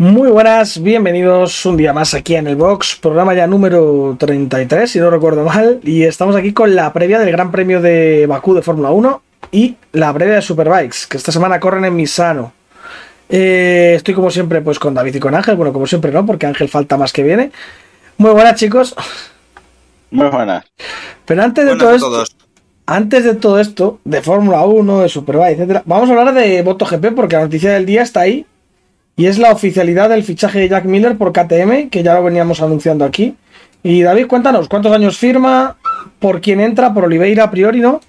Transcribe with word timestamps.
Muy 0.00 0.30
buenas, 0.30 0.82
bienvenidos 0.82 1.66
un 1.66 1.76
día 1.76 1.92
más 1.92 2.14
aquí 2.14 2.34
en 2.34 2.46
el 2.46 2.56
Box, 2.56 2.96
programa 3.02 3.34
ya 3.34 3.46
número 3.46 4.16
33, 4.18 4.90
si 4.90 4.98
no 4.98 5.10
recuerdo 5.10 5.44
mal, 5.44 5.78
y 5.82 6.04
estamos 6.04 6.34
aquí 6.36 6.54
con 6.54 6.74
la 6.74 6.90
previa 6.90 7.18
del 7.18 7.30
Gran 7.30 7.50
Premio 7.50 7.82
de 7.82 8.24
Bakú 8.26 8.54
de 8.54 8.62
Fórmula 8.62 8.92
1 8.92 9.22
y 9.52 9.76
la 9.92 10.10
previa 10.14 10.36
de 10.36 10.40
Superbikes, 10.40 11.06
que 11.06 11.18
esta 11.18 11.32
semana 11.32 11.60
corren 11.60 11.84
en 11.84 11.94
Misano. 11.94 12.54
Eh, 13.28 13.92
estoy 13.94 14.14
como 14.14 14.30
siempre 14.30 14.62
pues 14.62 14.78
con 14.78 14.94
David 14.94 15.16
y 15.16 15.20
con 15.20 15.34
Ángel, 15.34 15.56
bueno, 15.56 15.70
como 15.70 15.86
siempre 15.86 16.10
no, 16.10 16.24
porque 16.24 16.46
Ángel 16.46 16.70
falta 16.70 16.96
más 16.96 17.12
que 17.12 17.22
viene. 17.22 17.52
Muy 18.16 18.30
buenas 18.30 18.54
chicos. 18.54 18.96
Muy 20.10 20.28
buenas. 20.28 20.64
Pero 21.26 21.42
antes 21.42 21.66
de 21.66 21.76
todo 21.76 21.94
esto, 21.94 22.24
antes 22.86 23.24
de 23.24 23.34
todo 23.34 23.60
esto, 23.60 24.00
de 24.04 24.22
Fórmula 24.22 24.64
1, 24.64 25.02
de 25.02 25.10
Superbike, 25.10 25.58
etcétera, 25.58 25.82
vamos 25.84 26.08
a 26.08 26.18
hablar 26.18 26.32
de 26.32 26.62
MotoGP 26.62 27.14
porque 27.14 27.36
la 27.36 27.42
noticia 27.42 27.72
del 27.72 27.84
día 27.84 28.00
está 28.00 28.20
ahí 28.20 28.46
y 29.20 29.26
es 29.26 29.36
la 29.36 29.52
oficialidad 29.52 30.08
del 30.08 30.24
fichaje 30.24 30.60
de 30.60 30.70
Jack 30.70 30.86
Miller 30.86 31.18
por 31.18 31.30
KTM, 31.30 31.90
que 31.90 32.02
ya 32.02 32.14
lo 32.14 32.24
veníamos 32.24 32.62
anunciando 32.62 33.04
aquí. 33.04 33.36
Y 33.82 34.00
David, 34.00 34.26
cuéntanos, 34.26 34.66
¿cuántos 34.66 34.92
años 34.92 35.18
firma? 35.18 35.76
¿Por 36.18 36.40
quién 36.40 36.58
entra? 36.58 36.94
¿Por 36.94 37.04
Oliveira 37.04 37.44
a 37.44 37.50
priori, 37.50 37.80
no? 37.80 38.00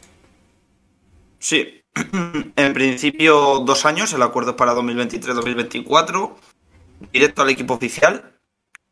Sí, 1.37 1.84
en 2.55 2.73
principio 2.73 3.59
dos 3.59 3.85
años, 3.85 4.13
el 4.13 4.21
acuerdo 4.21 4.51
es 4.51 4.55
para 4.55 4.73
2023-2024, 4.73 6.31
directo 7.12 7.41
al 7.41 7.49
equipo 7.49 7.73
oficial. 7.73 8.31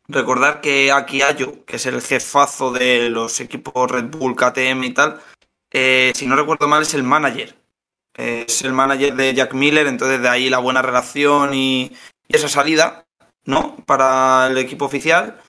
Recordar 0.06 0.60
que 0.60 0.92
aquí 0.92 1.22
Ayo, 1.22 1.64
que 1.64 1.76
es 1.76 1.86
el 1.86 2.02
jefazo 2.02 2.70
de 2.70 3.08
los 3.08 3.40
equipos 3.40 3.90
Red 3.90 4.10
Bull, 4.10 4.36
KTM 4.36 4.84
y 4.84 4.92
tal, 4.92 5.22
eh, 5.72 6.12
si 6.14 6.26
no 6.26 6.36
recuerdo 6.36 6.68
mal, 6.68 6.82
es 6.82 6.92
el 6.92 7.02
manager. 7.02 7.59
Es 8.14 8.62
el 8.62 8.72
manager 8.72 9.14
de 9.14 9.34
Jack 9.34 9.54
Miller, 9.54 9.86
entonces 9.86 10.20
de 10.20 10.28
ahí 10.28 10.50
la 10.50 10.58
buena 10.58 10.82
relación 10.82 11.54
y, 11.54 11.92
esa 12.28 12.48
salida, 12.48 13.06
¿no? 13.44 13.76
Para 13.86 14.48
el 14.48 14.58
equipo 14.58 14.84
oficial. 14.84 15.40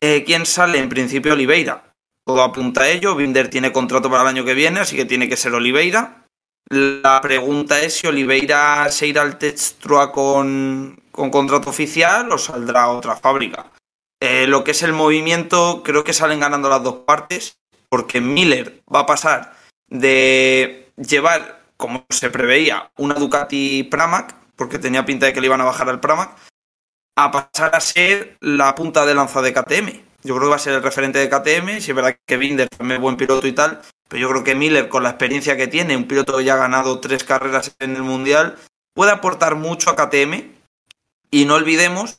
Eh, 0.00 0.24
¿Quién 0.24 0.46
sale? 0.46 0.78
En 0.78 0.88
principio 0.88 1.32
Oliveira. 1.32 1.94
Todo 2.24 2.42
apunta 2.42 2.82
a 2.82 2.88
ello. 2.88 3.16
Binder 3.16 3.48
tiene 3.48 3.72
contrato 3.72 4.10
para 4.10 4.22
el 4.22 4.28
año 4.28 4.44
que 4.44 4.54
viene, 4.54 4.80
así 4.80 4.96
que 4.96 5.04
tiene 5.04 5.28
que 5.28 5.36
ser 5.36 5.54
Oliveira. 5.54 6.26
La 6.68 7.20
pregunta 7.20 7.80
es 7.80 7.94
si 7.94 8.06
Oliveira 8.06 8.90
se 8.90 9.08
irá 9.08 9.22
al 9.22 9.38
Textrua 9.38 10.12
con, 10.12 11.02
con 11.10 11.30
contrato 11.30 11.70
oficial 11.70 12.30
o 12.32 12.38
saldrá 12.38 12.84
a 12.84 12.90
otra 12.90 13.16
fábrica. 13.16 13.70
Eh, 14.20 14.46
lo 14.46 14.62
que 14.62 14.70
es 14.70 14.82
el 14.84 14.92
movimiento, 14.92 15.82
creo 15.84 16.04
que 16.04 16.12
salen 16.12 16.38
ganando 16.38 16.68
las 16.68 16.82
dos 16.82 16.98
partes, 17.04 17.58
porque 17.88 18.20
Miller 18.20 18.80
va 18.92 19.00
a 19.00 19.06
pasar 19.06 19.54
de 19.88 20.92
llevar, 20.96 21.61
como 21.82 22.06
se 22.10 22.30
preveía, 22.30 22.92
una 22.96 23.14
Ducati 23.14 23.82
Pramac, 23.82 24.36
porque 24.54 24.78
tenía 24.78 25.04
pinta 25.04 25.26
de 25.26 25.32
que 25.32 25.40
le 25.40 25.48
iban 25.48 25.60
a 25.60 25.64
bajar 25.64 25.88
al 25.88 25.98
Pramac, 25.98 26.30
a 27.16 27.32
pasar 27.32 27.74
a 27.74 27.80
ser 27.80 28.36
la 28.38 28.72
punta 28.76 29.04
de 29.04 29.16
lanza 29.16 29.42
de 29.42 29.52
KTM. 29.52 29.88
Yo 30.22 30.36
creo 30.36 30.42
que 30.42 30.50
va 30.50 30.56
a 30.56 30.60
ser 30.60 30.74
el 30.74 30.82
referente 30.84 31.18
de 31.18 31.28
KTM, 31.28 31.80
si 31.80 31.90
es 31.90 31.94
verdad 31.96 32.16
que 32.24 32.36
Binder 32.36 32.68
también 32.68 32.98
es 32.98 33.02
buen 33.02 33.16
piloto 33.16 33.48
y 33.48 33.52
tal, 33.52 33.82
pero 34.08 34.20
yo 34.20 34.28
creo 34.28 34.44
que 34.44 34.54
Miller, 34.54 34.88
con 34.88 35.02
la 35.02 35.08
experiencia 35.08 35.56
que 35.56 35.66
tiene, 35.66 35.96
un 35.96 36.06
piloto 36.06 36.36
que 36.38 36.44
ya 36.44 36.54
ha 36.54 36.58
ganado 36.58 37.00
tres 37.00 37.24
carreras 37.24 37.74
en 37.80 37.96
el 37.96 38.04
Mundial, 38.04 38.56
puede 38.94 39.10
aportar 39.10 39.56
mucho 39.56 39.90
a 39.90 39.96
KTM. 39.96 40.52
Y 41.32 41.46
no 41.46 41.56
olvidemos 41.56 42.16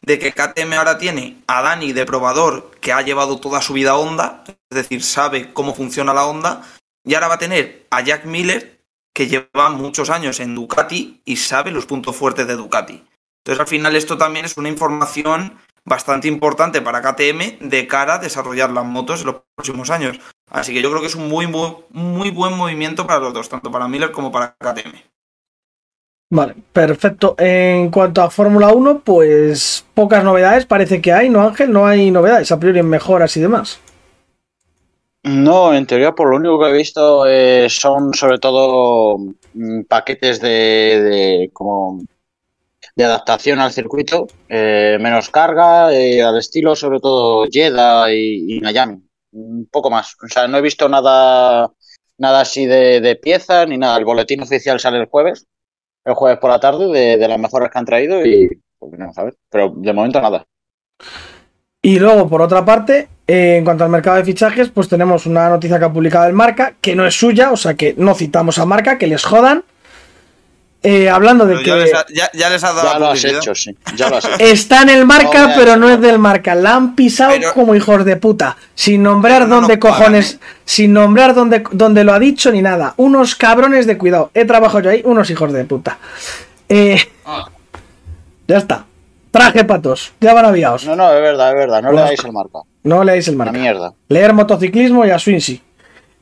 de 0.00 0.18
que 0.18 0.32
KTM 0.32 0.72
ahora 0.72 0.96
tiene 0.96 1.42
a 1.48 1.60
Dani 1.60 1.92
de 1.92 2.06
probador, 2.06 2.70
que 2.80 2.94
ha 2.94 3.02
llevado 3.02 3.40
toda 3.40 3.60
su 3.60 3.74
vida 3.74 3.90
a 3.90 3.98
Honda, 3.98 4.42
es 4.46 4.56
decir, 4.70 5.02
sabe 5.02 5.52
cómo 5.52 5.74
funciona 5.74 6.14
la 6.14 6.24
Honda, 6.24 6.62
y 7.04 7.12
ahora 7.12 7.28
va 7.28 7.34
a 7.34 7.38
tener 7.38 7.86
a 7.90 8.00
Jack 8.00 8.24
Miller, 8.24 8.81
que 9.14 9.28
lleva 9.28 9.70
muchos 9.70 10.10
años 10.10 10.40
en 10.40 10.54
Ducati 10.54 11.20
y 11.24 11.36
sabe 11.36 11.70
los 11.70 11.86
puntos 11.86 12.16
fuertes 12.16 12.46
de 12.46 12.56
Ducati. 12.56 13.04
Entonces, 13.44 13.60
al 13.60 13.66
final, 13.66 13.96
esto 13.96 14.16
también 14.16 14.44
es 14.44 14.56
una 14.56 14.68
información 14.68 15.58
bastante 15.84 16.28
importante 16.28 16.80
para 16.80 17.02
KTM 17.02 17.68
de 17.68 17.86
cara 17.88 18.14
a 18.14 18.18
desarrollar 18.18 18.70
las 18.70 18.84
motos 18.84 19.20
en 19.20 19.26
los 19.26 19.36
próximos 19.54 19.90
años. 19.90 20.18
Así 20.50 20.72
que 20.72 20.82
yo 20.82 20.90
creo 20.90 21.00
que 21.00 21.08
es 21.08 21.14
un 21.14 21.28
muy, 21.28 21.46
muy, 21.46 21.74
muy 21.90 22.30
buen 22.30 22.56
movimiento 22.56 23.06
para 23.06 23.20
los 23.20 23.34
dos, 23.34 23.48
tanto 23.48 23.70
para 23.70 23.88
Miller 23.88 24.12
como 24.12 24.30
para 24.30 24.54
KTM. 24.58 24.94
Vale, 26.30 26.54
perfecto. 26.72 27.34
En 27.36 27.90
cuanto 27.90 28.22
a 28.22 28.30
Fórmula 28.30 28.68
1, 28.68 29.00
pues 29.00 29.84
pocas 29.92 30.24
novedades 30.24 30.64
parece 30.64 31.02
que 31.02 31.12
hay, 31.12 31.28
¿no, 31.28 31.42
Ángel? 31.42 31.72
No 31.72 31.86
hay 31.86 32.10
novedades, 32.10 32.50
a 32.52 32.58
priori 32.58 32.82
mejoras 32.82 33.36
y 33.36 33.40
demás. 33.40 33.80
No, 35.24 35.72
en 35.72 35.86
teoría, 35.86 36.12
por 36.12 36.30
lo 36.30 36.36
único 36.36 36.58
que 36.58 36.70
he 36.70 36.72
visto 36.72 37.26
eh, 37.26 37.68
son 37.70 38.12
sobre 38.12 38.38
todo 38.38 39.18
mm, 39.54 39.82
paquetes 39.84 40.40
de, 40.40 41.48
como 41.52 42.00
de 42.96 43.04
adaptación 43.04 43.60
al 43.60 43.72
circuito, 43.72 44.26
eh, 44.48 44.98
menos 45.00 45.30
carga, 45.30 45.92
eh, 45.94 46.22
al 46.22 46.38
estilo 46.38 46.74
sobre 46.74 46.98
todo 46.98 47.46
Jeddah 47.50 48.12
y, 48.12 48.60
Miami, 48.62 49.00
un 49.32 49.68
poco 49.70 49.90
más. 49.90 50.16
O 50.22 50.28
sea, 50.28 50.48
no 50.48 50.58
he 50.58 50.62
visto 50.62 50.88
nada, 50.88 51.70
nada 52.18 52.40
así 52.40 52.66
de, 52.66 53.00
de 53.00 53.16
pieza 53.16 53.64
ni 53.66 53.78
nada. 53.78 53.98
El 53.98 54.04
boletín 54.04 54.42
oficial 54.42 54.80
sale 54.80 54.98
el 54.98 55.06
jueves, 55.06 55.46
el 56.04 56.14
jueves 56.14 56.40
por 56.40 56.50
la 56.50 56.60
tarde, 56.60 57.16
de, 57.16 57.28
las 57.28 57.38
mejoras 57.38 57.70
que 57.70 57.78
han 57.78 57.84
traído 57.86 58.26
y 58.26 58.48
pues 58.78 58.92
vamos 58.98 59.16
a 59.18 59.24
ver. 59.24 59.36
Pero 59.50 59.72
de 59.76 59.92
momento 59.92 60.20
nada. 60.20 60.44
Y 61.82 61.98
luego, 61.98 62.28
por 62.28 62.40
otra 62.40 62.64
parte, 62.64 63.08
eh, 63.26 63.56
en 63.58 63.64
cuanto 63.64 63.82
al 63.82 63.90
mercado 63.90 64.16
de 64.16 64.24
fichajes, 64.24 64.68
pues 64.68 64.88
tenemos 64.88 65.26
una 65.26 65.48
noticia 65.48 65.80
que 65.80 65.84
ha 65.84 65.92
publicado 65.92 66.26
el 66.26 66.32
Marca, 66.32 66.74
que 66.80 66.94
no 66.94 67.04
es 67.04 67.14
suya, 67.14 67.50
o 67.50 67.56
sea 67.56 67.74
que 67.74 67.94
no 67.98 68.14
citamos 68.14 68.58
a 68.58 68.66
Marca, 68.66 68.98
que 68.98 69.08
les 69.08 69.24
jodan. 69.24 69.64
Eh, 70.84 71.08
hablando 71.08 71.46
de 71.46 71.58
que. 71.58 71.66
Ya 71.66 71.76
les, 71.76 71.94
ha, 71.94 72.06
ya, 72.32 72.50
les 72.50 72.60
dado 72.60 72.82
ya 72.82 72.98
lo 72.98 73.06
has 73.08 73.24
hecho, 73.24 73.54
sí. 73.54 73.76
Ya 73.94 74.10
lo 74.10 74.16
has 74.16 74.24
hecho. 74.24 74.36
Está 74.40 74.82
en 74.82 74.88
el 74.88 75.06
marca, 75.06 75.52
pero 75.56 75.76
no 75.76 75.88
es 75.88 76.00
del 76.00 76.18
marca. 76.18 76.56
La 76.56 76.74
han 76.74 76.96
pisado 76.96 77.34
como 77.54 77.76
hijos 77.76 78.04
de 78.04 78.16
puta. 78.16 78.56
Sin 78.74 79.04
nombrar 79.04 79.48
dónde 79.48 79.78
cojones. 79.78 80.34
¿eh? 80.34 80.38
Sin 80.64 80.92
nombrar 80.92 81.34
dónde, 81.34 81.62
dónde 81.70 82.02
lo 82.02 82.12
ha 82.12 82.18
dicho 82.18 82.50
ni 82.50 82.62
nada. 82.62 82.94
Unos 82.96 83.36
cabrones 83.36 83.86
de 83.86 83.96
cuidado. 83.96 84.32
He 84.34 84.44
trabajado 84.44 84.80
yo 84.80 84.90
ahí, 84.90 85.02
unos 85.04 85.30
hijos 85.30 85.52
de 85.52 85.64
puta. 85.64 85.98
Eh, 86.68 87.00
ah. 87.26 87.48
Ya 88.48 88.58
está. 88.58 88.84
Traje 89.32 89.64
patos. 89.64 90.12
Ya 90.20 90.32
van 90.34 90.44
aviados. 90.44 90.86
No, 90.86 90.94
no, 90.94 91.12
es 91.12 91.20
verdad, 91.20 91.50
es 91.50 91.56
verdad. 91.56 91.82
No 91.82 91.90
le 91.90 92.00
dais 92.02 92.24
el 92.24 92.32
marca. 92.32 92.58
No 92.84 93.02
leáis 93.02 93.28
el 93.28 93.36
marca. 93.36 93.58
mierda. 93.58 93.94
Leer 94.08 94.32
motociclismo 94.32 95.04
y 95.04 95.10
a 95.10 95.18
Swinsy. 95.18 95.60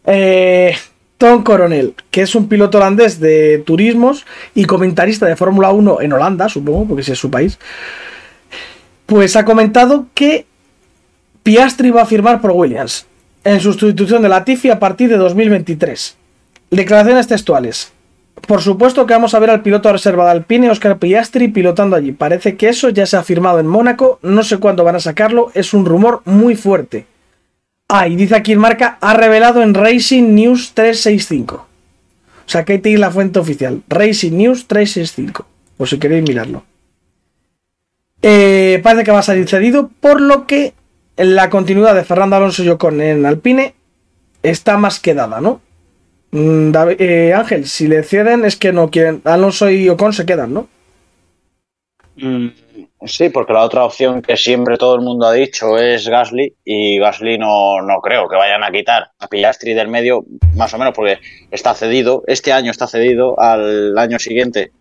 Eh. 0.06 0.75
Tom 1.21 1.43
Coronel, 1.43 1.94
que 2.10 2.22
es 2.22 2.34
un 2.34 2.48
piloto 2.48 2.78
holandés 2.78 3.21
de 3.21 3.62
turismos 3.66 4.25
y 4.54 4.65
comentarista 4.65 5.26
de 5.26 5.37
Fórmula 5.37 5.71
1 5.71 6.00
en 6.00 6.15
Holanda, 6.15 6.48
supongo, 6.48 6.87
porque 6.87 7.03
ese 7.03 7.12
es 7.12 7.19
su 7.19 7.31
país, 7.31 7.59
pues 9.04 9.37
ha 9.37 9.44
comentado 9.44 10.06
que 10.15 10.47
Piastri 11.42 11.91
va 11.91 12.03
a 12.03 12.06
firmar 12.06 12.41
por 12.41 12.53
Williams 12.53 13.04
en 13.44 13.60
sustitución 13.60 14.22
de 14.22 14.31
Latifi 14.31 14.71
a 14.71 14.78
partir 14.78 15.10
de 15.10 15.19
2023. 15.19 16.16
Declaraciones 16.71 17.27
textuales. 17.27 17.92
Por 18.47 18.62
supuesto 18.62 19.06
que 19.06 19.15
vamos 19.15 19.34
a 19.34 19.39
ver 19.39 19.51
al 19.51 19.62
piloto 19.62 19.93
reserva 19.93 20.25
de 20.25 20.31
Alpine, 20.33 20.71
Oscar 20.71 20.99
Piastri, 20.99 21.49
pilotando 21.49 21.97
allí. 21.97 22.12
Parece 22.12 22.56
que 22.56 22.69
eso 22.69 22.89
ya 22.89 23.06
se 23.06 23.17
ha 23.17 23.23
firmado 23.23 23.61
en 23.61 23.67
Mónaco, 23.67 24.19
no 24.23 24.43
sé 24.43 24.59
cuándo 24.59 24.84
van 24.84 24.97
a 24.97 25.01
sacarlo, 25.01 25.51
es 25.55 25.75
un 25.75 25.84
rumor 25.84 26.23
muy 26.25 26.56
fuerte. 26.56 27.06
Ah, 27.89 28.06
y 28.06 28.17
dice 28.17 28.37
aquí 28.37 28.53
en 28.53 28.61
marca, 28.61 28.99
ha 29.01 29.15
revelado 29.15 29.62
en 29.62 29.75
Racing 29.75 30.34
News 30.34 30.73
365. 30.75 31.55
O 31.56 32.49
sea, 32.53 32.65
que 32.65 32.81
hay 32.84 32.97
la 32.97 33.11
fuente 33.11 33.39
oficial. 33.39 33.83
Racing 33.89 34.33
News 34.33 34.67
365. 34.67 35.47
Por 35.77 35.89
si 35.89 35.99
queréis 35.99 36.22
mirarlo. 36.22 36.65
Eh, 38.22 38.81
parece 38.83 39.04
que 39.04 39.13
va 39.13 39.21
a 39.21 39.22
salir 39.22 39.48
cedido, 39.48 39.91
por 40.01 40.21
lo 40.21 40.47
que 40.47 40.75
la 41.16 41.51
continuidad 41.51 41.95
de 41.95 42.04
Fernando 42.04 42.37
Alonso 42.37 42.63
y 42.63 42.69
Ocon 42.69 43.01
en 43.01 43.25
Alpine 43.25 43.75
está 44.42 44.77
más 44.77 45.01
que 45.01 45.15
dada, 45.15 45.41
¿no? 45.41 45.60
Mm, 46.32 46.72
eh, 46.98 47.32
Ángel, 47.34 47.66
si 47.66 47.88
le 47.88 48.03
ceden 48.03 48.44
es 48.44 48.56
que 48.56 48.72
no 48.72 48.91
quieren. 48.91 49.21
Alonso 49.24 49.71
y 49.71 49.88
Ocon 49.88 50.12
se 50.12 50.27
quedan, 50.27 50.54
¿no? 50.54 50.68
Mm, 52.16 52.48
Sí, 53.06 53.30
porque 53.30 53.54
la 53.54 53.62
otra 53.65 53.84
opción 53.84 54.21
que 54.21 54.36
siempre 54.36 54.77
todo 54.77 54.94
el 54.94 55.00
mundo 55.00 55.27
ha 55.27 55.32
dicho 55.32 55.78
es 55.78 56.06
Gasly 56.06 56.54
y 56.65 56.98
Gasly 56.98 57.38
no, 57.38 57.80
no 57.80 58.00
creo 58.03 58.28
que 58.28 58.36
vayan 58.36 58.62
a 58.62 58.71
quitar 58.71 59.10
a 59.18 59.27
Piastri 59.27 59.72
del 59.72 59.88
medio, 59.88 60.27
más 60.54 60.74
o 60.74 60.78
menos 60.78 60.92
porque 60.94 61.18
está 61.50 61.72
cedido, 61.72 62.22
este 62.27 62.53
año 62.53 62.71
está 62.71 62.86
cedido 62.86 63.41
al 63.41 63.97
año 63.97 64.18
siguiente. 64.18 64.72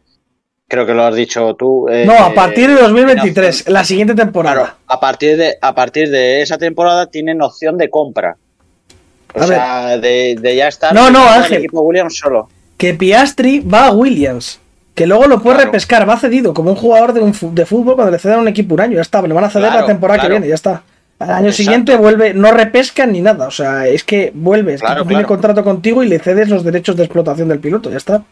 Creo 0.68 0.86
que 0.86 0.94
lo 0.94 1.04
has 1.06 1.16
dicho 1.16 1.56
tú. 1.56 1.88
Eh, 1.88 2.04
no, 2.06 2.14
a 2.14 2.34
partir 2.34 2.68
de 2.68 2.82
2023, 2.82 3.70
la 3.70 3.86
siguiente 3.86 4.14
temporada. 4.16 4.78
a 4.86 5.00
partir 5.00 5.38
de 5.38 5.58
a 5.60 5.74
partir 5.74 6.10
de 6.12 6.42
esa 6.42 6.58
temporada 6.58 7.08
tienen 7.08 7.42
opción 7.42 7.78
de 7.78 7.90
compra. 7.90 8.36
O 9.34 9.44
sea, 9.44 9.98
de, 9.98 10.56
ya 10.56 10.68
estar 10.68 10.94
no, 10.94 11.10
no, 11.10 11.28
Ángel, 11.28 11.60
equipo 11.60 11.82
Williams 11.82 12.18
solo. 12.18 12.50
Que 12.78 12.94
Piastri 12.94 13.60
va 13.60 13.88
a 13.88 13.92
Williams. 13.92 14.60
Que 14.96 15.06
luego 15.08 15.28
lo 15.28 15.42
puede 15.42 15.66
repescar, 15.66 16.10
va 16.10 16.18
cedido, 16.18 16.54
como 16.54 16.72
un 16.72 16.76
jugador 16.76 17.14
de, 17.14 17.22
un, 17.22 17.34
de 17.56 17.66
fútbol 17.66 17.96
cuando 17.96 18.12
le 18.12 18.20
ceden 18.20 18.40
a 18.40 18.42
un 18.42 18.48
equipo 18.48 18.74
un 18.74 18.82
año, 18.82 18.96
ya 18.96 19.02
está, 19.02 19.22
le 19.22 19.34
van 19.34 19.46
a 19.46 19.50
ceder 19.50 19.72
la 19.72 19.86
temporada 19.86 20.22
que 20.22 20.30
viene, 20.30 20.48
ya 20.48 20.56
está. 20.56 20.84
Al 21.20 21.32
año 21.32 21.52
siguiente 21.52 21.96
vuelve, 21.96 22.34
no 22.34 22.52
repescan 22.52 23.12
ni 23.12 23.22
nada, 23.22 23.48
o 23.48 23.52
sea, 23.52 23.88
es 23.88 24.04
que 24.04 24.32
vuelves, 24.34 24.82
que 24.82 25.06
tiene 25.08 25.24
contrato 25.24 25.64
contigo 25.64 26.04
y 26.04 26.08
le 26.08 26.20
cedes 26.20 26.50
los 26.50 26.64
derechos 26.64 26.98
de 26.98 27.04
explotación 27.04 27.48
del 27.48 27.60
piloto, 27.60 27.90
ya 27.90 27.98
está. 27.98 28.24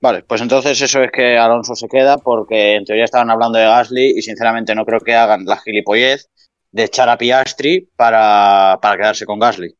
Vale, 0.00 0.22
pues 0.22 0.40
entonces 0.40 0.80
eso 0.80 1.02
es 1.02 1.12
que 1.12 1.38
Alonso 1.38 1.74
se 1.74 1.88
queda 1.88 2.18
porque 2.18 2.74
en 2.74 2.84
teoría 2.84 3.04
estaban 3.04 3.30
hablando 3.30 3.58
de 3.58 3.64
Gasly 3.64 4.14
y 4.16 4.22
sinceramente 4.22 4.74
no 4.74 4.84
creo 4.84 5.00
que 5.00 5.14
hagan 5.14 5.44
la 5.44 5.58
gilipollez 5.58 6.28
de 6.72 6.84
echar 6.84 7.08
a 7.08 7.18
Piastri 7.18 7.88
para, 7.94 8.78
para 8.80 8.96
quedarse 8.96 9.26
con 9.26 9.38
Gasly. 9.38 9.76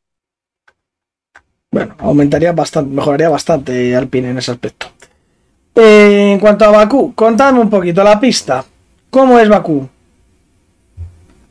Bueno, 1.70 1.96
aumentaría 1.98 2.52
bastante, 2.52 2.94
mejoraría 2.94 3.30
bastante 3.30 3.96
Alpine 3.96 4.30
en 4.30 4.38
ese 4.38 4.50
aspecto. 4.52 4.88
Eh, 5.74 6.32
en 6.32 6.38
cuanto 6.38 6.66
a 6.66 6.70
Bakú, 6.70 7.14
contadme 7.14 7.60
un 7.60 7.70
poquito 7.70 8.04
la 8.04 8.20
pista. 8.20 8.62
¿Cómo 9.08 9.38
es 9.38 9.48
Bakú? 9.48 9.88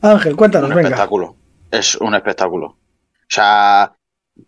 Ángel, 0.00 0.36
cuéntanos, 0.36 0.70
un 0.70 0.76
venga. 0.76 0.88
espectáculo. 0.90 1.36
Es 1.70 1.96
un 1.96 2.14
espectáculo. 2.14 2.66
O 2.66 2.76
sea, 3.28 3.92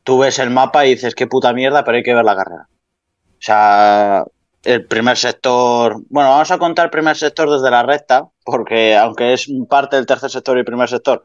tú 0.04 0.18
ves 0.18 0.38
el 0.38 0.50
mapa 0.50 0.86
y 0.86 0.90
dices 0.94 1.14
qué 1.14 1.26
puta 1.26 1.52
mierda, 1.52 1.84
pero 1.84 1.96
hay 1.96 2.02
que 2.04 2.14
ver 2.14 2.24
la 2.24 2.36
carrera. 2.36 2.68
O 2.68 3.36
sea, 3.40 4.24
el 4.64 4.86
primer 4.86 5.16
sector. 5.16 5.96
Bueno, 6.08 6.30
vamos 6.30 6.50
a 6.50 6.58
contar 6.58 6.86
el 6.86 6.90
primer 6.90 7.16
sector 7.16 7.50
desde 7.50 7.70
la 7.70 7.82
recta, 7.82 8.28
porque 8.44 8.96
aunque 8.96 9.34
es 9.34 9.48
parte 9.68 9.96
del 9.96 10.06
tercer 10.06 10.30
sector 10.30 10.58
y 10.58 10.64
primer 10.64 10.88
sector, 10.88 11.22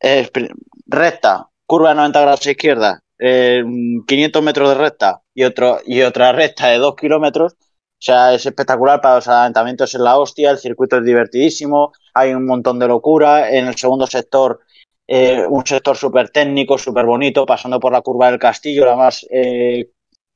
es 0.00 0.30
recta, 0.86 1.48
curva 1.66 1.90
de 1.90 1.96
90 1.96 2.20
grados 2.20 2.46
a 2.46 2.50
izquierda, 2.50 3.00
eh, 3.18 3.62
500 4.06 4.42
metros 4.42 4.68
de 4.70 4.74
recta 4.74 5.22
y, 5.34 5.44
otro, 5.44 5.80
y 5.84 6.02
otra 6.02 6.32
recta 6.32 6.68
de 6.68 6.78
2 6.78 6.96
kilómetros. 6.96 7.54
O 7.98 8.02
sea, 8.06 8.34
es 8.34 8.44
espectacular 8.44 9.00
para 9.00 9.16
los 9.16 9.28
adelantamientos 9.28 9.94
en 9.94 10.04
la 10.04 10.18
hostia, 10.18 10.50
el 10.50 10.58
circuito 10.58 10.98
es 10.98 11.04
divertidísimo, 11.04 11.92
hay 12.12 12.34
un 12.34 12.44
montón 12.46 12.78
de 12.78 12.88
locura. 12.88 13.50
En 13.50 13.66
el 13.68 13.76
segundo 13.76 14.06
sector, 14.06 14.60
eh, 15.08 15.44
un 15.48 15.64
sector 15.64 15.96
súper 15.96 16.30
técnico, 16.30 16.76
súper 16.78 17.06
bonito, 17.06 17.46
pasando 17.46 17.80
por 17.80 17.92
la 17.92 18.02
curva 18.02 18.30
del 18.30 18.38
castillo, 18.38 18.84
la 18.84 18.96
más 18.96 19.26
eh, 19.30 19.90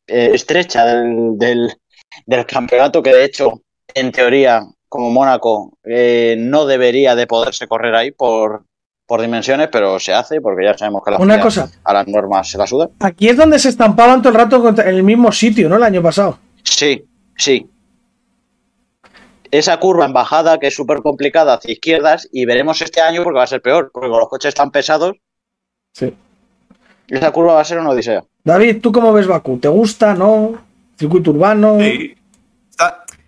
eh, 0.06 0.30
estrecha 0.34 0.84
del, 0.86 1.70
del 2.26 2.46
campeonato, 2.46 3.02
que 3.02 3.12
de 3.14 3.24
hecho, 3.24 3.62
en 3.94 4.12
teoría, 4.12 4.62
como 4.88 5.10
Mónaco, 5.10 5.72
eh, 5.84 6.36
no 6.38 6.66
debería 6.66 7.14
de 7.14 7.26
poderse 7.26 7.66
correr 7.68 7.94
ahí 7.94 8.10
por, 8.10 8.64
por 9.06 9.20
dimensiones, 9.20 9.68
pero 9.70 9.98
se 10.00 10.12
hace 10.12 10.40
porque 10.40 10.64
ya 10.64 10.76
sabemos 10.76 11.02
que 11.04 11.10
la 11.12 11.18
Una 11.18 11.34
FIA 11.34 11.42
cosa. 11.42 11.70
a 11.84 11.92
las 11.94 12.06
normas 12.08 12.48
se 12.50 12.58
la 12.58 12.66
suda. 12.66 12.90
Aquí 13.00 13.28
es 13.28 13.36
donde 13.36 13.58
se 13.58 13.68
estampaban 13.68 14.20
todo 14.22 14.30
el 14.32 14.38
rato 14.38 14.68
en 14.68 14.88
el 14.88 15.02
mismo 15.02 15.30
sitio, 15.32 15.68
¿no? 15.68 15.76
El 15.76 15.82
año 15.84 16.02
pasado. 16.02 16.38
Sí, 16.62 17.04
sí. 17.36 17.68
Esa 19.50 19.78
curva 19.78 20.04
en 20.06 20.12
bajada 20.12 20.58
que 20.58 20.68
es 20.68 20.74
súper 20.74 20.98
complicada 21.02 21.54
hacia 21.54 21.72
izquierdas 21.72 22.28
y 22.30 22.44
veremos 22.44 22.80
este 22.82 23.00
año 23.00 23.24
porque 23.24 23.38
va 23.38 23.44
a 23.44 23.48
ser 23.48 23.60
peor, 23.60 23.90
porque 23.92 24.08
con 24.08 24.20
los 24.20 24.28
coches 24.28 24.54
tan 24.54 24.70
pesados, 24.70 25.16
Sí. 25.92 26.14
esa 27.08 27.32
curva 27.32 27.54
va 27.54 27.60
a 27.60 27.64
ser 27.64 27.78
una 27.80 27.90
odisea. 27.90 28.22
David, 28.44 28.80
¿tú 28.80 28.92
cómo 28.92 29.12
ves 29.12 29.26
Bakú? 29.26 29.58
¿Te 29.58 29.66
gusta? 29.66 30.14
¿No? 30.14 30.52
¿Circuito 31.00 31.30
urbano? 31.30 31.78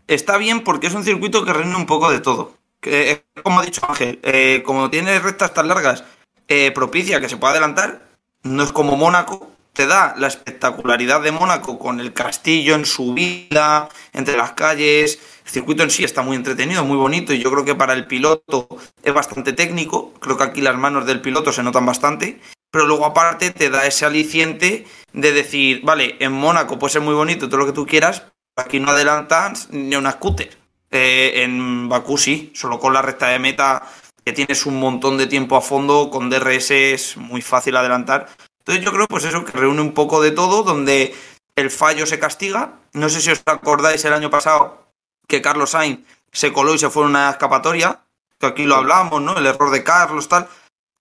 Está, 0.06 0.36
bien 0.36 0.62
porque 0.62 0.88
es 0.88 0.94
un 0.94 1.04
circuito 1.04 1.42
que 1.42 1.54
reúne 1.54 1.74
un 1.74 1.86
poco 1.86 2.10
de 2.10 2.20
todo. 2.20 2.52
Eh, 2.82 3.22
como 3.42 3.60
ha 3.60 3.64
dicho 3.64 3.80
Ángel, 3.88 4.20
eh, 4.22 4.62
como 4.62 4.90
tiene 4.90 5.18
rectas 5.18 5.54
tan 5.54 5.68
largas, 5.68 6.04
eh, 6.48 6.70
propicia 6.72 7.18
que 7.18 7.30
se 7.30 7.38
pueda 7.38 7.52
adelantar. 7.52 8.02
No 8.42 8.62
es 8.62 8.72
como 8.72 8.98
Mónaco. 8.98 9.48
Te 9.72 9.86
da 9.86 10.14
la 10.18 10.26
espectacularidad 10.26 11.22
de 11.22 11.32
Mónaco 11.32 11.78
con 11.78 11.98
el 12.00 12.12
castillo 12.12 12.74
en 12.74 12.84
subida, 12.84 13.88
entre 14.12 14.36
las 14.36 14.52
calles. 14.52 15.18
El 15.46 15.50
circuito 15.50 15.82
en 15.82 15.88
sí 15.88 16.04
está 16.04 16.20
muy 16.20 16.36
entretenido, 16.36 16.84
muy 16.84 16.98
bonito 16.98 17.32
y 17.32 17.38
yo 17.38 17.50
creo 17.50 17.64
que 17.64 17.74
para 17.74 17.94
el 17.94 18.06
piloto 18.06 18.68
es 19.02 19.14
bastante 19.14 19.54
técnico. 19.54 20.12
Creo 20.20 20.36
que 20.36 20.44
aquí 20.44 20.60
las 20.60 20.76
manos 20.76 21.06
del 21.06 21.22
piloto 21.22 21.52
se 21.52 21.62
notan 21.62 21.86
bastante. 21.86 22.38
Pero 22.72 22.86
luego 22.86 23.06
aparte 23.06 23.50
te 23.50 23.70
da 23.70 23.86
ese 23.86 24.04
aliciente 24.06 24.84
de 25.12 25.32
decir, 25.32 25.82
vale, 25.84 26.16
en 26.18 26.32
Mónaco 26.32 26.78
puede 26.78 26.94
ser 26.94 27.02
muy 27.02 27.14
bonito 27.14 27.48
todo 27.48 27.58
lo 27.58 27.66
que 27.66 27.72
tú 27.72 27.86
quieras, 27.86 28.24
aquí 28.56 28.80
no 28.80 28.90
adelantas 28.90 29.68
ni 29.70 29.94
una 29.94 30.12
scooter. 30.12 30.56
Eh, 30.90 31.42
en 31.44 31.88
Bakú 31.88 32.18
sí, 32.18 32.50
solo 32.54 32.80
con 32.80 32.92
la 32.92 33.02
recta 33.02 33.28
de 33.28 33.38
meta 33.38 33.82
que 34.24 34.32
tienes 34.32 34.66
un 34.66 34.78
montón 34.78 35.18
de 35.18 35.26
tiempo 35.26 35.56
a 35.56 35.60
fondo, 35.60 36.10
con 36.10 36.30
DRS 36.30 36.70
es 36.70 37.16
muy 37.16 37.42
fácil 37.42 37.76
adelantar. 37.76 38.28
Entonces 38.58 38.84
yo 38.84 38.92
creo 38.92 39.06
pues 39.06 39.24
eso, 39.24 39.44
que 39.44 39.52
reúne 39.52 39.80
un 39.80 39.94
poco 39.94 40.22
de 40.22 40.30
todo, 40.30 40.62
donde 40.62 41.14
el 41.56 41.70
fallo 41.70 42.06
se 42.06 42.18
castiga. 42.18 42.74
No 42.92 43.08
sé 43.08 43.20
si 43.20 43.30
os 43.30 43.42
acordáis 43.46 44.04
el 44.04 44.12
año 44.12 44.30
pasado 44.30 44.86
que 45.26 45.42
Carlos 45.42 45.70
Sainz 45.70 46.00
se 46.30 46.52
coló 46.52 46.74
y 46.74 46.78
se 46.78 46.90
fue 46.90 47.04
en 47.04 47.10
una 47.10 47.30
escapatoria, 47.30 48.00
que 48.38 48.46
aquí 48.46 48.64
lo 48.64 48.76
hablamos, 48.76 49.20
¿no? 49.20 49.36
El 49.36 49.46
error 49.46 49.70
de 49.70 49.82
Carlos, 49.82 50.28
tal. 50.28 50.48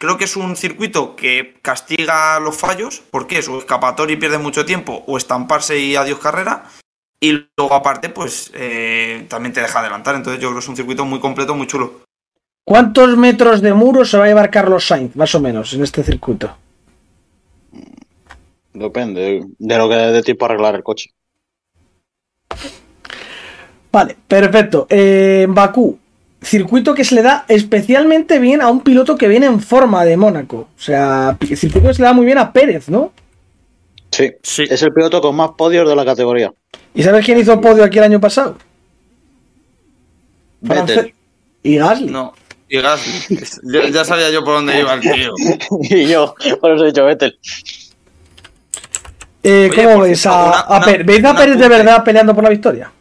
Creo 0.01 0.17
que 0.17 0.23
es 0.23 0.35
un 0.35 0.55
circuito 0.55 1.15
que 1.15 1.59
castiga 1.61 2.39
los 2.39 2.57
fallos, 2.57 3.03
porque 3.11 3.37
es 3.37 3.47
o 3.47 3.59
escapatoria 3.59 4.15
y 4.15 4.17
pierde 4.17 4.39
mucho 4.39 4.65
tiempo, 4.65 5.03
o 5.05 5.15
estamparse 5.15 5.77
y 5.77 5.95
adiós 5.95 6.17
carrera. 6.17 6.63
Y 7.19 7.45
luego, 7.55 7.75
aparte, 7.75 8.09
pues 8.09 8.49
eh, 8.55 9.27
también 9.29 9.53
te 9.53 9.61
deja 9.61 9.79
adelantar. 9.79 10.15
Entonces, 10.15 10.41
yo 10.41 10.47
creo 10.47 10.57
que 10.57 10.63
es 10.63 10.67
un 10.69 10.75
circuito 10.75 11.05
muy 11.05 11.19
completo, 11.19 11.53
muy 11.53 11.67
chulo. 11.67 12.01
¿Cuántos 12.63 13.15
metros 13.15 13.61
de 13.61 13.75
muro 13.75 14.03
se 14.03 14.17
va 14.17 14.23
a 14.23 14.27
llevar 14.27 14.49
Carlos 14.49 14.87
Sainz, 14.87 15.15
más 15.15 15.35
o 15.35 15.39
menos, 15.39 15.71
en 15.75 15.83
este 15.83 16.01
circuito? 16.01 16.57
Depende 18.73 19.45
de 19.55 19.77
lo 19.77 19.87
que 19.87 19.95
dé 19.97 20.11
de 20.13 20.23
tiempo 20.23 20.45
arreglar 20.45 20.73
el 20.73 20.83
coche. 20.83 21.11
Vale, 23.91 24.17
perfecto. 24.27 24.87
Eh, 24.89 25.45
Bakú, 25.47 25.99
circuito 26.41 26.93
que 26.95 27.03
se 27.03 27.15
le 27.15 27.21
da 27.21 27.45
especialmente 27.47 28.39
bien 28.39 28.61
a 28.61 28.67
un 28.69 28.81
piloto 28.81 29.15
que 29.17 29.27
viene 29.27 29.45
en 29.45 29.59
forma 29.59 30.03
de 30.05 30.17
Mónaco. 30.17 30.67
O 30.75 30.81
sea, 30.81 31.35
pi- 31.39 31.55
circuito 31.55 31.87
que 31.89 31.93
se 31.93 32.01
le 32.01 32.07
da 32.07 32.13
muy 32.13 32.25
bien 32.25 32.37
a 32.37 32.51
Pérez, 32.51 32.89
¿no? 32.89 33.11
Sí. 34.11 34.31
Sí. 34.43 34.63
Es 34.69 34.81
el 34.81 34.91
piloto 34.93 35.21
con 35.21 35.35
más 35.35 35.51
podios 35.57 35.87
de 35.87 35.95
la 35.95 36.03
categoría. 36.03 36.51
¿Y 36.93 37.03
sabes 37.03 37.23
quién 37.25 37.37
hizo 37.39 37.61
podio 37.61 37.83
aquí 37.83 37.97
el 37.99 38.03
año 38.05 38.19
pasado? 38.19 38.57
Vettel. 40.61 41.13
Y 41.63 41.77
Gasly. 41.77 42.07
No. 42.07 42.33
Y 42.67 42.79
Gasly. 42.81 43.39
ya, 43.63 43.87
ya 43.89 44.03
sabía 44.05 44.29
yo 44.31 44.43
por 44.43 44.55
dónde 44.55 44.79
iba 44.79 44.93
el 44.93 45.01
tío. 45.01 45.31
y 45.83 46.07
yo, 46.07 46.35
por 46.59 46.71
eso 46.71 46.83
he 46.83 46.87
dicho 46.87 47.05
Vettel. 47.05 47.37
Eh, 49.43 49.69
Oye, 49.71 49.83
¿Cómo 49.83 49.95
por 49.95 50.03
veis 50.07 50.25
a, 50.25 50.43
una- 50.45 50.59
a 50.59 50.77
una- 50.77 50.85
Pérez? 50.85 51.05
¿Veis 51.05 51.23
a 51.23 51.31
un 51.31 51.37
Pérez 51.37 51.57
de 51.57 51.67
verdad 51.67 52.03
peleando 52.03 52.33
por 52.35 52.43
la 52.43 52.49
victoria? 52.49 52.91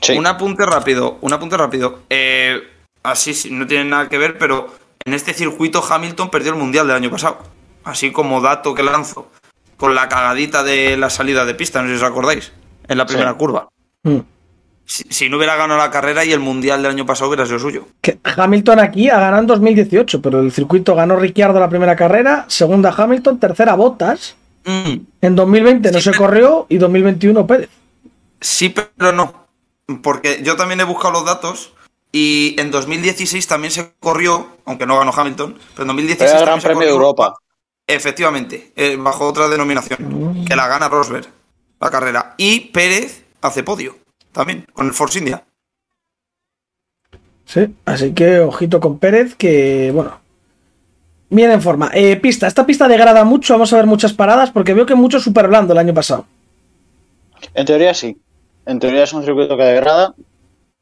Sí. 0.00 0.16
Un 0.16 0.26
apunte 0.26 0.64
rápido, 0.66 1.18
un 1.20 1.32
apunte 1.32 1.56
rápido. 1.56 2.00
Eh, 2.10 2.60
así 3.02 3.34
sí, 3.34 3.50
no 3.50 3.66
tiene 3.66 3.84
nada 3.86 4.08
que 4.08 4.18
ver, 4.18 4.38
pero 4.38 4.74
en 5.04 5.14
este 5.14 5.32
circuito 5.34 5.82
Hamilton 5.88 6.30
perdió 6.30 6.52
el 6.52 6.58
mundial 6.58 6.86
del 6.86 6.96
año 6.96 7.10
pasado. 7.10 7.38
Así 7.84 8.10
como 8.12 8.40
dato 8.40 8.74
que 8.74 8.82
lanzo. 8.82 9.30
Con 9.76 9.94
la 9.94 10.08
cagadita 10.08 10.62
de 10.62 10.96
la 10.96 11.10
salida 11.10 11.44
de 11.44 11.54
pista, 11.54 11.80
no 11.82 11.88
sé 11.88 11.96
si 11.98 12.02
os 12.04 12.10
acordáis. 12.10 12.52
En 12.88 12.98
la 12.98 13.06
primera 13.06 13.32
Sí. 13.32 13.36
curva. 13.38 13.68
Mm. 14.04 14.18
Si, 14.84 15.02
si 15.10 15.28
no 15.28 15.36
hubiera 15.36 15.56
ganado 15.56 15.80
la 15.80 15.90
carrera 15.90 16.24
y 16.24 16.32
el 16.32 16.38
mundial 16.40 16.80
del 16.82 16.92
año 16.92 17.04
pasado 17.06 17.28
hubiera 17.28 17.44
sido 17.46 17.58
suyo. 17.58 17.88
Que 18.00 18.18
Hamilton 18.22 18.78
aquí 18.78 19.08
ha 19.10 19.18
ganado 19.18 19.40
en 19.40 19.46
2018, 19.48 20.22
pero 20.22 20.40
el 20.40 20.52
circuito 20.52 20.94
ganó 20.94 21.16
Ricciardo 21.16 21.58
la 21.58 21.68
primera 21.68 21.96
carrera, 21.96 22.44
segunda 22.48 22.94
Hamilton, 22.96 23.38
tercera 23.40 23.74
Bottas. 23.74 24.36
Mm, 24.64 24.96
En 25.22 25.34
2020 25.36 25.90
no 25.90 25.98
Sí, 25.98 26.04
se 26.04 26.10
pero- 26.10 26.22
corrió 26.22 26.66
y 26.68 26.78
2021 26.78 27.46
Pérez. 27.46 27.68
sí, 28.40 28.68
pero 28.96 29.12
no. 29.12 29.45
Porque 30.02 30.40
yo 30.42 30.56
también 30.56 30.80
he 30.80 30.84
buscado 30.84 31.12
los 31.12 31.24
datos. 31.24 31.72
Y 32.12 32.58
en 32.58 32.70
2016 32.70 33.46
también 33.46 33.70
se 33.70 33.92
corrió, 34.00 34.56
aunque 34.64 34.86
no 34.86 34.98
ganó 34.98 35.12
Hamilton, 35.14 35.58
pero 35.74 35.82
en 35.82 35.88
2016 35.88 36.30
Era 36.30 36.38
el 36.38 36.46
Gran 36.46 36.60
Premio 36.60 36.86
de 36.86 36.92
Europa. 36.92 37.34
Efectivamente, 37.86 38.72
eh, 38.74 38.96
bajo 38.98 39.26
otra 39.26 39.48
denominación, 39.48 40.44
que 40.44 40.56
la 40.56 40.66
gana 40.66 40.88
Rosberg, 40.88 41.26
la 41.78 41.90
carrera. 41.90 42.34
Y 42.38 42.60
Pérez 42.70 43.24
hace 43.42 43.62
podio, 43.62 43.96
también, 44.32 44.66
con 44.72 44.86
el 44.86 44.92
Force 44.92 45.18
India. 45.18 45.44
Sí, 47.44 47.74
así 47.84 48.12
que 48.12 48.40
ojito 48.40 48.80
con 48.80 48.98
Pérez, 48.98 49.34
que 49.36 49.90
bueno. 49.94 50.20
Bien 51.28 51.50
en 51.50 51.60
forma. 51.60 51.90
Eh, 51.92 52.16
pista, 52.16 52.46
esta 52.46 52.64
pista 52.64 52.88
degrada 52.88 53.24
mucho, 53.24 53.54
vamos 53.54 53.72
a 53.72 53.76
ver 53.76 53.86
muchas 53.86 54.12
paradas, 54.12 54.50
porque 54.50 54.74
veo 54.74 54.86
que 54.86 54.94
mucho 54.94 55.20
super 55.20 55.48
blando 55.48 55.72
el 55.72 55.78
año 55.78 55.92
pasado. 55.92 56.24
En 57.54 57.66
teoría 57.66 57.94
sí. 57.94 58.16
En 58.66 58.78
teoría 58.78 59.04
es 59.04 59.12
un 59.12 59.24
circuito 59.24 59.56
que 59.56 59.62
degrada. 59.64 60.14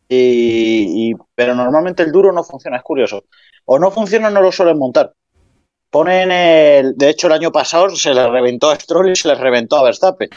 Y, 0.08 1.10
y- 1.10 1.14
pero 1.34 1.54
normalmente 1.54 2.02
el 2.02 2.12
duro 2.12 2.32
no 2.32 2.42
funciona, 2.44 2.76
es 2.78 2.82
curioso. 2.82 3.24
O 3.66 3.78
no 3.78 3.90
funciona 3.90 4.28
o 4.28 4.30
no 4.30 4.40
lo 4.42 4.52
suelen 4.52 4.78
montar. 4.78 5.12
Ponen 5.90 6.30
el. 6.32 6.96
De 6.96 7.08
hecho, 7.10 7.28
el 7.28 7.34
año 7.34 7.52
pasado 7.52 7.88
se 7.90 8.12
le 8.12 8.26
reventó 8.28 8.70
a 8.70 8.76
Stroll 8.78 9.10
y 9.10 9.16
se 9.16 9.28
le 9.28 9.34
reventó 9.36 9.76
a 9.76 9.84
Verstappen. 9.84 10.28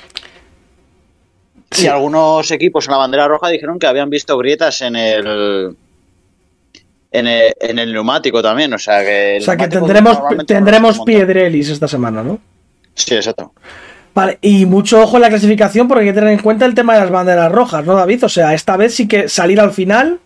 Sí. 1.72 1.86
Y 1.86 1.88
algunos 1.88 2.50
equipos 2.51 2.86
en 2.88 2.92
la 2.92 2.98
bandera 2.98 3.27
roja 3.27 3.50
dijeron 3.50 3.77
que 3.80 3.88
habían 3.88 4.10
visto 4.10 4.38
grietas 4.38 4.82
en 4.82 4.96
el. 4.96 5.75
En 7.10 7.25
el, 7.25 7.54
en 7.60 7.80
el 7.80 7.94
neumático 7.94 8.42
también, 8.42 8.74
o 8.74 8.77
sea 8.80 9.01
que. 9.04 9.38
O 9.42 9.44
sea 9.44 9.58
que 9.58 9.68
tendremos, 9.68 10.20
no 10.36 10.46
tendremos 10.46 10.98
montar. 10.98 11.06
Piedrelis 11.16 11.70
esta 11.70 11.88
semana, 11.88 12.22
¿no? 12.24 12.39
Sí, 12.94 13.16
exacto. 13.16 13.54
Vale, 14.17 14.39
y 14.41 14.65
mucho 14.65 15.00
ojo 15.00 15.17
en 15.17 15.21
la 15.21 15.29
clasificación 15.29 15.88
porque 15.88 16.01
hay 16.01 16.07
que 16.07 16.13
tener 16.13 16.33
en 16.33 16.39
cuenta 16.39 16.65
el 16.65 16.74
tema 16.74 16.95
de 16.95 17.01
las 17.01 17.12
banderas 17.12 17.51
rojas, 17.51 17.86
¿no, 17.86 17.93
David? 17.93 18.24
O 18.24 18.29
sea, 18.29 18.55
esta 18.55 18.75
vez 18.75 18.95
sí 18.95 19.07
que 19.07 19.29
salir 19.29 19.59
al 19.59 19.71
final 19.71 20.19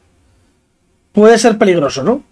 puede 1.12 1.38
ser 1.38 1.58
peligroso, 1.58 2.02
¿no? 2.02 2.24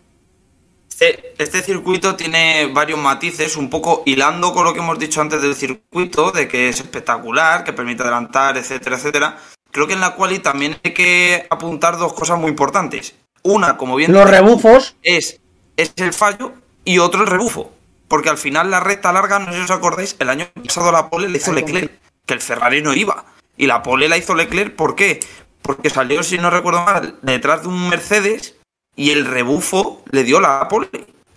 Este, 0.89 1.33
este 1.37 1.61
circuito 1.61 2.15
tiene 2.15 2.71
varios 2.73 2.97
matices, 2.97 3.57
un 3.57 3.69
poco 3.69 4.03
hilando 4.05 4.53
con 4.53 4.63
lo 4.63 4.73
que 4.73 4.79
hemos 4.79 4.97
dicho 4.99 5.19
antes 5.19 5.41
del 5.41 5.53
circuito, 5.53 6.31
de 6.31 6.47
que 6.47 6.69
es 6.69 6.79
espectacular, 6.79 7.65
que 7.65 7.73
permite 7.73 8.03
adelantar, 8.03 8.55
etcétera, 8.55 8.95
etcétera. 8.95 9.37
creo 9.69 9.85
que 9.85 9.95
en 9.95 9.99
la 9.99 10.15
quali 10.15 10.39
también 10.39 10.77
hay 10.81 10.93
que 10.93 11.45
apuntar 11.49 11.97
dos 11.97 12.13
cosas 12.13 12.39
muy 12.39 12.51
importantes. 12.51 13.15
Una, 13.43 13.75
como 13.75 13.97
bien 13.97 14.13
Los 14.13 14.29
rebufos. 14.29 14.95
es, 15.03 15.41
es 15.75 15.91
el 15.97 16.13
fallo 16.13 16.53
y 16.85 16.99
otro 16.99 17.19
el 17.19 17.27
rebufo. 17.27 17.73
Porque 18.09 18.29
al 18.29 18.37
final 18.37 18.69
la 18.69 18.81
recta 18.81 19.13
larga, 19.13 19.39
no 19.39 19.51
sé 19.51 19.59
si 19.59 19.63
os 19.63 19.71
acordáis, 19.71 20.15
el 20.19 20.29
año 20.29 20.47
pasado 20.65 20.91
la 20.91 21.09
pole 21.09 21.29
la 21.29 21.37
hizo 21.37 21.53
Leclerc, 21.53 21.91
que 22.25 22.33
el 22.33 22.41
Ferrari 22.41 22.81
no 22.81 22.93
iba. 22.93 23.23
Y 23.55 23.67
la 23.67 23.81
pole 23.83 24.09
la 24.09 24.17
hizo 24.17 24.35
Leclerc, 24.35 24.75
¿por 24.75 24.95
qué? 24.95 25.21
Porque 25.61 25.89
salió, 25.89 26.23
si 26.23 26.37
no 26.37 26.49
recuerdo 26.49 26.83
mal, 26.83 27.19
detrás 27.21 27.61
de 27.61 27.67
un 27.67 27.87
Mercedes 27.87 28.55
y 28.95 29.11
el 29.11 29.25
rebufo 29.25 30.03
le 30.11 30.23
dio 30.23 30.41
la 30.41 30.67
pole 30.67 30.89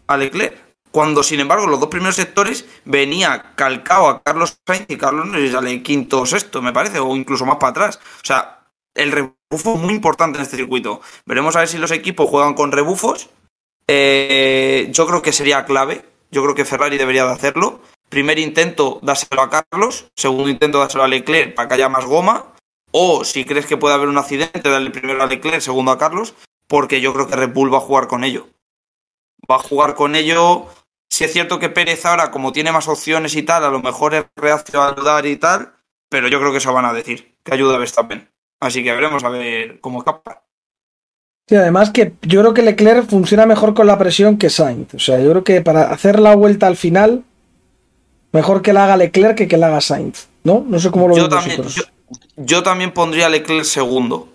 a 0.06 0.16
Leclerc. 0.16 0.56
Cuando, 0.90 1.22
sin 1.22 1.40
embargo, 1.40 1.66
los 1.66 1.80
dos 1.80 1.88
primeros 1.88 2.16
sectores 2.16 2.66
venía 2.84 3.54
calcado 3.54 4.08
a 4.08 4.22
Carlos 4.22 4.58
Sainz 4.66 4.86
y 4.88 4.96
Carlos 4.96 5.26
no 5.26 5.50
sale 5.50 5.82
quinto 5.82 6.20
o 6.20 6.26
sexto, 6.26 6.60
me 6.60 6.72
parece, 6.72 6.98
o 6.98 7.16
incluso 7.16 7.46
más 7.46 7.56
para 7.56 7.70
atrás. 7.70 8.00
O 8.16 8.26
sea, 8.26 8.60
el 8.94 9.10
rebufo 9.10 9.74
es 9.74 9.80
muy 9.80 9.94
importante 9.94 10.38
en 10.38 10.42
este 10.42 10.56
circuito. 10.56 11.00
Veremos 11.24 11.56
a 11.56 11.60
ver 11.60 11.68
si 11.68 11.78
los 11.78 11.90
equipos 11.92 12.28
juegan 12.28 12.52
con 12.54 12.72
rebufos. 12.72 13.30
Eh, 13.88 14.88
yo 14.90 15.06
creo 15.06 15.22
que 15.22 15.32
sería 15.32 15.64
clave. 15.64 16.04
Yo 16.32 16.42
creo 16.42 16.54
que 16.54 16.64
Ferrari 16.64 16.96
debería 16.96 17.26
de 17.26 17.32
hacerlo. 17.32 17.80
Primer 18.08 18.38
intento, 18.38 18.98
dáselo 19.02 19.42
a 19.42 19.50
Carlos. 19.50 20.10
Segundo 20.16 20.48
intento, 20.48 20.80
dáselo 20.80 21.04
a 21.04 21.08
Leclerc 21.08 21.54
para 21.54 21.68
que 21.68 21.74
haya 21.74 21.90
más 21.90 22.06
goma. 22.06 22.54
O 22.90 23.24
si 23.24 23.44
crees 23.44 23.66
que 23.66 23.76
puede 23.76 23.94
haber 23.94 24.08
un 24.08 24.16
accidente, 24.16 24.68
dale 24.68 24.90
primero 24.90 25.22
a 25.22 25.26
Leclerc, 25.26 25.60
segundo 25.60 25.92
a 25.92 25.98
Carlos. 25.98 26.34
Porque 26.66 27.02
yo 27.02 27.12
creo 27.12 27.28
que 27.28 27.36
Red 27.36 27.52
Bull 27.52 27.72
va 27.72 27.78
a 27.78 27.82
jugar 27.82 28.08
con 28.08 28.24
ello. 28.24 28.48
Va 29.48 29.56
a 29.56 29.58
jugar 29.58 29.94
con 29.94 30.16
ello. 30.16 30.66
Si 31.10 31.24
es 31.24 31.32
cierto 31.32 31.58
que 31.58 31.68
Pérez 31.68 32.06
ahora, 32.06 32.30
como 32.30 32.52
tiene 32.52 32.72
más 32.72 32.88
opciones 32.88 33.36
y 33.36 33.42
tal, 33.42 33.64
a 33.64 33.70
lo 33.70 33.80
mejor 33.80 34.14
es 34.14 34.24
reacción 34.34 34.82
a 34.82 34.88
ayudar 34.88 35.26
y 35.26 35.36
tal. 35.36 35.74
Pero 36.08 36.28
yo 36.28 36.40
creo 36.40 36.50
que 36.50 36.58
eso 36.58 36.72
van 36.72 36.86
a 36.86 36.94
decir. 36.94 37.36
Que 37.44 37.52
ayuda 37.52 37.74
a 37.74 37.78
Verstappen. 37.78 38.30
Así 38.58 38.82
que 38.82 38.92
veremos 38.92 39.22
a 39.22 39.28
ver 39.28 39.80
cómo 39.80 39.98
escapa. 39.98 40.44
Sí, 41.52 41.56
además 41.56 41.90
que 41.90 42.14
yo 42.22 42.40
creo 42.40 42.54
que 42.54 42.62
Leclerc 42.62 43.10
funciona 43.10 43.44
mejor 43.44 43.74
con 43.74 43.86
la 43.86 43.98
presión 43.98 44.38
que 44.38 44.48
Sainz. 44.48 44.94
O 44.94 44.98
sea, 44.98 45.20
yo 45.20 45.28
creo 45.28 45.44
que 45.44 45.60
para 45.60 45.92
hacer 45.92 46.18
la 46.18 46.34
vuelta 46.34 46.66
al 46.66 46.78
final, 46.78 47.24
mejor 48.32 48.62
que 48.62 48.72
la 48.72 48.84
haga 48.84 48.96
Leclerc 48.96 49.36
que 49.36 49.48
que 49.48 49.58
la 49.58 49.66
haga 49.66 49.82
Sainz. 49.82 50.28
¿No? 50.44 50.64
No 50.66 50.78
sé 50.78 50.90
cómo 50.90 51.08
lo 51.08 51.14
Yo 51.14 51.28
también, 51.28 51.62
yo, 51.62 51.82
yo 52.38 52.62
también 52.62 52.94
pondría 52.94 53.26
a 53.26 53.28
Leclerc 53.28 53.64
segundo. 53.64 54.30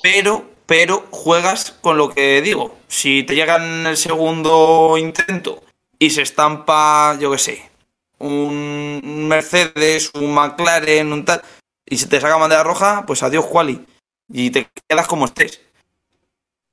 Pero, 0.00 0.44
pero 0.66 1.08
juegas 1.10 1.72
con 1.80 1.98
lo 1.98 2.10
que 2.10 2.40
digo. 2.40 2.76
Si 2.86 3.24
te 3.24 3.34
llega 3.34 3.56
en 3.56 3.88
el 3.88 3.96
segundo 3.96 4.96
intento 4.96 5.64
y 5.98 6.10
se 6.10 6.22
estampa, 6.22 7.18
yo 7.18 7.32
qué 7.32 7.38
sé, 7.38 7.70
un 8.20 9.26
Mercedes, 9.26 10.12
un 10.14 10.32
McLaren, 10.32 11.12
un 11.12 11.24
tal, 11.24 11.42
y 11.84 11.96
se 11.96 12.06
te 12.06 12.20
saca 12.20 12.36
bandera 12.36 12.62
roja, 12.62 13.06
pues 13.08 13.24
adiós, 13.24 13.46
Quali. 13.46 13.84
Y 14.32 14.50
te 14.50 14.68
quedas 14.88 15.08
como 15.08 15.24
estés. 15.24 15.60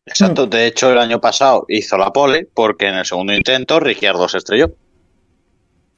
Exacto, 0.07 0.47
de 0.47 0.65
hecho 0.67 0.91
el 0.91 0.97
año 0.99 1.19
pasado 1.19 1.65
hizo 1.67 1.97
la 1.97 2.11
pole 2.11 2.47
porque 2.53 2.87
en 2.87 2.95
el 2.95 3.05
segundo 3.05 3.33
intento 3.33 3.79
Ricciardo 3.79 4.27
se 4.29 4.37
estrelló. 4.37 4.73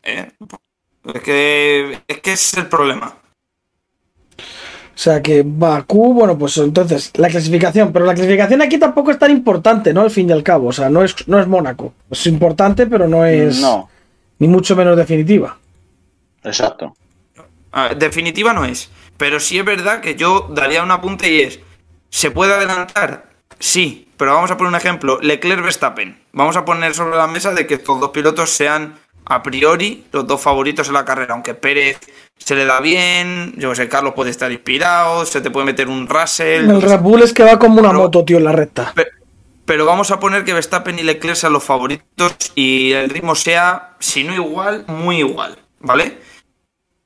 ¿eh? 0.03 0.31
Es 1.13 1.21
que, 1.21 2.01
es 2.07 2.19
que 2.19 2.33
ese 2.33 2.57
es 2.57 2.63
el 2.63 2.67
problema. 2.67 3.15
O 4.37 5.01
sea 5.01 5.21
que 5.21 5.43
Bakú, 5.45 6.13
bueno, 6.13 6.37
pues 6.37 6.57
entonces 6.57 7.11
la 7.15 7.29
clasificación, 7.29 7.93
pero 7.93 8.05
la 8.05 8.13
clasificación 8.13 8.61
aquí 8.61 8.77
tampoco 8.77 9.11
es 9.11 9.19
tan 9.19 9.31
importante, 9.31 9.93
¿no? 9.93 10.01
Al 10.01 10.11
fin 10.11 10.29
y 10.29 10.33
al 10.33 10.43
cabo, 10.43 10.67
o 10.67 10.73
sea, 10.73 10.89
no 10.89 11.03
es, 11.03 11.15
no 11.27 11.39
es 11.39 11.47
Mónaco. 11.47 11.93
Es 12.11 12.25
importante, 12.27 12.85
pero 12.87 13.07
no 13.07 13.25
es 13.25 13.61
No, 13.61 13.89
ni 14.39 14.47
mucho 14.49 14.75
menos 14.75 14.97
definitiva. 14.97 15.57
exacto. 16.43 16.95
Ver, 17.73 17.97
definitiva 17.97 18.51
no 18.53 18.65
es. 18.65 18.89
Pero 19.17 19.39
sí 19.39 19.57
es 19.59 19.63
verdad 19.65 20.01
que 20.01 20.15
yo 20.15 20.47
daría 20.49 20.83
un 20.83 20.91
apunte 20.91 21.31
y 21.31 21.41
es. 21.41 21.59
¿Se 22.09 22.31
puede 22.31 22.53
adelantar? 22.53 23.28
Sí, 23.59 24.07
pero 24.17 24.33
vamos 24.33 24.51
a 24.51 24.57
poner 24.57 24.69
un 24.69 24.75
ejemplo. 24.77 25.19
Leclerc 25.21 25.61
Verstappen. 25.61 26.17
Vamos 26.31 26.55
a 26.55 26.65
poner 26.65 26.93
sobre 26.93 27.17
la 27.17 27.27
mesa 27.27 27.53
de 27.53 27.67
que 27.67 27.75
estos 27.75 27.99
dos 27.99 28.09
pilotos 28.11 28.49
sean 28.49 28.97
a 29.25 29.43
priori 29.43 30.05
los 30.11 30.25
dos 30.25 30.41
favoritos 30.41 30.87
en 30.87 30.93
la 30.93 31.05
carrera. 31.05 31.33
Aunque 31.33 31.53
Pérez 31.53 31.99
se 32.37 32.55
le 32.55 32.65
da 32.65 32.79
bien, 32.79 33.53
yo 33.57 33.69
que 33.69 33.75
sé, 33.75 33.89
Carlos 33.89 34.13
puede 34.15 34.31
estar 34.31 34.51
inspirado, 34.51 35.25
se 35.25 35.41
te 35.41 35.51
puede 35.51 35.65
meter 35.65 35.87
un 35.89 36.07
Russell. 36.07 36.69
El 36.69 36.81
Red 36.81 36.99
Bull 37.01 37.21
es 37.21 37.33
que 37.33 37.43
va 37.43 37.59
como 37.59 37.79
una 37.79 37.89
Pero- 37.89 37.99
moto, 37.99 38.23
tío, 38.25 38.37
en 38.37 38.45
la 38.45 38.51
recta. 38.53 38.93
Pe- 38.95 39.07
Pero 39.65 39.85
vamos 39.85 40.09
a 40.09 40.19
poner 40.19 40.43
que 40.45 40.53
Verstappen 40.53 40.97
y 40.97 41.03
Leclerc 41.03 41.35
sean 41.35 41.53
los 41.53 41.63
favoritos 41.63 42.33
y 42.55 42.93
el 42.93 43.09
ritmo 43.09 43.35
sea, 43.35 43.95
si 43.99 44.23
no 44.23 44.33
igual, 44.33 44.85
muy 44.87 45.17
igual, 45.19 45.59
¿vale? 45.79 46.17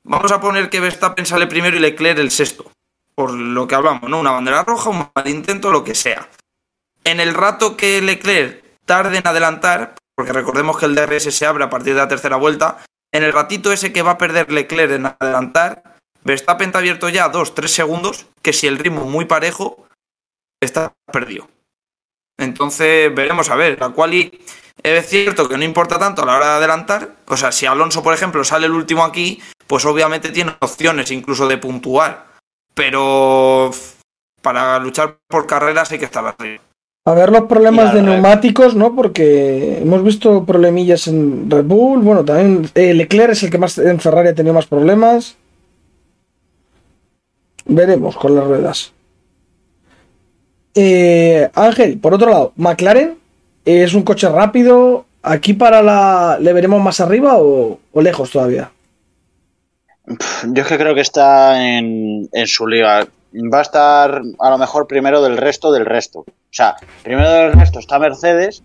Vamos 0.04 0.32
a 0.32 0.40
poner 0.40 0.70
que 0.70 0.80
Verstappen 0.80 1.26
sale 1.26 1.46
primero 1.46 1.76
y 1.76 1.80
Leclerc 1.80 2.18
el 2.20 2.30
sexto, 2.30 2.70
por 3.14 3.32
lo 3.34 3.66
que 3.66 3.74
hablamos, 3.74 4.08
¿no? 4.08 4.18
Una 4.18 4.30
bandera 4.30 4.62
roja, 4.64 4.88
un 4.88 4.98
mal 5.14 5.28
intento, 5.28 5.70
lo 5.70 5.84
que 5.84 5.94
sea. 5.94 6.26
En 7.04 7.20
el 7.20 7.34
rato 7.34 7.76
que 7.76 8.00
Leclerc 8.00 8.64
tarde 8.84 9.18
en 9.18 9.26
adelantar, 9.26 9.94
porque 10.16 10.32
recordemos 10.32 10.78
que 10.78 10.86
el 10.86 10.94
DRS 10.94 11.34
se 11.34 11.46
abre 11.46 11.64
a 11.64 11.70
partir 11.70 11.94
de 11.94 12.00
la 12.00 12.08
tercera 12.08 12.36
vuelta, 12.36 12.78
en 13.12 13.22
el 13.22 13.32
ratito 13.32 13.72
ese 13.72 13.92
que 13.92 14.02
va 14.02 14.12
a 14.12 14.18
perder 14.18 14.50
Leclerc 14.50 14.92
en 14.92 15.06
adelantar, 15.06 15.94
Verstappen 16.24 16.68
está 16.68 16.78
abierto 16.78 17.08
ya 17.10 17.30
2-3 17.30 17.66
segundos, 17.68 18.26
que 18.42 18.54
si 18.54 18.66
el 18.66 18.78
ritmo 18.78 19.04
muy 19.04 19.26
parejo, 19.26 19.86
está 20.60 20.92
perdido. 21.12 21.48
Entonces 22.38 23.14
veremos 23.14 23.50
a 23.50 23.56
ver. 23.56 23.78
La 23.78 23.90
quali 23.90 24.40
es 24.82 25.08
cierto 25.08 25.48
que 25.48 25.58
no 25.58 25.64
importa 25.64 25.98
tanto 25.98 26.22
a 26.22 26.26
la 26.26 26.36
hora 26.36 26.46
de 26.46 26.56
adelantar. 26.56 27.16
O 27.26 27.36
sea, 27.36 27.52
si 27.52 27.66
Alonso, 27.66 28.02
por 28.02 28.14
ejemplo, 28.14 28.42
sale 28.42 28.66
el 28.66 28.72
último 28.72 29.04
aquí, 29.04 29.42
pues 29.66 29.84
obviamente 29.84 30.30
tiene 30.30 30.56
opciones 30.60 31.10
incluso 31.10 31.46
de 31.46 31.58
puntuar. 31.58 32.26
Pero 32.74 33.70
para 34.42 34.78
luchar 34.78 35.18
por 35.28 35.46
carreras 35.46 35.92
hay 35.92 35.98
que 35.98 36.06
estar 36.06 36.26
arriba. 36.26 36.62
A 37.06 37.12
ver 37.12 37.30
los 37.30 37.42
problemas 37.42 37.92
de 37.92 38.00
neumáticos, 38.00 38.74
¿no? 38.74 38.94
Porque 38.94 39.78
hemos 39.82 40.02
visto 40.02 40.44
problemillas 40.44 41.06
en 41.06 41.50
Red 41.50 41.64
Bull. 41.64 42.00
Bueno, 42.00 42.24
también 42.24 42.70
eh, 42.74 42.94
Leclerc 42.94 43.32
es 43.32 43.42
el 43.42 43.50
que 43.50 43.58
más 43.58 43.76
en 43.76 44.00
Ferrari 44.00 44.28
ha 44.28 44.34
tenido 44.34 44.54
más 44.54 44.64
problemas. 44.64 45.36
Veremos 47.66 48.16
con 48.16 48.34
las 48.34 48.44
ruedas. 48.44 48.92
Eh, 50.74 51.50
Ángel, 51.54 51.98
por 51.98 52.14
otro 52.14 52.30
lado, 52.30 52.52
McLaren 52.56 53.18
es 53.66 53.92
un 53.92 54.02
coche 54.02 54.28
rápido. 54.30 55.04
¿Aquí 55.22 55.52
para 55.52 55.82
la. 55.82 56.38
¿Le 56.40 56.54
veremos 56.54 56.82
más 56.82 57.00
arriba 57.00 57.36
o, 57.36 57.80
o 57.92 58.00
lejos 58.00 58.30
todavía? 58.30 58.70
Yo 60.06 60.62
es 60.62 60.68
que 60.68 60.78
creo 60.78 60.94
que 60.94 61.00
está 61.02 61.76
en, 61.76 62.28
en 62.32 62.46
su 62.46 62.66
liga. 62.66 63.06
Va 63.52 63.58
a 63.58 63.62
estar 63.62 64.22
a 64.38 64.50
lo 64.50 64.58
mejor 64.58 64.86
primero 64.86 65.20
del 65.22 65.36
resto 65.36 65.72
del 65.72 65.86
resto. 65.86 66.20
O 66.20 66.24
sea, 66.52 66.76
primero 67.02 67.28
del 67.30 67.52
resto 67.52 67.78
está 67.80 67.98
Mercedes 67.98 68.62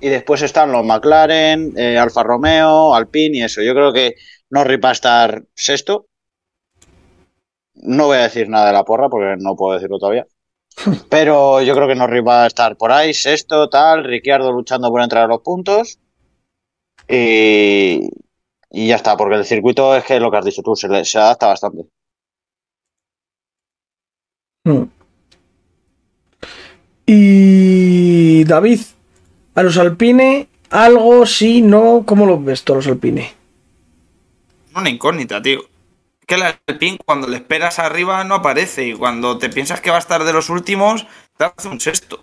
y 0.00 0.08
después 0.08 0.42
están 0.42 0.70
los 0.70 0.84
McLaren, 0.84 1.72
eh, 1.76 1.98
Alfa 1.98 2.22
Romeo, 2.22 2.94
Alpine 2.94 3.38
y 3.38 3.42
eso. 3.42 3.62
Yo 3.62 3.74
creo 3.74 3.92
que 3.92 4.14
Norris 4.50 4.78
va 4.84 4.90
a 4.90 4.92
estar 4.92 5.42
sexto. 5.54 6.06
No 7.74 8.06
voy 8.06 8.18
a 8.18 8.22
decir 8.22 8.48
nada 8.48 8.66
de 8.68 8.72
la 8.74 8.84
porra 8.84 9.08
porque 9.08 9.36
no 9.38 9.56
puedo 9.56 9.74
decirlo 9.74 9.98
todavía. 9.98 10.26
Pero 11.10 11.60
yo 11.62 11.74
creo 11.74 11.88
que 11.88 11.94
Norris 11.94 12.22
va 12.26 12.44
a 12.44 12.46
estar 12.46 12.76
por 12.76 12.92
ahí, 12.92 13.12
sexto, 13.14 13.68
tal, 13.68 14.04
Ricciardo 14.04 14.52
luchando 14.52 14.88
por 14.90 15.02
entrar 15.02 15.24
a 15.24 15.28
los 15.28 15.40
puntos. 15.42 15.98
Y, 17.08 18.08
y 18.70 18.88
ya 18.88 18.96
está, 18.96 19.16
porque 19.16 19.36
el 19.36 19.44
circuito 19.44 19.94
es 19.96 20.04
que 20.04 20.20
lo 20.20 20.30
que 20.30 20.36
has 20.38 20.44
dicho 20.44 20.62
tú, 20.62 20.76
se, 20.76 20.88
le- 20.88 21.04
se 21.04 21.18
adapta 21.18 21.48
bastante. 21.48 21.86
Hmm. 24.64 24.84
Y 27.06 28.44
David, 28.44 28.80
a 29.54 29.62
los 29.62 29.76
Alpine, 29.76 30.48
algo, 30.70 31.26
sí, 31.26 31.62
no, 31.62 32.04
¿cómo 32.06 32.26
los 32.26 32.44
ves 32.44 32.62
todos 32.62 32.86
los 32.86 32.92
Alpine? 32.94 33.34
Una 34.74 34.88
incógnita, 34.88 35.42
tío. 35.42 35.60
Que 36.26 36.36
el 36.36 36.42
Alpine, 36.42 36.98
cuando 37.04 37.26
le 37.26 37.36
esperas 37.36 37.78
arriba, 37.78 38.22
no 38.24 38.36
aparece. 38.36 38.86
Y 38.86 38.94
cuando 38.94 39.36
te 39.38 39.50
piensas 39.50 39.80
que 39.80 39.90
va 39.90 39.96
a 39.96 40.00
estar 40.00 40.24
de 40.24 40.32
los 40.32 40.48
últimos, 40.48 41.06
te 41.36 41.44
hace 41.44 41.68
un 41.68 41.80
sexto. 41.80 42.22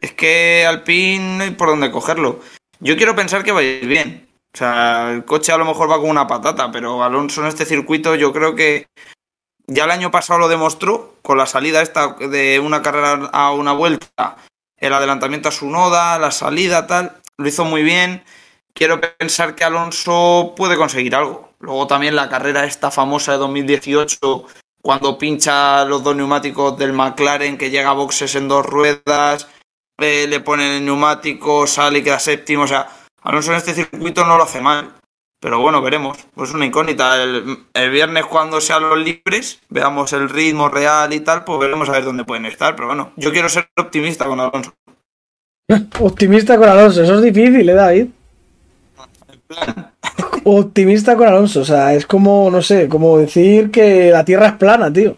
Es 0.00 0.12
que 0.12 0.66
Alpine 0.66 1.36
no 1.38 1.44
hay 1.44 1.50
por 1.52 1.68
dónde 1.68 1.90
cogerlo. 1.90 2.40
Yo 2.80 2.96
quiero 2.96 3.14
pensar 3.14 3.44
que 3.44 3.52
va 3.52 3.60
a 3.60 3.62
ir 3.62 3.86
bien. 3.86 4.28
O 4.52 4.58
sea, 4.58 5.12
el 5.12 5.24
coche 5.24 5.52
a 5.52 5.58
lo 5.58 5.64
mejor 5.64 5.90
va 5.90 6.00
con 6.00 6.10
una 6.10 6.26
patata, 6.26 6.70
pero 6.72 7.02
Alonso 7.02 7.42
en 7.42 7.48
este 7.48 7.64
circuito 7.64 8.14
yo 8.16 8.32
creo 8.32 8.54
que 8.54 8.86
ya 9.66 9.84
el 9.84 9.90
año 9.90 10.10
pasado 10.10 10.38
lo 10.40 10.48
demostró 10.48 11.16
con 11.22 11.38
la 11.38 11.46
salida 11.46 11.82
esta 11.82 12.14
de 12.14 12.60
una 12.60 12.82
carrera 12.82 13.30
a 13.32 13.52
una 13.52 13.72
vuelta, 13.72 14.36
el 14.76 14.92
adelantamiento 14.92 15.48
a 15.48 15.52
su 15.52 15.68
noda, 15.68 16.18
la 16.18 16.30
salida, 16.30 16.86
tal, 16.86 17.20
lo 17.36 17.48
hizo 17.48 17.64
muy 17.64 17.82
bien. 17.82 18.24
Quiero 18.74 19.00
pensar 19.00 19.54
que 19.54 19.64
Alonso 19.64 20.54
puede 20.56 20.76
conseguir 20.76 21.14
algo. 21.14 21.54
Luego 21.60 21.86
también 21.86 22.14
la 22.14 22.28
carrera 22.28 22.64
esta 22.64 22.90
famosa 22.90 23.32
de 23.32 23.38
2018, 23.38 24.44
cuando 24.82 25.16
pincha 25.16 25.84
los 25.86 26.04
dos 26.04 26.14
neumáticos 26.14 26.76
del 26.76 26.92
McLaren, 26.92 27.56
que 27.56 27.70
llega 27.70 27.90
a 27.90 27.94
boxes 27.94 28.34
en 28.34 28.48
dos 28.48 28.66
ruedas, 28.66 29.48
eh, 29.98 30.26
le 30.28 30.40
ponen 30.40 30.72
el 30.72 30.84
neumático, 30.84 31.66
sale 31.66 32.00
y 32.00 32.02
queda 32.02 32.18
séptimo. 32.18 32.64
O 32.64 32.68
sea, 32.68 32.88
Alonso 33.22 33.52
en 33.52 33.56
este 33.56 33.74
circuito 33.74 34.24
no 34.26 34.36
lo 34.36 34.44
hace 34.44 34.60
mal. 34.60 34.92
Pero 35.46 35.60
bueno, 35.60 35.80
veremos. 35.80 36.18
Pues 36.34 36.52
una 36.54 36.66
incógnita. 36.66 37.22
El, 37.22 37.66
el, 37.72 37.90
viernes, 37.90 38.26
cuando 38.26 38.60
sean 38.60 38.82
los 38.82 38.98
libres, 38.98 39.60
veamos 39.68 40.12
el 40.12 40.28
ritmo 40.28 40.68
real 40.68 41.12
y 41.12 41.20
tal, 41.20 41.44
pues 41.44 41.60
veremos 41.60 41.88
a 41.88 41.92
ver 41.92 42.02
dónde 42.02 42.24
pueden 42.24 42.46
estar. 42.46 42.74
Pero 42.74 42.88
bueno, 42.88 43.12
yo 43.14 43.30
quiero 43.30 43.48
ser 43.48 43.68
optimista 43.76 44.24
con 44.24 44.40
Alonso. 44.40 44.74
Optimista 46.00 46.58
con 46.58 46.68
Alonso, 46.68 47.00
eso 47.00 47.14
es 47.14 47.22
difícil, 47.22 47.68
¿eh, 47.68 47.74
David? 47.74 48.06
Optimista 50.42 51.14
con 51.14 51.28
Alonso, 51.28 51.60
o 51.60 51.64
sea, 51.64 51.94
es 51.94 52.06
como, 52.06 52.50
no 52.50 52.60
sé, 52.60 52.88
como 52.88 53.16
decir 53.16 53.70
que 53.70 54.10
la 54.10 54.24
Tierra 54.24 54.48
es 54.48 54.54
plana, 54.54 54.92
tío. 54.92 55.16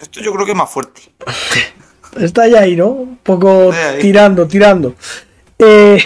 Esto 0.00 0.20
yo 0.22 0.32
creo 0.32 0.46
que 0.46 0.52
es 0.52 0.56
más 0.56 0.70
fuerte. 0.70 1.02
Está 2.18 2.48
ya 2.48 2.60
ahí, 2.60 2.76
¿no? 2.76 2.88
Un 2.88 3.18
poco 3.18 3.72
tirando, 4.00 4.46
tirando. 4.46 4.94
Eh, 5.58 6.02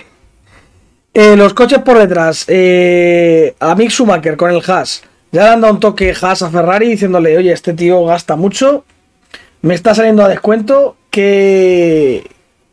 eh, 1.15 1.37
los 1.37 1.55
coches 1.55 1.79
por 1.79 1.99
detrás. 1.99 2.45
Eh, 2.49 3.55
a 3.61 3.75
Mick 3.75 3.91
Schumacher 3.91 4.37
con 4.37 4.51
el 4.51 4.63
Haas. 4.67 5.03
Ya 5.33 5.45
le 5.45 5.49
han 5.51 5.61
dado 5.61 5.75
un 5.75 5.81
toque 5.81 6.15
Haas 6.21 6.43
a 6.43 6.51
Ferrari 6.51 6.91
diciéndole, 6.91 7.37
oye, 7.37 7.53
este 7.53 7.73
tío 7.73 8.05
gasta 8.05 8.37
mucho. 8.37 8.85
Me 9.63 9.75
está 9.75 9.95
saliendo 9.95 10.25
a 10.25 10.29
descuento. 10.29 10.97
¿Qué, 11.11 12.29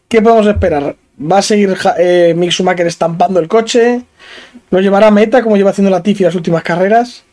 qué 0.07 0.21
podemos 0.21 0.48
esperar? 0.48 0.95
¿Va 1.19 1.38
a 1.38 1.41
seguir 1.41 1.77
eh, 2.00 2.33
Mick 2.36 2.51
Schumacher 2.51 2.88
estampando 2.88 3.39
el 3.39 3.48
coche? 3.48 4.01
¿Lo 4.71 4.79
llevará 4.79 5.07
a 5.07 5.12
meta 5.12 5.43
como 5.43 5.55
lleva 5.55 5.69
haciendo 5.69 5.91
la 5.91 6.01
Tifi 6.01 6.24
las 6.24 6.36
últimas 6.36 6.63
carreras? 6.63 7.24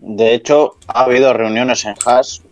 De 0.00 0.34
hecho, 0.34 0.76
ha 0.88 1.04
habido 1.04 1.32
reuniones 1.32 1.84
en 1.84 1.94
Haas 2.04 2.42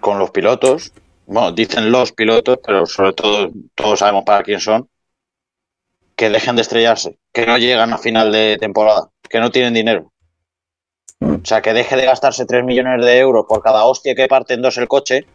con 0.00 0.18
los 0.18 0.30
pilotos. 0.30 0.92
Bueno, 1.26 1.52
dicen 1.52 1.90
los 1.90 2.12
pilotos, 2.12 2.58
pero 2.64 2.86
sobre 2.86 3.12
todo 3.14 3.50
todos 3.74 3.98
sabemos 4.00 4.24
para 4.24 4.42
quién 4.42 4.60
son. 4.60 4.88
Que 6.16 6.30
dejen 6.30 6.56
de 6.56 6.62
estrellarse, 6.62 7.18
que 7.32 7.46
no 7.46 7.58
llegan 7.58 7.92
a 7.92 7.98
final 7.98 8.32
de 8.32 8.56
temporada, 8.58 9.10
que 9.28 9.38
no 9.38 9.50
tienen 9.50 9.74
dinero. 9.74 10.12
O 11.20 11.44
sea, 11.44 11.62
que 11.62 11.72
deje 11.72 11.96
de 11.96 12.06
gastarse 12.06 12.46
3 12.46 12.64
millones 12.64 13.04
de 13.04 13.18
euros 13.18 13.46
por 13.48 13.62
cada 13.62 13.84
hostia 13.84 14.14
que 14.14 14.26
parte 14.26 14.54
en 14.54 14.62
dos 14.62 14.76
el 14.78 14.88
coche 14.88 15.26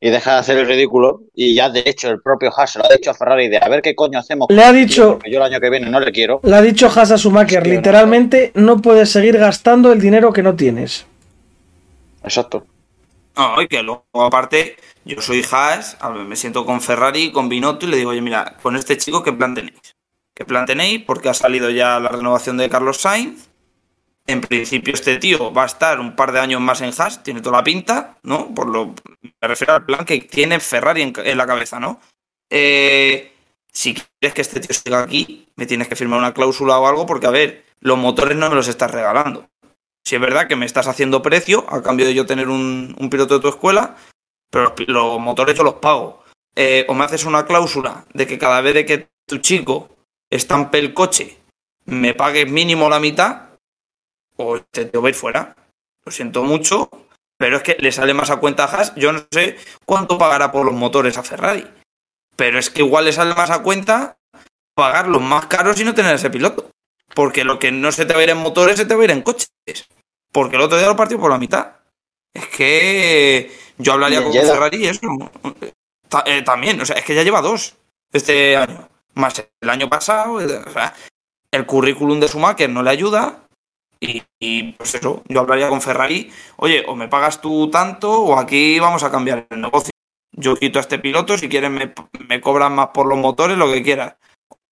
y 0.00 0.08
deja 0.08 0.32
de 0.32 0.38
hacer 0.38 0.58
el 0.58 0.66
ridículo. 0.66 1.22
Y 1.34 1.54
ya, 1.54 1.68
de 1.68 1.82
hecho, 1.84 2.08
el 2.08 2.22
propio 2.22 2.50
Haas 2.56 2.76
lo 2.76 2.84
ha 2.84 2.88
dicho 2.88 3.10
a 3.10 3.14
Ferrari 3.14 3.48
de 3.48 3.58
a 3.58 3.68
ver 3.68 3.82
qué 3.82 3.94
coño 3.94 4.18
hacemos. 4.18 4.48
Le 4.48 4.64
ha 4.64 4.72
dicho. 4.72 5.12
Porque 5.12 5.30
yo 5.30 5.38
el 5.38 5.44
año 5.44 5.60
que 5.60 5.70
viene 5.70 5.90
no 5.90 6.00
le 6.00 6.10
quiero. 6.10 6.40
Le 6.42 6.56
ha 6.56 6.62
dicho 6.62 6.86
Haas 6.86 7.10
a 7.10 7.18
Schumacher, 7.18 7.66
literalmente, 7.66 8.52
no 8.54 8.80
puedes 8.80 9.10
seguir 9.10 9.36
gastando 9.36 9.92
el 9.92 10.00
dinero 10.00 10.32
que 10.32 10.42
no 10.42 10.56
tienes. 10.56 11.06
Exacto. 12.22 12.64
No, 13.36 13.62
y 13.62 13.68
que 13.68 13.82
luego, 13.82 14.06
aparte, 14.14 14.76
yo 15.04 15.20
soy 15.22 15.44
Haas, 15.50 15.96
me 16.26 16.36
siento 16.36 16.66
con 16.66 16.80
Ferrari, 16.80 17.32
con 17.32 17.48
Binotto 17.48 17.86
y 17.86 17.90
le 17.90 17.96
digo, 17.96 18.10
oye, 18.10 18.20
mira, 18.20 18.56
con 18.62 18.76
este 18.76 18.98
chico, 18.98 19.22
¿qué 19.22 19.32
plan 19.32 19.54
tenéis? 19.54 19.96
¿Qué 20.34 20.44
plan 20.44 20.66
tenéis? 20.66 21.02
Porque 21.04 21.28
ha 21.28 21.34
salido 21.34 21.70
ya 21.70 21.98
la 22.00 22.08
renovación 22.08 22.56
de 22.56 22.68
Carlos 22.68 22.98
Sainz. 22.98 23.48
En 24.26 24.40
principio, 24.40 24.94
este 24.94 25.18
tío 25.18 25.52
va 25.52 25.64
a 25.64 25.66
estar 25.66 26.00
un 26.00 26.14
par 26.16 26.32
de 26.32 26.40
años 26.40 26.60
más 26.60 26.80
en 26.82 26.92
Haas, 26.96 27.22
tiene 27.22 27.40
toda 27.40 27.58
la 27.58 27.64
pinta, 27.64 28.18
¿no? 28.22 28.54
Por 28.54 28.68
lo, 28.68 28.94
me 29.22 29.48
refiero 29.48 29.74
al 29.74 29.84
plan 29.84 30.04
que 30.04 30.20
tiene 30.20 30.60
Ferrari 30.60 31.02
en, 31.02 31.12
en 31.16 31.38
la 31.38 31.46
cabeza, 31.46 31.80
¿no? 31.80 32.00
Eh, 32.50 33.32
si 33.72 33.94
quieres 33.94 34.34
que 34.34 34.42
este 34.42 34.60
tío 34.60 34.74
siga 34.74 35.02
aquí, 35.02 35.48
me 35.56 35.66
tienes 35.66 35.88
que 35.88 35.96
firmar 35.96 36.18
una 36.18 36.34
cláusula 36.34 36.78
o 36.78 36.86
algo, 36.86 37.06
porque, 37.06 37.26
a 37.26 37.30
ver, 37.30 37.64
los 37.80 37.98
motores 37.98 38.36
no 38.36 38.48
me 38.50 38.56
los 38.56 38.68
estás 38.68 38.90
regalando. 38.90 39.48
Si 40.04 40.14
es 40.14 40.20
verdad 40.20 40.48
que 40.48 40.56
me 40.56 40.66
estás 40.66 40.88
haciendo 40.88 41.22
precio 41.22 41.64
a 41.68 41.82
cambio 41.82 42.06
de 42.06 42.14
yo 42.14 42.26
tener 42.26 42.48
un, 42.48 42.96
piloto 43.10 43.34
de 43.34 43.40
tu 43.40 43.48
escuela, 43.48 43.96
pero 44.50 44.74
los, 44.86 45.20
motores 45.20 45.56
yo 45.56 45.62
los 45.62 45.74
pago. 45.74 46.24
Eh, 46.56 46.84
o 46.88 46.94
me 46.94 47.04
haces 47.04 47.24
una 47.24 47.46
cláusula 47.46 48.04
de 48.12 48.26
que 48.26 48.38
cada 48.38 48.60
vez 48.60 48.84
que 48.86 49.08
tu 49.26 49.38
chico 49.38 49.88
estampe 50.30 50.78
el 50.78 50.94
coche, 50.94 51.38
me 51.84 52.14
pagues 52.14 52.50
mínimo 52.50 52.88
la 52.88 52.98
mitad, 52.98 53.50
o 54.36 54.60
te, 54.60 54.84
te 54.84 54.98
voy 54.98 55.08
a 55.08 55.10
ir 55.10 55.14
fuera. 55.14 55.56
Lo 56.04 56.10
siento 56.10 56.42
mucho, 56.42 56.90
pero 57.36 57.56
es 57.56 57.62
que 57.62 57.76
le 57.78 57.92
sale 57.92 58.14
más 58.14 58.30
a 58.30 58.36
cuenta 58.36 58.64
a 58.64 58.66
Haas. 58.66 58.94
Yo 58.96 59.12
no 59.12 59.20
sé 59.30 59.56
cuánto 59.86 60.18
pagará 60.18 60.50
por 60.50 60.66
los 60.66 60.74
motores 60.74 61.16
a 61.18 61.22
Ferrari, 61.22 61.66
pero 62.36 62.58
es 62.58 62.68
que 62.68 62.82
igual 62.82 63.04
le 63.04 63.12
sale 63.12 63.34
más 63.34 63.50
a 63.50 63.62
cuenta 63.62 64.18
pagar 64.74 65.08
los 65.08 65.22
más 65.22 65.46
caros 65.46 65.80
y 65.80 65.84
no 65.84 65.94
tener 65.94 66.14
ese 66.14 66.30
piloto. 66.30 66.59
Porque 67.20 67.44
lo 67.44 67.58
que 67.58 67.70
no 67.70 67.92
se 67.92 68.06
te 68.06 68.14
va 68.14 68.20
a 68.20 68.22
ir 68.22 68.30
en 68.30 68.38
motores 68.38 68.78
se 68.78 68.86
te 68.86 68.94
va 68.94 69.02
a 69.02 69.04
ir 69.04 69.10
en 69.10 69.20
coches. 69.20 69.52
Porque 70.32 70.56
el 70.56 70.62
otro 70.62 70.78
día 70.78 70.86
lo 70.86 70.96
partió 70.96 71.20
por 71.20 71.30
la 71.30 71.36
mitad. 71.36 71.72
Es 72.32 72.46
que 72.46 73.52
yo 73.76 73.92
hablaría 73.92 74.22
con. 74.22 74.32
Ferrari 74.32 74.78
y 74.78 74.86
eso. 74.86 75.00
Eh, 76.24 76.40
también, 76.40 76.80
o 76.80 76.86
sea, 76.86 76.96
es 76.96 77.04
que 77.04 77.14
ya 77.14 77.22
lleva 77.22 77.42
dos 77.42 77.76
este 78.10 78.56
año. 78.56 78.88
Más 79.12 79.46
el 79.60 79.68
año 79.68 79.90
pasado. 79.90 80.36
O 80.36 80.70
sea, 80.72 80.94
el 81.50 81.66
currículum 81.66 82.20
de 82.20 82.28
Schumacher 82.28 82.70
no 82.70 82.82
le 82.82 82.88
ayuda. 82.88 83.46
Y, 84.00 84.22
y, 84.38 84.72
pues 84.72 84.94
eso, 84.94 85.22
yo 85.28 85.40
hablaría 85.40 85.68
con 85.68 85.82
Ferrari. 85.82 86.32
Oye, 86.56 86.84
o 86.88 86.96
me 86.96 87.08
pagas 87.08 87.42
tú 87.42 87.68
tanto 87.68 88.18
o 88.18 88.38
aquí 88.38 88.78
vamos 88.78 89.02
a 89.02 89.10
cambiar 89.10 89.46
el 89.50 89.60
negocio. 89.60 89.90
Yo 90.32 90.56
quito 90.56 90.78
a 90.78 90.80
este 90.80 90.98
piloto, 90.98 91.36
si 91.36 91.50
quieres 91.50 91.70
me, 91.70 91.92
me 92.26 92.40
cobran 92.40 92.74
más 92.74 92.88
por 92.94 93.06
los 93.06 93.18
motores, 93.18 93.58
lo 93.58 93.70
que 93.70 93.82
quieras. 93.82 94.16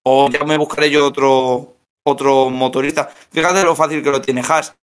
O 0.02 0.30
ya 0.30 0.46
me 0.46 0.56
buscaré 0.56 0.88
yo 0.88 1.06
otro, 1.06 1.77
otro 2.08 2.50
motorista. 2.50 3.10
Fíjate 3.30 3.64
lo 3.64 3.76
fácil 3.76 4.02
que 4.02 4.10
lo 4.10 4.20
tiene 4.20 4.42
Haas. 4.46 4.74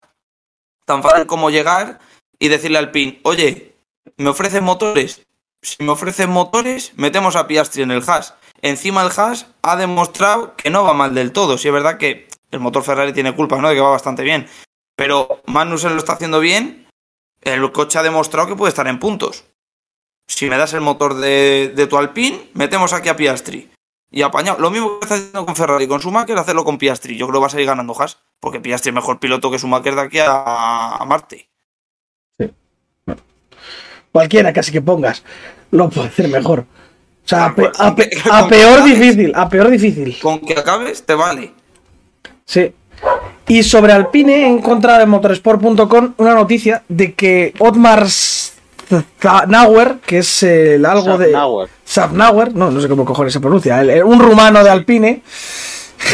Tan 0.86 1.02
fácil 1.02 1.26
como 1.26 1.50
llegar 1.50 2.00
y 2.40 2.48
decirle 2.48 2.78
al 2.78 2.92
PIN, 2.92 3.20
oye, 3.24 3.76
¿me 4.18 4.30
ofreces 4.30 4.62
motores? 4.62 5.26
Si 5.62 5.84
me 5.84 5.92
ofreces 5.92 6.28
motores, 6.28 6.94
metemos 6.96 7.36
a 7.36 7.48
Piastri 7.48 7.84
en 7.84 7.92
el 7.92 8.04
Haas. 8.08 8.36
Encima 8.62 9.04
el 9.04 9.12
Haas 9.16 9.48
ha 9.62 9.76
demostrado 9.76 10.56
que 10.56 10.70
no 10.70 10.84
va 10.84 10.94
mal 10.94 11.14
del 11.16 11.32
todo. 11.32 11.58
Si 11.58 11.68
es 11.68 11.74
verdad 11.74 11.98
que 11.98 12.28
el 12.52 12.60
motor 12.60 12.84
Ferrari 12.84 13.14
tiene 13.14 13.36
culpa, 13.36 13.60
¿no? 13.60 13.70
De 13.70 13.76
que 13.76 13.82
va 13.82 13.90
bastante 13.90 14.24
bien. 14.24 14.48
Pero 14.96 15.42
Magnussen 15.48 15.94
lo 15.94 16.00
está 16.00 16.14
haciendo 16.14 16.40
bien. 16.40 16.88
El 17.42 17.72
coche 17.72 18.00
ha 18.00 18.04
demostrado 18.04 18.48
que 18.48 18.56
puede 18.56 18.70
estar 18.70 18.88
en 18.88 19.00
puntos. 19.00 19.46
Si 20.28 20.50
me 20.50 20.58
das 20.58 20.74
el 20.74 20.82
motor 20.82 21.16
de, 21.16 21.74
de 21.76 21.88
tu 21.88 21.98
Alpine, 21.98 22.50
metemos 22.54 22.94
aquí 22.94 23.10
a 23.10 23.16
Piastri. 23.16 23.72
Y 24.12 24.22
apañado. 24.22 24.60
Lo 24.60 24.72
mismo 24.72 25.00
que 25.00 25.06
está 25.06 25.16
haciendo 25.16 25.46
con 25.46 25.56
Ferrari, 25.56 25.88
con 25.88 26.00
Schumacher, 26.00 26.38
hacerlo 26.38 26.64
con 26.64 26.78
Piastri. 26.78 27.18
Yo 27.18 27.28
creo 27.28 27.40
que 27.40 27.42
va 27.42 27.48
a 27.48 27.50
seguir 27.50 27.66
ganando 27.68 28.00
Haas. 28.00 28.18
Porque 28.40 28.60
Piastri 28.60 28.90
es 28.90 28.96
mejor 28.96 29.20
piloto 29.20 29.52
que 29.52 29.58
Schumacher 29.60 29.96
de 29.96 30.02
aquí 30.02 30.20
a, 30.20 30.96
a 30.98 31.06
Marte. 31.06 31.50
Cualquiera 34.12 34.54
casi 34.54 34.72
que 34.72 34.82
pongas, 34.82 35.24
lo 35.72 35.90
puede 35.90 36.08
hacer 36.08 36.30
mejor. 36.30 36.60
O 36.62 37.28
sea, 37.28 37.46
a, 37.48 37.56
pe- 37.56 37.72
a 37.78 37.96
pe- 37.96 38.10
con- 38.24 38.32
a 38.32 38.40
con- 38.42 38.50
peor 38.50 38.84
difícil, 38.84 39.34
a 39.36 39.50
peor 39.50 39.70
difícil. 39.70 40.18
Con 40.22 40.40
que 40.40 40.54
acabes, 40.54 41.04
te 41.06 41.16
vale. 41.16 41.52
Sí. 42.46 42.74
Y 43.48 43.64
sobre 43.64 43.92
Alpine 43.92 44.44
he 44.44 44.48
encontrado 44.48 45.02
en 45.02 45.10
motorsport.com 45.10 46.14
una 46.18 46.34
noticia 46.34 46.84
de 46.88 47.14
que 47.14 47.54
Otmar 47.60 48.08
Nauer, 49.48 49.98
que 50.06 50.20
es 50.20 50.44
el 50.44 50.86
algo 50.86 51.18
de. 51.18 51.32
Safnauer, 51.84 52.54
no, 52.56 52.72
no 52.72 52.80
sé 52.82 52.88
cómo 52.90 53.06
cojones 53.06 53.34
se 53.34 53.40
pronuncia, 53.40 53.82
el- 53.82 53.90
el- 53.90 54.04
un 54.04 54.20
rumano 54.20 54.64
de 54.64 54.70
Alpine, 54.70 55.22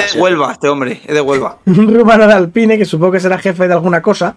Es 0.05 0.13
de 0.15 0.21
Huelva, 0.21 0.51
este 0.53 0.67
hombre, 0.69 1.01
es 1.05 1.13
de 1.13 1.21
Huelva. 1.21 1.57
un 1.65 1.93
rumano 1.93 2.27
de 2.27 2.33
Alpine 2.33 2.77
que 2.77 2.85
supongo 2.85 3.13
que 3.13 3.19
será 3.19 3.37
jefe 3.37 3.67
de 3.67 3.73
alguna 3.73 4.01
cosa, 4.01 4.35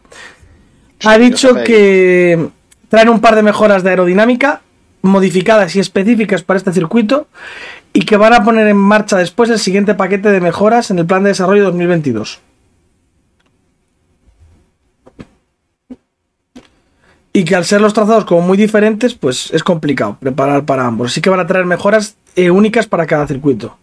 ha 1.04 1.18
dicho 1.18 1.48
que 1.64 2.48
traen 2.88 3.08
un 3.08 3.20
par 3.20 3.34
de 3.34 3.42
mejoras 3.42 3.82
de 3.82 3.90
aerodinámica 3.90 4.62
modificadas 5.02 5.74
y 5.76 5.80
específicas 5.80 6.42
para 6.42 6.56
este 6.58 6.72
circuito 6.72 7.26
y 7.92 8.04
que 8.06 8.16
van 8.16 8.32
a 8.32 8.42
poner 8.42 8.66
en 8.68 8.76
marcha 8.76 9.16
después 9.18 9.50
el 9.50 9.58
siguiente 9.58 9.94
paquete 9.94 10.30
de 10.30 10.40
mejoras 10.40 10.90
en 10.90 10.98
el 10.98 11.06
plan 11.06 11.22
de 11.22 11.28
desarrollo 11.30 11.64
2022. 11.64 12.40
Y 17.36 17.44
que 17.44 17.56
al 17.56 17.64
ser 17.64 17.80
los 17.80 17.92
trazados 17.92 18.24
como 18.24 18.42
muy 18.42 18.56
diferentes, 18.56 19.14
pues 19.14 19.50
es 19.52 19.64
complicado 19.64 20.16
preparar 20.20 20.64
para 20.64 20.86
ambos. 20.86 21.10
Así 21.10 21.20
que 21.20 21.30
van 21.30 21.40
a 21.40 21.46
traer 21.46 21.66
mejoras 21.66 22.16
eh, 22.36 22.50
únicas 22.50 22.86
para 22.86 23.06
cada 23.06 23.26
circuito. 23.26 23.76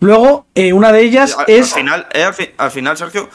Luego, 0.00 0.46
eh, 0.56 0.72
una 0.72 0.90
de 0.90 1.02
ellas 1.02 1.36
Al, 1.38 1.44
es... 1.46 1.72
al 1.72 1.78
final, 1.78 2.06
eh, 2.12 2.24
al, 2.24 2.34
fi- 2.34 2.50
al 2.56 2.70
final, 2.72 2.96
Sergio, 2.96 3.30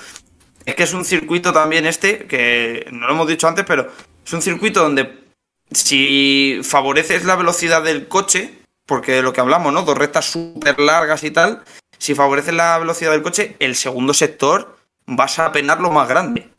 es 0.65 0.75
que 0.75 0.83
es 0.83 0.93
un 0.93 1.05
circuito 1.05 1.53
también 1.53 1.85
este, 1.85 2.25
que 2.25 2.85
no 2.91 3.07
lo 3.07 3.13
hemos 3.13 3.27
dicho 3.27 3.47
antes, 3.47 3.63
pero 3.65 3.89
es 4.25 4.33
un 4.33 4.41
circuito 4.41 4.81
donde 4.81 5.23
si 5.71 6.59
favoreces 6.63 7.23
la 7.23 7.37
velocidad 7.37 7.81
del 7.81 8.09
coche, 8.09 8.59
porque 8.85 9.13
de 9.13 9.21
lo 9.21 9.31
que 9.31 9.39
hablamos, 9.41 9.71
¿no? 9.71 9.83
Dos 9.83 9.97
rectas 9.97 10.25
súper 10.25 10.79
largas 10.79 11.23
y 11.23 11.31
tal, 11.31 11.63
si 11.97 12.13
favoreces 12.13 12.53
la 12.53 12.77
velocidad 12.77 13.11
del 13.11 13.21
coche, 13.23 13.55
el 13.59 13.75
segundo 13.75 14.13
sector 14.13 14.75
vas 15.05 15.39
a 15.39 15.51
penar 15.53 15.79
lo 15.79 15.91
más 15.91 16.09
grande, 16.09 16.49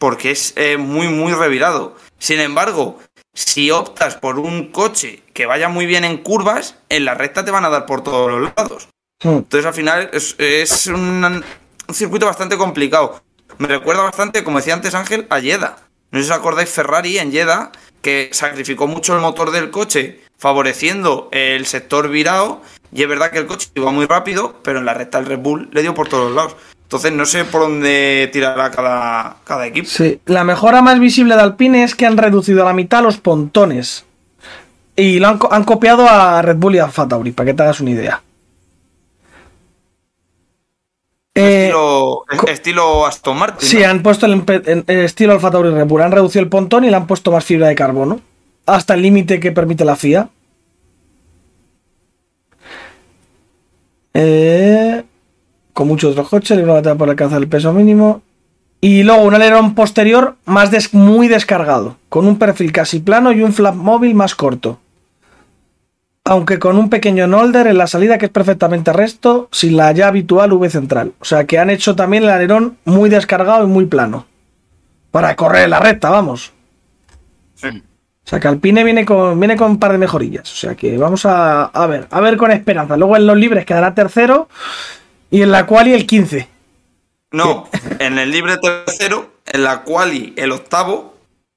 porque 0.00 0.30
es 0.30 0.54
eh, 0.56 0.78
muy, 0.78 1.08
muy 1.08 1.32
revirado. 1.34 1.94
Sin 2.18 2.40
embargo, 2.40 2.98
si 3.34 3.70
optas 3.70 4.16
por 4.16 4.38
un 4.38 4.72
coche 4.72 5.22
que 5.34 5.44
vaya 5.44 5.68
muy 5.68 5.84
bien 5.84 6.04
en 6.04 6.16
curvas, 6.16 6.76
en 6.88 7.04
la 7.04 7.14
recta 7.14 7.44
te 7.44 7.50
van 7.50 7.66
a 7.66 7.68
dar 7.68 7.84
por 7.84 8.02
todos 8.02 8.30
los 8.30 8.50
lados. 8.56 8.88
Hmm. 9.22 9.36
Entonces 9.36 9.66
al 9.66 9.74
final 9.74 10.10
es, 10.14 10.34
es 10.38 10.86
un, 10.86 11.44
un 11.86 11.94
circuito 11.94 12.24
bastante 12.24 12.56
complicado. 12.56 13.22
Me 13.58 13.68
recuerda 13.68 14.02
bastante, 14.02 14.42
como 14.42 14.56
decía 14.56 14.72
antes 14.72 14.94
Ángel, 14.94 15.26
a 15.28 15.38
Jeddah. 15.38 15.76
No 16.10 16.18
sé 16.18 16.24
si 16.24 16.30
os 16.32 16.38
acordáis 16.38 16.70
Ferrari 16.70 17.18
en 17.18 17.30
Jeddah, 17.30 17.70
que 18.00 18.30
sacrificó 18.32 18.86
mucho 18.86 19.14
el 19.14 19.20
motor 19.20 19.50
del 19.50 19.70
coche, 19.70 20.22
favoreciendo 20.38 21.28
el 21.30 21.66
sector 21.66 22.08
virado, 22.08 22.62
Y 22.92 23.02
es 23.02 23.08
verdad 23.08 23.30
que 23.30 23.38
el 23.38 23.46
coche 23.46 23.68
iba 23.74 23.92
muy 23.92 24.06
rápido, 24.06 24.60
pero 24.64 24.78
en 24.78 24.86
la 24.86 24.94
recta 24.94 25.18
el 25.18 25.26
Red 25.26 25.40
Bull 25.40 25.68
le 25.72 25.82
dio 25.82 25.94
por 25.94 26.08
todos 26.08 26.34
lados. 26.34 26.56
Entonces 26.90 27.12
no 27.12 27.24
sé 27.24 27.44
por 27.44 27.60
dónde 27.60 28.28
tirará 28.32 28.68
cada, 28.72 29.36
cada 29.44 29.64
equipo. 29.64 29.86
Sí, 29.88 30.20
la 30.26 30.42
mejora 30.42 30.82
más 30.82 30.98
visible 30.98 31.36
de 31.36 31.40
Alpine 31.42 31.84
es 31.84 31.94
que 31.94 32.04
han 32.04 32.16
reducido 32.16 32.62
a 32.62 32.64
la 32.66 32.72
mitad 32.72 33.00
los 33.00 33.16
pontones. 33.18 34.04
Y 34.96 35.20
lo 35.20 35.28
han, 35.28 35.38
co- 35.38 35.52
han 35.52 35.62
copiado 35.62 36.08
a 36.08 36.42
Red 36.42 36.56
Bull 36.56 36.74
y 36.74 36.78
a 36.80 36.86
Alfa 36.86 37.06
Tauri, 37.06 37.30
para 37.30 37.46
que 37.46 37.54
te 37.54 37.62
hagas 37.62 37.80
una 37.80 37.90
idea. 37.90 38.20
Eh, 41.36 41.66
estilo, 41.66 42.24
co- 42.36 42.46
estilo 42.48 43.06
Aston 43.06 43.38
Martin. 43.38 43.68
Sí, 43.68 43.78
¿no? 43.78 43.86
han 43.88 44.02
puesto 44.02 44.26
el 44.26 44.42
estilo 44.88 45.32
Alfa 45.34 45.52
Tauri 45.52 45.70
Red 45.70 45.86
Bull. 45.86 46.02
Han 46.02 46.10
reducido 46.10 46.42
el 46.42 46.48
pontón 46.48 46.84
y 46.84 46.90
le 46.90 46.96
han 46.96 47.06
puesto 47.06 47.30
más 47.30 47.44
fibra 47.44 47.68
de 47.68 47.76
carbono. 47.76 48.20
Hasta 48.66 48.94
el 48.94 49.02
límite 49.02 49.38
que 49.38 49.52
permite 49.52 49.84
la 49.84 49.94
FIA. 49.94 50.28
Eh, 54.12 55.04
con 55.80 55.88
muchos 55.88 56.12
otros 56.12 56.28
coches, 56.28 56.58
libre 56.58 56.72
batalla 56.74 56.94
por 56.94 57.08
alcanzar 57.08 57.40
el 57.40 57.48
peso 57.48 57.72
mínimo. 57.72 58.20
Y 58.82 59.02
luego 59.02 59.22
un 59.22 59.34
alerón 59.34 59.74
posterior 59.74 60.36
más 60.44 60.70
des- 60.70 60.92
muy 60.92 61.26
descargado, 61.26 61.96
con 62.10 62.26
un 62.26 62.38
perfil 62.38 62.70
casi 62.70 63.00
plano 63.00 63.32
y 63.32 63.42
un 63.42 63.54
flap 63.54 63.74
móvil 63.76 64.14
más 64.14 64.34
corto. 64.34 64.78
Aunque 66.26 66.58
con 66.58 66.76
un 66.76 66.90
pequeño 66.90 67.26
nolder 67.26 67.66
en 67.66 67.78
la 67.78 67.86
salida 67.86 68.18
que 68.18 68.26
es 68.26 68.30
perfectamente 68.30 68.92
resto, 68.92 69.48
sin 69.52 69.78
la 69.78 69.90
ya 69.92 70.08
habitual 70.08 70.52
V 70.52 70.68
central. 70.68 71.12
O 71.18 71.24
sea 71.24 71.46
que 71.46 71.58
han 71.58 71.70
hecho 71.70 71.96
también 71.96 72.24
el 72.24 72.28
alerón 72.28 72.76
muy 72.84 73.08
descargado 73.08 73.64
y 73.64 73.68
muy 73.68 73.86
plano. 73.86 74.26
Para 75.10 75.34
correr 75.34 75.70
la 75.70 75.80
recta, 75.80 76.10
vamos. 76.10 76.52
Sí. 77.54 77.68
O 77.68 78.28
sea 78.30 78.38
que 78.38 78.48
Alpine 78.48 78.84
viene 78.84 79.06
con, 79.06 79.40
viene 79.40 79.56
con 79.56 79.70
un 79.70 79.78
par 79.78 79.92
de 79.92 79.98
mejorillas. 79.98 80.52
O 80.52 80.56
sea 80.56 80.74
que 80.74 80.98
vamos 80.98 81.24
a, 81.24 81.64
a 81.64 81.86
ver, 81.86 82.06
a 82.10 82.20
ver 82.20 82.36
con 82.36 82.50
esperanza. 82.50 82.98
Luego 82.98 83.16
en 83.16 83.26
los 83.26 83.36
libres 83.38 83.64
quedará 83.64 83.94
tercero 83.94 84.48
y 85.30 85.42
en 85.42 85.50
la 85.50 85.66
quali 85.66 85.92
el 85.92 86.06
15. 86.06 86.48
No, 87.32 87.68
en 87.98 88.18
el 88.18 88.30
libre 88.30 88.56
tercero, 88.58 89.30
en 89.46 89.64
la 89.64 89.82
quali 89.82 90.34
el 90.36 90.52
octavo 90.52 91.14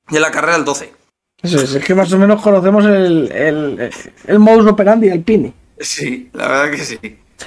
y 0.09 0.15
en 0.15 0.21
la 0.21 0.31
carrera 0.31 0.57
el 0.57 0.65
12. 0.65 0.93
Eso 1.41 1.59
es, 1.59 1.75
es 1.75 1.83
que 1.83 1.93
más 1.93 2.11
o 2.13 2.17
menos 2.17 2.41
conocemos 2.41 2.85
el, 2.85 3.31
el, 3.31 3.91
el 4.27 4.39
modus 4.39 4.67
operandi 4.67 5.07
del 5.07 5.19
Alpine. 5.19 5.53
Sí, 5.79 6.29
la 6.33 6.47
verdad 6.47 6.71
que 6.71 6.77
sí. 6.77 6.99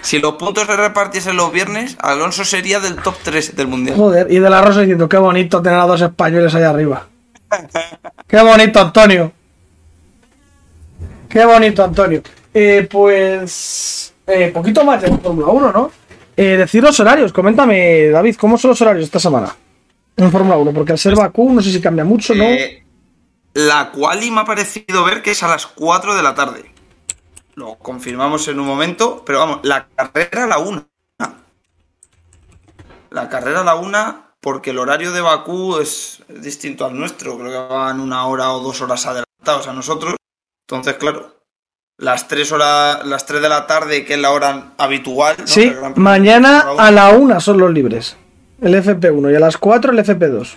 Si 0.03 0.19
los 0.19 0.35
puntos 0.35 0.67
se 0.67 0.77
repartiesen 0.77 1.37
los 1.37 1.53
viernes, 1.53 1.97
Alonso 2.01 2.45
sería 2.45 2.81
del 2.81 2.97
top 2.97 3.15
3 3.23 3.57
del 3.57 3.69
mundial. 3.69 3.97
Joder, 3.97 4.31
y 4.31 4.39
de 4.39 4.51
la 4.51 4.61
Rosa 4.61 4.81
diciendo 4.81 5.09
qué 5.09 5.17
bonito 5.17 5.63
tener 5.63 5.79
a 5.79 5.87
dos 5.87 6.01
españoles 6.01 6.55
ahí 6.55 6.63
arriba. 6.63 7.07
Qué 8.27 8.43
bonito, 8.43 8.81
Antonio. 8.81 9.33
Qué 11.29 11.45
bonito, 11.45 11.85
Antonio. 11.85 12.23
Eh, 12.53 12.89
pues. 12.91 14.13
Eh, 14.27 14.51
poquito 14.53 14.85
más 14.85 15.01
de 15.01 15.17
Fórmula 15.17 15.47
1, 15.49 15.73
¿no? 15.73 15.93
Eh, 16.37 16.57
decir 16.57 16.83
los 16.83 16.99
horarios. 17.01 17.33
Coméntame, 17.33 18.09
David, 18.09 18.37
¿cómo 18.37 18.59
son 18.59 18.71
los 18.71 18.81
horarios 18.83 19.05
esta 19.05 19.19
semana? 19.19 19.57
En 20.17 20.31
Fórmula 20.31 20.57
1, 20.57 20.73
porque 20.73 20.93
al 20.93 20.99
ser 20.99 21.15
Bakú 21.15 21.53
no 21.53 21.63
sé 21.63 21.73
si 21.73 21.81
cambia 21.81 22.05
mucho, 22.05 22.35
¿no? 22.35 22.45
Eh, 22.45 22.85
la 23.55 23.91
quali 23.91 24.31
me 24.31 24.41
ha 24.41 24.45
parecido 24.45 25.05
ver 25.05 25.23
que 25.23 25.31
es 25.31 25.43
a 25.43 25.49
las 25.49 25.67
4 25.67 26.15
de 26.15 26.23
la 26.23 26.35
tarde. 26.35 26.71
Lo 27.55 27.77
confirmamos 27.77 28.49
en 28.49 28.61
un 28.61 28.67
momento, 28.67 29.23
pero 29.25 29.39
vamos, 29.39 29.61
la 29.63 29.89
carrera 29.95 30.45
a 30.45 30.47
la 30.47 30.59
1. 30.59 30.89
La 33.11 33.29
carrera 33.31 33.61
a 33.61 33.65
la 33.65 33.77
1 33.77 34.27
porque 34.41 34.71
el 34.71 34.79
horario 34.79 35.11
de 35.13 35.23
Bakú 35.23 35.79
es 35.79 36.23
distinto 36.29 36.85
al 36.85 36.97
nuestro. 36.97 37.39
Creo 37.39 37.51
que 37.51 37.75
van 37.75 37.99
una 37.99 38.27
hora 38.27 38.53
o 38.53 38.61
dos 38.61 38.81
horas 38.83 39.07
adelantados 39.07 39.67
a 39.67 39.73
nosotros. 39.73 40.17
Entonces, 40.69 40.95
claro, 40.95 41.35
las 41.99 42.29
3 42.29 42.53
horas, 42.53 43.07
las 43.07 43.25
3 43.27 43.43
de 43.43 43.49
la 43.49 43.67
tarde, 43.67 44.05
que 44.05 44.15
es 44.15 44.21
la 44.21 44.31
hora 44.31 44.73
habitual. 44.77 45.37
¿no? 45.39 45.47
sí, 45.47 45.73
mañana 45.95 46.63
Fórmula 46.63 46.75
1. 46.75 46.83
a 46.83 46.91
la 46.91 47.11
1 47.11 47.41
son 47.41 47.59
los 47.59 47.73
libres. 47.73 48.17
El 48.61 48.75
FP1 48.75 49.33
y 49.33 49.37
a 49.37 49.41
las 49.41 49.57
4 49.57 49.93
el 49.93 49.99
FP2. 49.99 50.55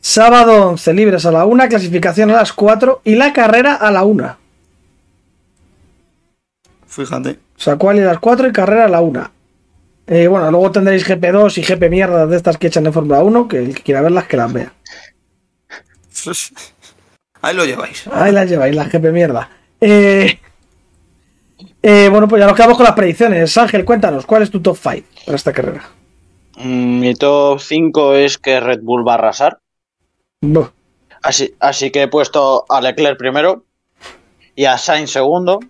Sábado 0.00 0.68
11 0.68 0.94
libres 0.94 1.26
a 1.26 1.32
la 1.32 1.44
1, 1.44 1.68
clasificación 1.68 2.30
a 2.30 2.34
las 2.34 2.52
4 2.52 3.02
y 3.04 3.16
la 3.16 3.32
carrera 3.32 3.74
a 3.74 3.90
la 3.90 4.04
1. 4.04 4.36
Fíjate. 6.86 7.38
O 7.56 7.60
sea, 7.60 7.76
cual 7.76 7.98
y 7.98 8.00
las 8.00 8.18
4 8.18 8.48
y 8.48 8.52
carrera 8.52 8.84
a 8.84 8.88
la 8.88 9.00
1. 9.00 9.30
Eh, 10.06 10.26
bueno, 10.26 10.50
luego 10.50 10.70
tendréis 10.70 11.06
GP2 11.06 11.58
y 11.58 11.62
GP 11.62 11.90
mierdas 11.90 12.30
de 12.30 12.36
estas 12.36 12.56
que 12.56 12.68
echan 12.68 12.86
en 12.86 12.92
Fórmula 12.92 13.22
1, 13.22 13.48
que 13.48 13.58
el 13.58 13.74
que 13.74 13.82
quiera 13.82 14.00
verlas 14.00 14.26
que 14.26 14.36
las 14.38 14.52
vea. 14.52 14.72
Ahí 17.42 17.54
lo 17.54 17.64
lleváis. 17.64 18.06
Ahí 18.10 18.32
las 18.32 18.48
lleváis, 18.48 18.74
las 18.74 18.90
GP 18.90 19.12
mierda. 19.12 19.57
Eh, 19.80 20.38
eh, 21.82 22.08
bueno, 22.10 22.26
pues 22.28 22.40
ya 22.40 22.46
nos 22.46 22.56
quedamos 22.56 22.76
con 22.76 22.84
las 22.84 22.94
predicciones. 22.94 23.56
Ángel, 23.56 23.84
cuéntanos, 23.84 24.26
¿cuál 24.26 24.42
es 24.42 24.50
tu 24.50 24.60
top 24.60 24.76
5 24.76 25.06
para 25.26 25.36
esta 25.36 25.52
carrera? 25.52 25.88
Mm, 26.56 26.98
Mi 27.00 27.14
top 27.14 27.60
5 27.60 28.14
es 28.14 28.38
que 28.38 28.60
Red 28.60 28.80
Bull 28.82 29.06
va 29.06 29.12
a 29.12 29.14
arrasar. 29.16 29.58
Así, 31.22 31.54
así 31.60 31.90
que 31.90 32.02
he 32.02 32.08
puesto 32.08 32.64
a 32.68 32.80
Leclerc 32.80 33.18
primero 33.18 33.64
y 34.54 34.64
a 34.64 34.78
Sainz 34.78 35.10
segundo. 35.10 35.60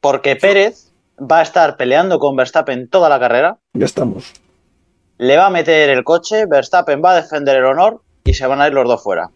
Porque 0.00 0.36
Pérez 0.36 0.92
va 1.18 1.38
a 1.38 1.42
estar 1.42 1.76
peleando 1.76 2.18
con 2.18 2.36
Verstappen 2.36 2.88
toda 2.88 3.08
la 3.08 3.18
carrera. 3.18 3.58
Ya 3.72 3.86
estamos. 3.86 4.32
Le 5.16 5.36
va 5.36 5.46
a 5.46 5.50
meter 5.50 5.88
el 5.90 6.04
coche, 6.04 6.44
Verstappen 6.46 7.00
va 7.02 7.12
a 7.12 7.22
defender 7.22 7.56
el 7.56 7.64
honor 7.64 8.02
y 8.24 8.34
se 8.34 8.46
van 8.46 8.60
a 8.60 8.66
ir 8.66 8.74
los 8.74 8.86
dos 8.86 9.02
fuera. 9.02 9.30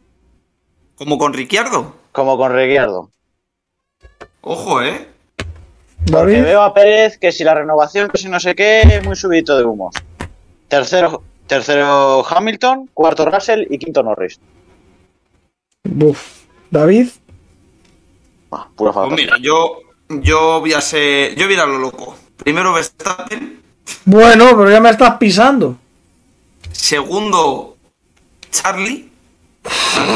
Como 0.96 1.16
con 1.18 1.32
Ricciardo. 1.32 1.94
Como 2.12 2.36
con 2.36 2.52
Ricciardo. 2.52 3.10
Ojo, 4.40 4.82
¿eh? 4.82 5.08
Porque 6.10 6.32
David, 6.32 6.42
veo 6.42 6.62
a 6.62 6.72
Pérez 6.72 7.18
que 7.18 7.32
si 7.32 7.44
la 7.44 7.54
renovación, 7.54 8.08
que 8.08 8.18
si 8.18 8.28
no 8.28 8.38
sé 8.40 8.54
qué, 8.54 9.00
muy 9.04 9.16
subidito 9.16 9.56
de 9.56 9.64
humo. 9.64 9.90
Tercero, 10.68 11.22
tercero 11.46 12.24
Hamilton, 12.28 12.88
cuarto 12.94 13.24
Russell 13.26 13.66
y 13.68 13.78
quinto 13.78 14.02
Norris. 14.02 14.38
Buf. 15.84 16.44
David, 16.70 17.08
Ah, 18.50 18.66
pura 18.74 18.92
Pues 18.92 19.10
mira, 19.12 19.36
yo, 19.38 19.80
yo 20.08 20.60
voy 20.60 20.72
a 20.72 20.80
ser. 20.80 21.34
Yo 21.34 21.44
voy 21.44 21.52
a 21.52 21.56
ir 21.56 21.60
a 21.60 21.66
lo 21.66 21.78
loco. 21.78 22.16
Primero 22.36 22.72
Verstappen. 22.72 23.60
bueno, 24.06 24.56
pero 24.56 24.70
ya 24.70 24.80
me 24.80 24.90
estás 24.90 25.16
pisando. 25.18 25.76
Segundo, 26.72 27.76
Charlie. 28.50 29.10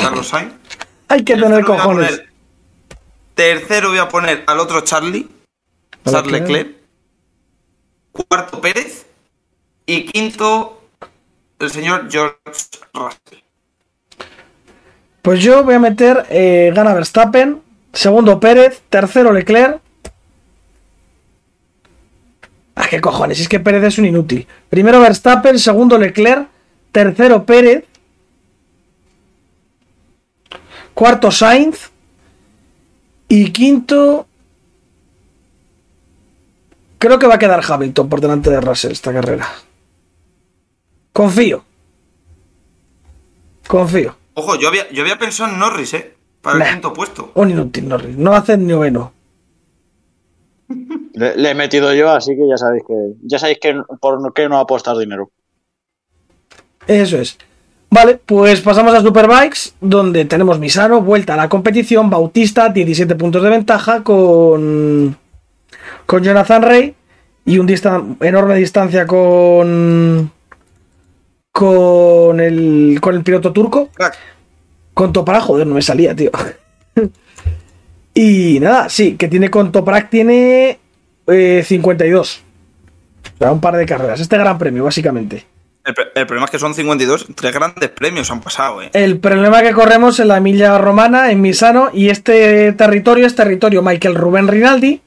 Carlos 0.03 0.29
Sainz. 0.29 0.53
Hay 1.09 1.25
que 1.25 1.37
tener 1.37 1.65
cojones. 1.65 2.23
Tercero 3.35 3.89
voy 3.91 3.99
a 3.99 4.09
poner 4.09 4.45
al 4.47 4.61
otro 4.61 4.81
Charlie. 4.83 5.29
Charles 6.05 6.33
Leclerc. 6.33 6.49
Leclerc. 6.49 6.77
Cuarto 8.13 8.61
Pérez. 8.61 9.07
Y 9.87 10.07
quinto, 10.07 10.83
el 11.59 11.71
señor 11.71 12.09
George 12.11 12.37
Russell. 12.93 13.43
Pues 15.23 15.41
yo 15.41 15.63
voy 15.63 15.75
a 15.75 15.79
meter 15.79 16.27
eh, 16.31 16.73
gana 16.75 16.95
Verstappen, 16.95 17.63
segundo 17.93 18.41
Pérez, 18.41 18.83
tercero 18.89 19.33
Leclerc. 19.33 19.81
Ah, 22.75 22.89
qué 22.89 23.01
cojones, 23.01 23.39
es 23.39 23.49
que 23.49 23.61
Pérez 23.61 23.85
es 23.85 23.99
un 23.99 24.07
inútil. 24.07 24.49
Primero 24.69 25.01
Verstappen, 25.01 25.59
segundo 25.59 25.97
Leclerc, 25.97 26.49
tercero 26.91 27.45
Pérez, 27.45 27.85
cuarto 30.95 31.31
Sainz 31.31 31.92
y 33.35 33.51
quinto 33.51 34.27
creo 36.99 37.19
que 37.19 37.27
va 37.27 37.37
a 37.37 37.39
quedar 37.39 37.63
Hamilton 37.67 38.07
por 38.11 38.21
delante 38.21 38.51
de 38.51 38.61
Russell 38.61 38.93
esta 38.93 39.11
carrera. 39.11 39.49
Confío. 41.15 41.65
Confío. 43.67 44.15
Ojo, 44.35 44.57
yo 44.57 44.69
había, 44.69 44.91
yo 44.91 45.01
había 45.03 45.19
pensado 45.19 45.51
en 45.51 45.59
Norris, 45.59 45.95
¿eh? 45.95 46.15
Para 46.43 46.59
Nah. 46.59 46.65
el 46.67 46.71
quinto 46.73 46.93
puesto. 46.93 47.33
Un 47.35 47.51
inútil, 47.51 47.89
Norris. 47.89 48.19
No 48.19 48.35
hacen 48.35 48.67
ni 48.67 48.73
noveno. 48.75 49.15
Le, 51.15 51.35
le 51.37 51.51
he 51.51 51.55
metido 51.55 51.95
yo, 51.95 52.11
así 52.11 52.37
que 52.37 52.47
ya 52.47 52.59
sabéis 52.59 52.83
que 52.87 52.95
ya 53.23 53.39
sabéis 53.39 53.59
que 53.61 53.81
por 53.99 54.35
qué 54.35 54.47
no 54.49 54.59
apostar 54.59 54.99
dinero. 54.99 55.31
Eso 56.87 57.17
es. 57.19 57.39
Vale, 57.95 58.19
pues 58.25 58.63
pasamos 58.63 58.95
a 58.95 59.03
Superbikes, 59.03 59.75
donde 59.83 60.25
tenemos 60.25 60.59
Misano, 60.59 61.03
vuelta 61.03 61.35
a 61.35 61.37
la 61.37 61.51
competición, 61.51 62.09
Bautista, 62.09 62.71
17 62.71 63.15
puntos 63.17 63.43
de 63.43 63.51
ventaja 63.51 64.03
con, 64.03 65.15
con 66.07 66.23
Jonathan 66.25 66.63
Rey 66.63 66.95
y 67.45 67.59
un 67.59 67.69
distan- 67.69 68.17
enorme 68.23 68.57
distancia 68.57 69.07
con 69.07 70.33
con 71.53 72.41
el 72.41 72.99
con 73.03 73.15
el 73.15 73.23
piloto 73.23 73.53
turco, 73.53 73.91
Crack. 73.93 74.17
con 74.95 75.13
Toprak, 75.13 75.43
joder, 75.43 75.67
no 75.67 75.75
me 75.75 75.83
salía, 75.83 76.17
tío. 76.17 76.31
y 78.15 78.59
nada, 78.61 78.89
sí, 78.89 79.17
que 79.17 79.29
tiene 79.29 79.51
con 79.51 79.71
Toprak 79.71 80.09
tiene 80.09 80.79
eh, 81.27 81.63
52. 81.63 82.43
O 83.35 83.39
sea, 83.39 83.53
un 83.53 83.61
par 83.61 83.77
de 83.77 83.85
carreras. 83.85 84.19
Este 84.21 84.39
gran 84.39 84.57
premio, 84.57 84.85
básicamente. 84.85 85.45
El, 85.85 86.27
problema 86.27 86.45
es 86.45 86.51
que 86.53 86.61
son 86.61 86.75
52, 86.75 87.27
tres 87.35 87.53
grandes 87.53 87.91
premios 87.91 88.31
han 88.31 88.41
pasado, 88.41 88.83
¿eh? 88.83 88.91
El 88.93 89.19
problema 89.19 89.63
que 89.63 89.73
corremos 89.73 90.21
en 90.21 90.29
la 90.29 90.39
milla 90.39 90.79
romana, 90.79 91.33
en 91.33 91.41
Misano, 91.41 91.91
y 91.93 92.09
este 92.09 92.73
territorio 92.75 93.27
es 93.27 93.35
territorio 93.35 93.83
Michael 93.83 94.15
Rubén 94.15 94.47
Rinaldi 94.47 95.01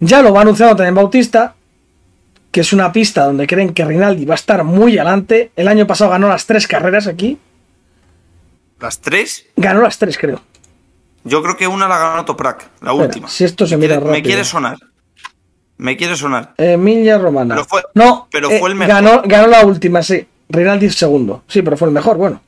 Ya 0.00 0.20
lo 0.20 0.34
va 0.34 0.42
anunciando 0.42 0.76
también 0.76 0.94
Bautista, 0.94 1.54
que 2.50 2.60
es 2.60 2.72
una 2.74 2.92
pista 2.92 3.24
donde 3.24 3.46
creen 3.46 3.72
que 3.72 3.84
Rinaldi 3.84 4.26
va 4.26 4.34
a 4.34 4.36
estar 4.36 4.62
muy 4.62 4.98
adelante. 4.98 5.52
El 5.56 5.68
año 5.68 5.86
pasado 5.86 6.10
ganó 6.10 6.28
las 6.28 6.44
tres 6.44 6.66
carreras 6.66 7.06
aquí. 7.06 7.38
¿Las 8.80 9.00
tres? 9.00 9.46
Ganó 9.56 9.80
las 9.80 9.98
tres, 9.98 10.18
creo. 10.18 10.42
Yo 11.24 11.42
creo 11.42 11.56
que 11.56 11.66
una 11.66 11.88
la 11.88 11.98
ganó 11.98 12.24
Toprak, 12.24 12.58
la 12.80 12.90
Espera, 12.90 12.92
última. 12.92 13.28
si 13.28 13.44
esto 13.44 13.66
se 13.66 13.76
me 13.76 13.82
mira 13.82 13.96
quiere, 13.96 14.12
me 14.12 14.22
quiere 14.22 14.44
sonar. 14.44 14.76
Me 15.78 15.96
quiere 15.96 16.16
sonar. 16.16 16.54
Emilia 16.58 17.18
Romana. 17.18 17.54
Pero 17.54 17.66
fue- 17.66 17.82
no, 17.94 18.28
pero 18.30 18.50
eh, 18.50 18.58
fue 18.58 18.68
el 18.70 18.74
mejor. 18.74 18.94
Ganó, 18.94 19.22
ganó 19.24 19.46
la 19.46 19.64
última, 19.64 20.02
sí. 20.02 20.26
Rinaldi 20.48 20.90
segundo. 20.90 21.44
Sí, 21.46 21.62
pero 21.62 21.76
fue 21.76 21.88
el 21.88 21.94
mejor, 21.94 22.16
bueno. 22.16 22.40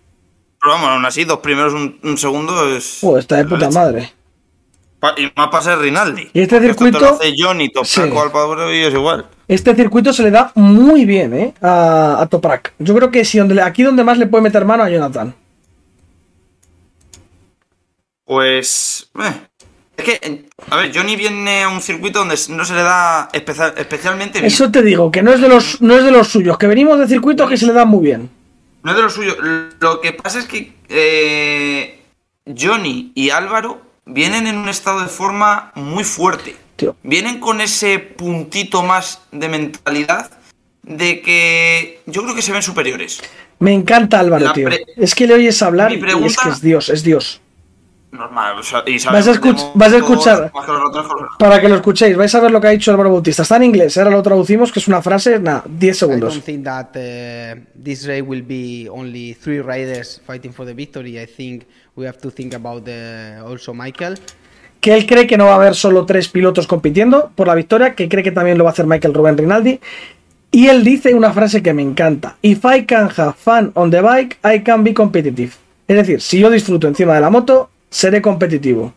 Pero 0.60 0.72
vamos, 0.74 0.88
aún 0.90 1.04
así, 1.06 1.24
dos 1.24 1.38
primeros, 1.38 1.72
un, 1.72 1.98
un 2.02 2.18
segundo 2.18 2.68
es. 2.68 2.98
Joder, 3.00 3.20
está 3.20 3.36
de 3.36 3.44
puta 3.44 3.66
leche. 3.66 3.72
madre. 3.78 4.12
Pa- 4.98 5.14
Y 5.16 5.30
más 5.36 5.48
para 5.48 5.62
ser 5.62 5.78
Rinaldi. 5.78 6.28
Y 6.32 6.40
este 6.42 6.56
Porque 6.56 6.70
esto 6.70 6.84
te 6.84 6.90
circuito- 6.90 7.00
lo 7.00 7.14
hace 7.14 7.32
Johnny, 7.38 7.68
Toprak 7.70 7.88
Sí. 7.88 8.74
y 8.74 8.80
es 8.82 8.92
igual. 8.92 9.26
Este 9.48 9.74
circuito 9.74 10.12
se 10.12 10.22
le 10.24 10.30
da 10.30 10.52
muy 10.54 11.04
bien, 11.06 11.32
¿eh? 11.34 11.54
A, 11.62 12.20
a 12.20 12.26
Toprak. 12.26 12.74
Yo 12.78 12.94
creo 12.94 13.10
que 13.10 13.24
si 13.24 13.38
donde, 13.38 13.62
aquí 13.62 13.82
donde 13.82 14.04
más 14.04 14.18
le 14.18 14.26
puede 14.26 14.42
meter 14.42 14.64
mano 14.64 14.82
a 14.82 14.90
Jonathan. 14.90 15.34
Pues. 18.24 19.10
eh, 19.22 19.32
Es 20.00 20.18
que, 20.18 20.44
a 20.70 20.76
ver, 20.76 20.92
Johnny 20.94 21.16
viene 21.16 21.62
a 21.64 21.68
un 21.68 21.80
circuito 21.80 22.20
donde 22.20 22.36
no 22.48 22.64
se 22.64 22.74
le 22.74 22.82
da 22.82 23.28
especial- 23.32 23.74
especialmente 23.76 24.38
bien. 24.40 24.46
Eso 24.52 24.70
te 24.70 24.82
digo, 24.82 25.10
que 25.10 25.22
no 25.22 25.32
es 25.32 25.40
de 25.40 25.48
los, 25.48 25.80
no 25.80 25.96
es 25.96 26.04
de 26.04 26.10
los 26.10 26.28
suyos, 26.28 26.58
que 26.58 26.66
venimos 26.66 26.98
de 26.98 27.06
circuitos 27.08 27.48
que 27.48 27.56
se 27.56 27.66
le 27.66 27.72
dan 27.72 27.88
muy 27.88 28.04
bien. 28.04 28.30
No 28.82 28.90
es 28.92 28.96
de 28.96 29.02
lo 29.02 29.10
suyo. 29.10 29.36
Lo 29.80 30.00
que 30.00 30.12
pasa 30.12 30.38
es 30.38 30.46
que 30.46 30.72
eh, 30.88 32.00
Johnny 32.58 33.12
y 33.14 33.30
Álvaro 33.30 33.82
vienen 34.06 34.46
en 34.46 34.56
un 34.56 34.68
estado 34.68 35.00
de 35.00 35.08
forma 35.08 35.72
muy 35.74 36.04
fuerte. 36.04 36.56
Tío. 36.76 36.96
Vienen 37.02 37.40
con 37.40 37.60
ese 37.60 37.98
puntito 37.98 38.82
más 38.82 39.20
de 39.32 39.48
mentalidad 39.48 40.30
de 40.82 41.20
que 41.20 42.00
yo 42.06 42.22
creo 42.22 42.34
que 42.34 42.42
se 42.42 42.52
ven 42.52 42.62
superiores. 42.62 43.20
Me 43.58 43.74
encanta 43.74 44.18
Álvaro, 44.18 44.52
tío. 44.54 44.68
Es 44.96 45.14
que 45.14 45.26
le 45.26 45.34
oyes 45.34 45.60
hablar 45.62 45.92
y 45.92 45.96
es 46.24 46.36
que 46.38 46.48
es 46.48 46.62
Dios, 46.62 46.88
es 46.88 47.02
Dios. 47.02 47.42
Normal. 48.12 48.58
o 48.58 48.62
sea, 48.62 48.82
y 48.86 48.98
Vas 49.04 49.28
a 49.28 49.32
escuch- 49.32 49.70
vas 49.74 49.92
a 49.92 49.96
escuchar. 49.98 50.50
más 50.52 50.66
que 50.66 50.72
los 50.72 50.82
otros, 50.88 51.06
con 51.06 51.22
los- 51.22 51.36
Para 51.38 51.60
que 51.60 51.68
lo 51.68 51.76
escuchéis, 51.76 52.16
vais 52.16 52.34
a 52.34 52.40
ver 52.40 52.50
lo 52.50 52.60
que 52.60 52.66
ha 52.66 52.70
dicho 52.70 52.90
Álvaro 52.90 53.10
Bautista. 53.12 53.42
Está 53.42 53.56
en 53.56 53.64
inglés, 53.64 53.96
ahora 53.98 54.10
lo 54.10 54.22
traducimos, 54.22 54.72
que 54.72 54.80
es 54.80 54.88
una 54.88 55.00
frase, 55.00 55.38
nada, 55.38 55.62
10 55.68 55.96
I 55.96 55.98
segundos. 56.00 56.34
don't 56.34 56.44
think 56.44 56.64
that 56.64 56.88
uh, 56.96 57.60
this 57.82 58.06
race 58.06 58.22
will 58.22 58.42
be 58.42 58.88
only 58.90 59.34
three 59.34 59.60
riders 59.60 60.20
fighting 60.26 60.52
for 60.52 60.66
the 60.66 60.74
victory. 60.74 61.18
I 61.18 61.26
think 61.26 61.64
we 61.96 62.06
have 62.06 62.18
to 62.18 62.30
think 62.30 62.52
about 62.54 62.84
the, 62.84 63.36
also 63.46 63.72
Michael. 63.74 64.18
que 64.80 64.94
él 64.94 65.06
cree 65.06 65.26
que 65.26 65.36
no 65.36 65.44
va 65.44 65.52
a 65.52 65.56
haber 65.56 65.74
solo 65.74 66.06
tres 66.06 66.28
pilotos 66.28 66.66
compitiendo 66.66 67.30
por 67.34 67.46
la 67.46 67.54
victoria, 67.54 67.94
que 67.94 68.08
cree 68.08 68.24
que 68.24 68.32
también 68.32 68.56
lo 68.58 68.64
va 68.64 68.70
a 68.70 68.72
hacer 68.72 68.86
Michael 68.86 69.12
Rubén 69.14 69.36
Rinaldi. 69.36 69.78
Y 70.50 70.66
él 70.68 70.82
dice 70.82 71.14
una 71.14 71.32
frase 71.32 71.62
que 71.62 71.72
me 71.74 71.82
encanta: 71.82 72.36
If 72.42 72.64
I 72.64 72.86
can 72.86 73.08
have 73.16 73.34
fun 73.34 73.70
on 73.74 73.90
the 73.90 74.00
bike, 74.00 74.38
I 74.44 74.60
can 74.64 74.82
be 74.82 74.94
competitive. 74.94 75.52
Es 75.86 75.96
decir, 75.96 76.20
si 76.20 76.38
yo 76.40 76.50
disfruto 76.50 76.88
encima 76.88 77.14
de 77.14 77.20
la 77.20 77.30
moto, 77.30 77.70
seré 77.90 78.22
competitivo. 78.22 78.94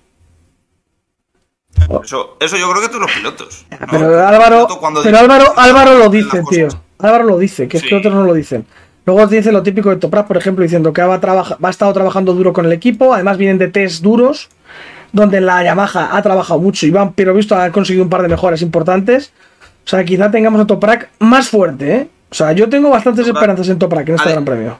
Eso, 2.04 2.38
eso 2.40 2.56
yo 2.58 2.70
creo 2.72 2.82
que 2.82 2.88
todos 2.88 3.02
los 3.02 3.12
pilotos. 3.12 3.66
¿no? 3.72 3.78
Pero 3.90 4.26
Álvaro, 4.28 4.68
pero 5.04 5.18
Álvaro, 5.18 5.54
Álvaro 5.58 5.98
lo 5.98 6.10
dice, 6.10 6.42
tío. 6.50 6.68
Álvaro 7.00 7.24
lo 7.26 7.38
dice, 7.40 7.68
que 7.68 7.78
es 7.78 7.84
Sí. 7.84 7.90
que 7.90 7.96
otros 7.96 8.14
no 8.14 8.24
lo 8.24 8.34
dicen. 8.34 8.66
Luego 9.06 9.28
dice 9.28 9.52
lo 9.52 9.64
típico 9.64 9.90
de 9.90 9.98
Toprak, 9.98 10.28
por 10.28 10.38
ejemplo, 10.38 10.64
diciendo 10.64 10.94
que 10.94 11.02
va, 11.02 11.16
a 11.16 11.20
trabaja- 11.20 11.58
va 11.64 11.68
a 11.68 11.72
estado 11.72 11.92
trabajando 11.92 12.34
duro 12.34 12.54
con 12.54 12.66
el 12.66 12.72
equipo. 12.72 13.14
Además, 13.14 13.38
vienen 13.38 13.58
de 13.58 13.68
test 13.68 14.02
duros, 14.02 14.50
donde 15.12 15.42
la 15.42 15.62
Yamaha 15.64 16.16
ha 16.16 16.22
trabajado 16.22 16.60
mucho 16.62 16.86
y 16.86 16.92
van, 16.92 17.12
pero 17.14 17.34
visto, 17.34 17.56
ha 17.56 17.70
conseguido 17.72 18.04
un 18.06 18.10
par 18.10 18.22
de 18.22 18.30
mejoras 18.30 18.62
importantes. 18.62 19.34
O 19.86 19.90
sea, 19.90 20.06
quizá 20.06 20.32
tengamos 20.32 20.62
a 20.62 20.68
Toprak 20.68 21.10
más 21.20 21.50
fuerte, 21.50 21.96
¿eh? 21.96 22.10
O 22.32 22.34
sea, 22.36 22.54
yo 22.54 22.70
tengo 22.70 22.90
bastantes 22.90 23.26
Toprak- 23.26 23.34
esperanzas 23.36 23.68
en 23.70 23.80
Toprak 23.80 24.08
en 24.10 24.16
este 24.16 24.30
Gran 24.32 24.46
Premio. 24.46 24.80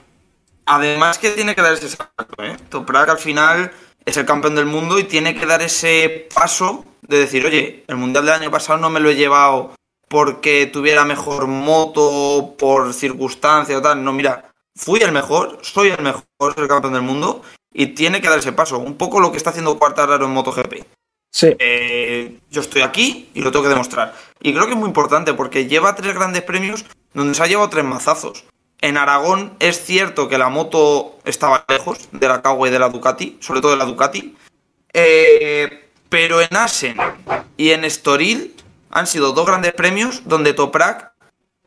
Además 0.66 1.18
que 1.18 1.30
tiene 1.30 1.54
que 1.54 1.60
dar 1.60 1.74
ese 1.74 1.88
salto, 1.90 2.42
¿eh? 2.42 2.56
Toprak 2.70 3.08
al 3.10 3.18
final 3.18 3.70
es 4.04 4.16
el 4.16 4.26
campeón 4.26 4.54
del 4.54 4.66
mundo 4.66 4.98
y 4.98 5.04
tiene 5.04 5.34
que 5.34 5.46
dar 5.46 5.62
ese 5.62 6.28
paso 6.34 6.84
de 7.02 7.18
decir, 7.18 7.44
oye, 7.46 7.84
el 7.86 7.96
mundial 7.96 8.24
del 8.24 8.34
año 8.34 8.50
pasado 8.50 8.78
no 8.78 8.90
me 8.90 9.00
lo 9.00 9.10
he 9.10 9.16
llevado 9.16 9.72
porque 10.08 10.66
tuviera 10.66 11.04
mejor 11.04 11.46
moto, 11.46 12.54
por 12.58 12.92
circunstancia 12.92 13.78
o 13.78 13.82
tal. 13.82 14.04
No, 14.04 14.12
mira, 14.12 14.50
fui 14.76 15.00
el 15.00 15.12
mejor, 15.12 15.58
soy 15.62 15.88
el 15.88 16.02
mejor, 16.02 16.24
soy 16.38 16.62
el 16.62 16.68
campeón 16.68 16.92
del 16.94 17.02
mundo 17.02 17.42
y 17.72 17.88
tiene 17.88 18.20
que 18.20 18.28
dar 18.28 18.38
ese 18.38 18.52
paso. 18.52 18.78
Un 18.78 18.96
poco 18.96 19.20
lo 19.20 19.30
que 19.30 19.38
está 19.38 19.50
haciendo 19.50 19.78
Quartararo 19.78 20.26
en 20.26 20.32
MotoGP. 20.32 20.84
Sí. 21.32 21.56
Eh, 21.58 22.38
yo 22.50 22.60
estoy 22.60 22.82
aquí 22.82 23.28
y 23.34 23.40
lo 23.40 23.50
tengo 23.50 23.64
que 23.64 23.70
demostrar. 23.70 24.14
Y 24.40 24.52
creo 24.52 24.66
que 24.66 24.72
es 24.72 24.78
muy 24.78 24.86
importante 24.86 25.34
porque 25.34 25.66
lleva 25.66 25.96
tres 25.96 26.14
grandes 26.14 26.42
premios 26.42 26.84
donde 27.12 27.34
se 27.34 27.42
ha 27.42 27.46
llevado 27.46 27.70
tres 27.70 27.84
mazazos. 27.84 28.44
En 28.84 28.98
Aragón 28.98 29.54
es 29.60 29.82
cierto 29.82 30.28
que 30.28 30.36
la 30.36 30.50
moto 30.50 31.18
estaba 31.24 31.64
lejos 31.68 32.06
de 32.12 32.28
la 32.28 32.42
Kawa 32.42 32.68
y 32.68 32.70
de 32.70 32.78
la 32.78 32.90
Ducati, 32.90 33.38
sobre 33.40 33.62
todo 33.62 33.70
de 33.70 33.78
la 33.78 33.86
Ducati. 33.86 34.36
Eh, 34.92 35.88
pero 36.10 36.42
en 36.42 36.54
Asen 36.54 36.96
y 37.56 37.70
en 37.70 37.86
Estoril 37.86 38.54
han 38.90 39.06
sido 39.06 39.32
dos 39.32 39.46
grandes 39.46 39.72
premios 39.72 40.22
donde 40.26 40.52
Toprak 40.52 41.12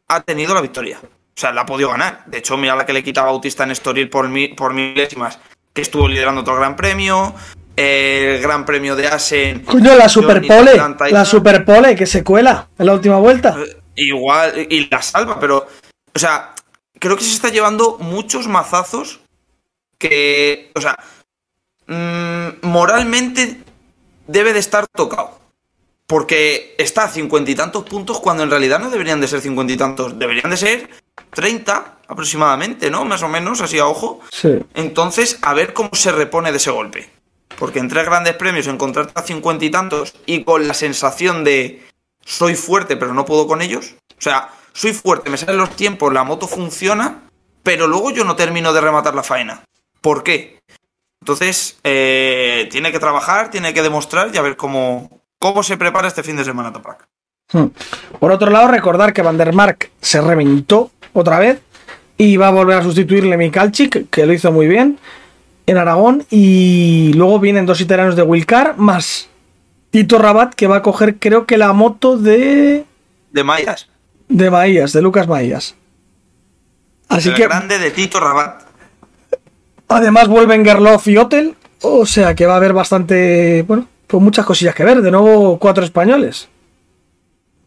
ha 0.08 0.22
tenido 0.22 0.54
la 0.54 0.62
victoria. 0.62 1.00
O 1.04 1.40
sea, 1.40 1.52
la 1.52 1.62
ha 1.62 1.66
podido 1.66 1.90
ganar. 1.90 2.24
De 2.28 2.38
hecho, 2.38 2.56
mira 2.56 2.76
la 2.76 2.86
que 2.86 2.94
le 2.94 3.04
quita 3.04 3.24
Bautista 3.24 3.64
en 3.64 3.72
Estoril 3.72 4.10
por, 4.12 4.30
mi- 4.30 4.50
por 4.50 4.74
milésimas, 4.76 5.40
que 5.74 5.82
estuvo 5.82 6.08
liderando 6.08 6.42
otro 6.42 6.56
gran 6.56 6.76
premio. 6.76 7.34
El 7.76 8.40
gran 8.42 8.64
premio 8.64 8.96
de 8.96 9.08
Asen. 9.08 9.62
Coño, 9.66 9.96
la 9.96 10.08
Superpole, 10.08 10.74
la 11.10 11.26
Superpole 11.26 11.96
que 11.96 12.06
se 12.06 12.24
cuela 12.24 12.68
en 12.78 12.86
la 12.86 12.94
última 12.94 13.18
vuelta. 13.18 13.56
Eh, 13.60 13.78
Igual, 13.96 14.68
y 14.70 14.88
la 14.88 15.02
salva, 15.02 15.40
pero. 15.40 15.68
O 16.16 16.20
sea, 16.20 16.54
creo 17.00 17.18
que 17.18 17.24
se 17.24 17.34
está 17.34 17.50
llevando 17.50 17.98
muchos 18.00 18.48
mazazos 18.48 19.20
que. 19.98 20.72
O 20.76 20.82
sea, 20.82 20.98
mm, 21.88 22.68
moralmente 22.68 23.62
debe 24.28 24.54
de 24.54 24.60
estar 24.60 24.88
tocado. 24.88 25.38
Porque 26.06 26.74
está 26.78 27.04
a 27.04 27.10
cincuenta 27.10 27.52
y 27.52 27.56
tantos 27.56 27.84
puntos 27.84 28.22
cuando 28.22 28.44
en 28.44 28.50
realidad 28.50 28.80
no 28.80 28.90
deberían 28.90 29.20
de 29.20 29.28
ser 29.28 29.42
cincuenta 29.42 29.74
y 29.74 29.78
tantos. 29.78 30.18
Deberían 30.18 30.50
de 30.50 30.58
ser 30.58 30.90
30 31.32 31.98
aproximadamente, 32.08 32.90
¿no? 32.90 33.04
Más 33.04 33.24
o 33.24 33.28
menos, 33.28 33.60
así 33.60 33.78
a 33.78 33.88
ojo. 33.88 34.22
Sí. 34.32 34.58
Entonces, 34.74 35.38
a 35.42 35.54
ver 35.54 35.74
cómo 35.74 35.90
se 35.94 36.14
repone 36.14 36.52
de 36.52 36.58
ese 36.58 36.72
golpe. 36.72 37.10
Porque 37.60 37.80
en 37.80 37.90
tres 37.90 38.06
grandes 38.06 38.36
premios 38.36 38.68
encontrarte 38.68 39.14
a 39.16 39.24
cincuenta 39.24 39.66
y 39.66 39.70
tantos 39.70 40.14
y 40.26 40.44
con 40.44 40.68
la 40.68 40.74
sensación 40.74 41.44
de 41.44 41.86
soy 42.24 42.56
fuerte 42.56 42.98
pero 42.98 43.14
no 43.14 43.26
puedo 43.26 43.48
con 43.48 43.62
ellos. 43.62 43.96
O 44.18 44.22
sea, 44.22 44.50
soy 44.78 44.94
fuerte, 44.94 45.32
me 45.32 45.38
salen 45.38 45.58
los 45.58 45.76
tiempos, 45.76 46.14
la 46.14 46.24
moto 46.24 46.48
funciona, 46.48 47.24
pero 47.64 47.88
luego 47.88 48.12
yo 48.12 48.24
no 48.24 48.36
termino 48.36 48.74
de 48.74 48.82
rematar 48.82 49.16
la 49.16 49.24
faena. 49.24 49.64
¿Por 50.02 50.22
qué? 50.22 50.60
Entonces, 51.20 51.80
eh, 51.84 52.68
tiene 52.70 52.92
que 52.92 53.00
trabajar, 53.00 53.50
tiene 53.50 53.74
que 53.74 53.82
demostrar 53.82 54.30
y 54.32 54.38
a 54.38 54.44
ver 54.44 54.56
cómo, 54.56 55.10
cómo 55.40 55.64
se 55.64 55.78
prepara 55.78 56.08
este 56.08 56.22
fin 56.22 56.38
de 56.38 56.46
semana 56.46 56.72
Toprak. 56.72 57.08
Hmm. 57.52 57.70
Por 58.20 58.32
otro 58.32 58.52
lado, 58.52 58.68
recordar 58.68 59.14
que 59.14 59.24
Van 59.24 59.40
der 59.40 59.52
Mark 59.52 59.90
se 60.00 60.22
reventó 60.22 60.92
otra 61.12 61.40
vez 61.40 61.60
y 62.16 62.38
va 62.38 62.50
a 62.50 62.52
volver 62.52 62.78
a 62.78 62.84
sustituirle 62.84 63.36
Mikalchik, 63.36 64.12
que 64.12 64.28
lo 64.28 64.34
hizo 64.34 64.52
muy 64.52 64.68
bien 64.68 65.00
en 65.66 65.78
Aragón. 65.78 66.24
Y 66.30 67.14
luego 67.16 67.40
vienen 67.40 67.66
dos 67.66 67.82
italianos 67.82 68.16
de 68.16 68.22
Wilcar, 68.22 68.78
más 68.78 69.28
Tito 69.90 70.20
Rabat, 70.20 70.54
que 70.54 70.68
va 70.68 70.78
a 70.78 70.82
coger, 70.84 71.18
creo 71.18 71.48
que 71.48 71.58
la 71.58 71.74
moto 71.74 72.16
de, 72.16 72.86
De 73.32 73.44
Mayas. 73.44 73.90
De 74.30 74.50
Maías, 74.52 74.94
de 74.94 75.02
Lucas 75.02 75.28
Maías. 75.28 75.76
Así 77.10 77.30
el 77.30 77.36
que 77.36 77.44
grande 77.44 77.80
de 77.80 77.92
Tito 77.92 78.20
Rabat. 78.20 78.64
además 79.88 80.28
vuelven 80.28 80.66
Gerloff 80.66 81.08
y 81.08 81.18
Otel, 81.18 81.56
o 81.82 82.06
sea 82.06 82.36
que 82.36 82.46
va 82.46 82.54
a 82.54 82.58
haber 82.58 82.74
bastante, 82.74 83.64
bueno, 83.68 83.88
pues 84.08 84.22
muchas 84.22 84.46
cosillas 84.46 84.76
que 84.76 84.84
ver. 84.84 85.02
De 85.02 85.12
nuevo, 85.12 85.58
cuatro 85.60 85.84
españoles. 85.86 86.50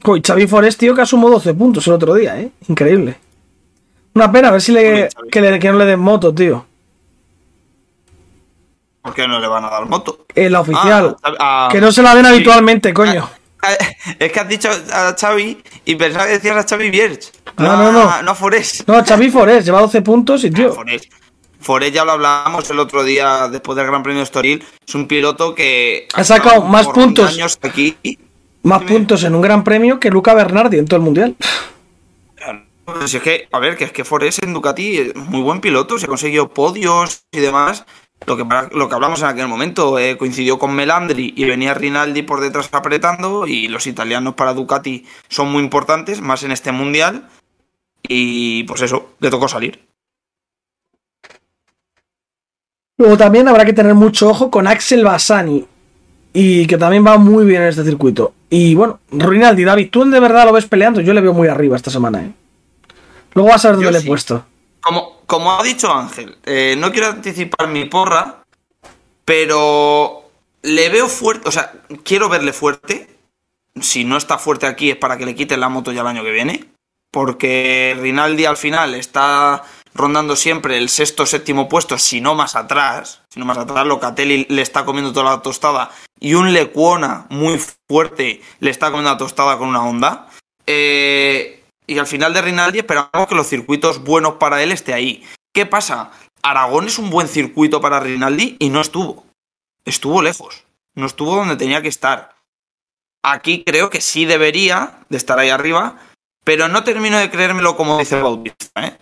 Jo, 0.05 0.17
y 0.17 0.23
Xavi 0.23 0.47
Forest, 0.47 0.79
tío, 0.81 0.95
que 0.95 1.03
asumó 1.03 1.29
12 1.31 1.55
puntos 1.55 1.87
el 1.87 1.93
otro 1.95 2.15
día, 2.15 2.39
¿eh? 2.41 2.51
Increíble. 2.69 3.17
Una 4.15 4.31
pena, 4.33 4.49
a 4.49 4.53
ver 4.53 4.63
si 4.63 4.73
le, 4.73 5.09
que, 5.31 5.41
le- 5.41 5.59
que 5.59 5.71
no 5.71 5.79
le 5.79 5.85
den 5.87 6.01
moto, 6.01 6.35
tío. 6.35 6.67
¿Por 9.03 9.15
qué 9.15 9.27
no 9.27 9.39
le 9.41 9.47
van 9.47 9.65
a 9.65 9.71
dar 9.71 9.87
moto? 9.87 10.25
En 10.35 10.53
la 10.53 10.61
oficial. 10.61 11.17
Ah, 11.23 11.33
ah, 11.39 11.69
que 11.73 11.81
no 11.81 11.91
se 11.93 12.03
la 12.03 12.15
den 12.15 12.25
sí. 12.27 12.33
habitualmente, 12.33 12.93
coño. 12.93 13.29
Ah, 13.63 13.73
Es 14.19 14.33
que 14.33 14.41
has 14.41 14.49
dicho 14.49 14.71
a 14.93 15.15
Xavi 15.19 15.63
y 15.91 15.97
pensaba 15.97 16.27
que 16.27 16.33
decías 16.33 16.57
a 16.57 16.69
Xavi 16.69 16.89
Vierge. 16.91 17.31
No, 17.59 17.77
no, 17.77 17.91
no. 17.91 18.23
No 18.23 18.31
a 18.31 18.35
Forés. 18.35 18.85
No, 18.87 19.05
Xavi 19.05 19.29
Forest 19.31 19.67
lleva 19.67 19.81
12 19.81 20.03
puntos 20.03 20.45
y, 20.45 20.51
tío, 20.51 20.73
Forés. 20.73 21.09
Forés 21.61 21.93
ya 21.93 22.05
lo 22.05 22.13
hablamos 22.13 22.71
el 22.71 22.79
otro 22.79 23.03
día 23.03 23.49
después 23.49 23.77
del 23.77 23.87
Gran 23.87 24.03
Premio 24.03 24.19
de 24.21 24.25
Estoril. 24.25 24.65
Es 24.87 24.95
un 24.95 25.07
piloto 25.09 25.55
que 25.55 26.07
Ha 26.15 26.23
sacado 26.25 26.63
más 26.63 26.87
puntos. 26.89 27.35
años 27.35 27.59
aquí. 27.63 27.97
más 28.63 28.83
puntos 28.83 29.25
en 29.25 29.35
un 29.35 29.41
gran 29.43 29.65
premio 29.65 29.99
que 29.99 30.11
Luca 30.11 30.33
Bernardi 30.33 30.79
en 30.79 30.87
todo 30.87 30.97
el 30.99 31.03
mundial. 31.03 31.37
Pues 32.85 33.15
es 33.15 33.23
que, 33.23 33.49
a 33.53 33.59
ver, 33.59 33.77
que 33.77 33.85
es 33.85 33.93
que 33.93 34.05
Forés 34.05 34.39
en 34.43 34.53
Ducati 34.53 34.99
es 34.99 35.17
muy 35.17 35.43
buen 35.43 35.61
piloto, 35.61 35.99
se 35.99 36.07
ha 36.07 36.09
conseguido 36.09 36.49
podios 36.53 37.25
y 37.31 37.39
demás. 37.39 37.85
Lo 38.27 38.37
que, 38.37 38.45
lo 38.73 38.89
que 38.89 38.95
hablamos 38.95 39.23
en 39.23 39.29
aquel 39.29 39.49
momento, 39.49 39.99
eh, 39.99 40.17
coincidió 40.17 40.59
con 40.59 40.75
Melandri 40.75 41.33
y 41.37 41.45
venía 41.45 41.75
Rinaldi 41.75 42.23
por 42.23 42.41
detrás 42.41 42.69
apretando 42.73 43.47
y 43.47 43.69
los 43.69 43.87
italianos 43.87 44.35
para 44.35 44.55
Ducati 44.55 45.07
son 45.29 45.51
muy 45.51 45.63
importantes, 45.63 46.21
más 46.21 46.43
en 46.43 46.53
este 46.53 46.71
mundial. 46.71 47.29
Y 48.03 48.65
pues 48.65 48.83
eso, 48.83 49.11
le 49.21 49.31
tocó 49.31 49.49
salir. 49.49 49.85
Luego 52.99 53.17
también 53.17 53.49
habrá 53.49 53.65
que 53.65 53.73
tener 53.73 53.95
mucho 53.95 54.29
ojo 54.29 54.51
con 54.51 54.67
Axel 54.67 55.05
Bassani. 55.05 55.67
Y 56.33 56.67
que 56.67 56.77
también 56.77 57.05
va 57.05 57.19
muy 57.19 57.45
bien 57.45 57.63
en 57.63 57.69
este 57.69 57.83
circuito. 57.83 58.35
Y 58.51 58.75
bueno, 58.75 59.01
Rinaldi, 59.11 59.65
David, 59.65 59.91
¿tú 59.91 60.05
de 60.05 60.21
verdad 60.21 60.45
lo 60.45 60.53
ves 60.53 60.67
peleando? 60.67 61.01
Yo 61.01 61.13
le 61.13 61.21
veo 61.21 61.33
muy 61.33 61.49
arriba 61.49 61.77
esta 61.77 61.91
semana, 61.91 62.23
¿eh? 62.23 62.33
Luego 63.35 63.51
vas 63.51 63.65
a 63.65 63.69
ver 63.69 63.77
dónde 63.77 63.93
le 63.93 63.99
he 63.99 64.03
puesto. 64.03 64.45
Como, 64.83 65.21
como 65.27 65.53
ha 65.53 65.63
dicho 65.63 65.93
Ángel, 65.93 66.39
eh, 66.45 66.75
no 66.79 66.91
quiero 66.91 67.09
anticipar 67.09 67.69
mi 67.69 67.85
porra, 67.85 68.43
pero 69.25 70.31
le 70.63 70.89
veo 70.89 71.09
fuerte, 71.09 71.49
o 71.49 71.53
sea, 71.53 71.73
quiero 72.05 72.29
verle 72.29 72.53
fuerte. 72.53 73.09
Si 73.81 74.05
no 74.05 74.17
está 74.17 74.39
fuerte 74.39 74.67
aquí 74.67 74.91
es 74.91 74.97
para 74.97 75.17
que 75.17 75.27
le 75.27 75.35
quiten 75.35 75.61
la 75.61 75.69
moto 75.69 75.93
ya 75.93 76.01
el 76.01 76.07
año 76.07 76.25
que 76.25 76.33
viene. 76.33 76.69
Porque 77.11 77.97
Rinaldi 78.01 78.45
al 78.45 78.57
final 78.57 78.95
está 78.95 79.65
rondando 79.95 80.37
siempre 80.37 80.79
el 80.79 80.89
sexto 80.89 81.27
séptimo 81.27 81.69
puesto, 81.69 81.99
si 81.99 82.21
no 82.21 82.35
más 82.35 82.57
atrás. 82.57 83.23
Si 83.29 83.41
no 83.41 83.47
más 83.47 83.59
atrás, 83.59 83.87
Locatelli 83.87 84.47
le 84.49 84.63
está 84.63 84.85
comiendo 84.85 85.13
toda 85.13 85.31
la 85.31 85.43
tostada. 85.43 85.91
Y 86.19 86.35
un 86.35 86.53
Lecuona 86.53 87.27
muy 87.31 87.61
fuerte 87.89 88.43
le 88.61 88.71
está 88.71 88.91
comiendo 88.91 89.11
la 89.11 89.19
tostada 89.19 89.59
con 89.59 89.69
una 89.69 89.85
onda. 89.85 90.29
Eh, 90.67 91.60
y 91.91 91.99
al 91.99 92.07
final 92.07 92.33
de 92.33 92.41
Rinaldi 92.41 92.79
esperamos 92.79 93.27
que 93.29 93.35
los 93.35 93.49
circuitos 93.49 94.05
buenos 94.05 94.35
para 94.35 94.63
él 94.63 94.71
esté 94.71 94.95
ahí. 94.95 95.25
¿Qué 95.53 95.67
pasa? 95.67 96.13
Aragón 96.41 96.87
es 96.87 96.99
un 96.99 97.11
buen 97.11 97.27
circuito 97.27 97.81
para 97.81 97.99
Rinaldi 97.99 98.55
y 98.61 98.71
no 98.71 98.81
estuvo. 98.81 99.27
Estuvo 99.85 100.23
lejos. 100.23 100.65
No 100.95 101.07
estuvo 101.07 101.35
donde 101.35 101.57
tenía 101.57 101.83
que 101.83 101.89
estar. 101.89 102.37
Aquí 103.25 103.65
creo 103.65 103.91
que 103.91 104.01
sí 104.01 104.25
debería 104.25 105.01
de 105.09 105.17
estar 105.17 105.41
ahí 105.41 105.51
arriba, 105.51 105.99
pero 106.45 106.69
no 106.69 106.85
termino 106.85 107.19
de 107.19 107.29
creérmelo 107.29 107.77
como 107.77 107.99
dice 107.99 108.23
Bautista. 108.23 108.87
¿eh? 108.87 108.97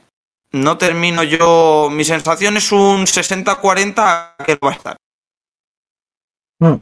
No 0.52 0.78
termino 0.78 1.22
yo. 1.22 1.90
Mi 1.92 2.04
sensación 2.04 2.56
es 2.56 2.72
un 2.72 3.02
60-40 3.02 4.36
que 4.46 4.56
va 4.56 4.70
a 4.70 4.74
estar. 4.74 4.96
Hmm. 6.58 6.76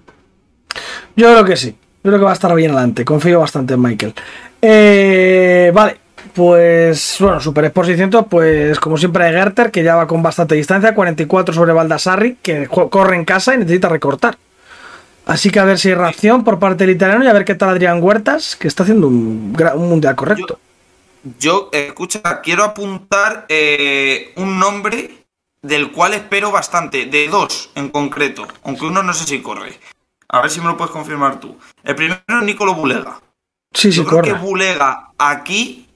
Yo 1.16 1.33
creo 1.33 1.45
que 1.45 1.57
sí. 1.57 1.77
Yo 2.07 2.11
creo 2.11 2.21
que 2.21 2.25
va 2.27 2.31
a 2.31 2.35
estar 2.35 2.55
bien 2.55 2.71
adelante. 2.71 3.05
Confío 3.05 3.40
bastante 3.40 3.75
en 3.75 3.83
Michael. 3.83 4.14
Eh, 4.62 5.73
vale, 5.75 5.97
pues 6.33 7.16
bueno, 7.19 7.40
Super 7.40 7.64
Exposición, 7.64 8.11
pues 8.31 8.79
como 8.79 8.97
siempre 8.97 9.25
hay 9.25 9.33
Gerter, 9.33 9.73
que 9.73 9.83
ya 9.83 9.97
va 9.97 10.07
con 10.07 10.23
bastante 10.23 10.55
distancia, 10.55 10.95
44 10.95 11.53
sobre 11.53 11.73
Baldassarri, 11.73 12.37
que 12.40 12.69
corre 12.69 13.16
en 13.16 13.25
casa 13.25 13.57
y 13.57 13.59
necesita 13.59 13.88
recortar. 13.88 14.38
Así 15.27 15.51
que 15.51 15.59
a 15.59 15.64
ver 15.64 15.81
si 15.81 15.88
hay 15.88 15.95
reacción 15.97 16.45
por 16.45 16.61
parte 16.61 16.87
del 16.87 16.95
italiano 16.95 17.25
y 17.25 17.27
a 17.27 17.33
ver 17.33 17.45
qué 17.45 17.57
tal 17.57 17.71
Adrián 17.71 18.01
Huertas, 18.01 18.55
que 18.55 18.69
está 18.69 18.85
haciendo 18.85 19.09
un, 19.09 19.51
mundial 19.77 20.14
correcto. 20.14 20.61
Yo, 21.40 21.71
escucha, 21.73 22.40
quiero 22.40 22.62
apuntar 22.62 23.47
eh, 23.49 24.33
un 24.37 24.61
nombre 24.61 25.27
del 25.61 25.90
cual 25.90 26.14
espero 26.14 26.53
bastante, 26.53 27.07
de 27.07 27.27
dos 27.27 27.71
en 27.75 27.88
concreto, 27.88 28.47
aunque 28.62 28.85
uno 28.85 29.03
no 29.03 29.12
sé 29.12 29.25
si 29.25 29.42
corre. 29.42 29.77
A 30.29 30.41
ver 30.41 30.51
si 30.51 30.61
me 30.61 30.67
lo 30.67 30.77
puedes 30.77 30.93
confirmar 30.93 31.41
tú. 31.41 31.57
El 31.85 31.95
primero 31.95 32.23
es 32.29 32.43
Nicolo 32.43 32.75
Bulega. 32.75 33.21
Sí, 33.73 33.93
sí, 33.93 33.99
Yo 33.99 34.07
creo 34.07 34.23
que 34.23 34.33
Bulega 34.33 35.11
aquí 35.19 35.89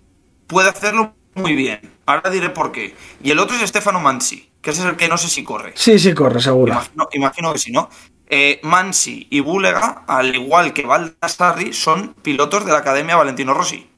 puede 0.47 0.69
hacerlo 0.69 1.15
muy 1.35 1.55
bien. 1.55 1.81
Ahora 2.07 2.31
diré 2.31 2.51
por 2.51 2.73
qué. 2.73 2.95
Y 3.23 3.31
el 3.31 3.39
otro 3.39 3.57
es 3.57 3.69
Stefano 3.69 4.01
Mansi, 4.01 4.51
que 4.61 4.71
ese 4.71 4.83
es 4.83 4.87
el 4.87 4.97
que 4.97 5.09
no 5.09 5.17
sé 5.17 5.29
si 5.29 5.45
corre. 5.45 5.73
Sí, 5.77 5.99
sí, 5.99 6.13
corre, 6.13 6.41
seguro. 6.41 6.81
Imagino, 7.13 7.53
que 7.53 7.59
sí, 7.59 7.73
¿no? 7.73 7.89
Eh, 8.29 8.61
Mansi 8.63 9.27
y 9.31 9.41
Bulega, 9.41 10.05
al 10.07 10.35
igual 10.35 10.73
que 10.73 10.87
Baldassarri, 10.87 11.73
son 11.73 12.15
pilotos 12.15 12.65
de 12.65 12.73
la 12.73 12.79
Academia 12.79 13.17
Valentino 13.17 13.55
Rossi. 13.55 13.89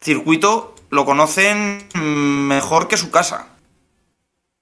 Circuito 0.00 0.74
lo 0.90 1.04
conocen 1.04 1.88
mejor 1.94 2.88
que 2.88 2.96
su 2.96 3.10
casa. 3.10 3.48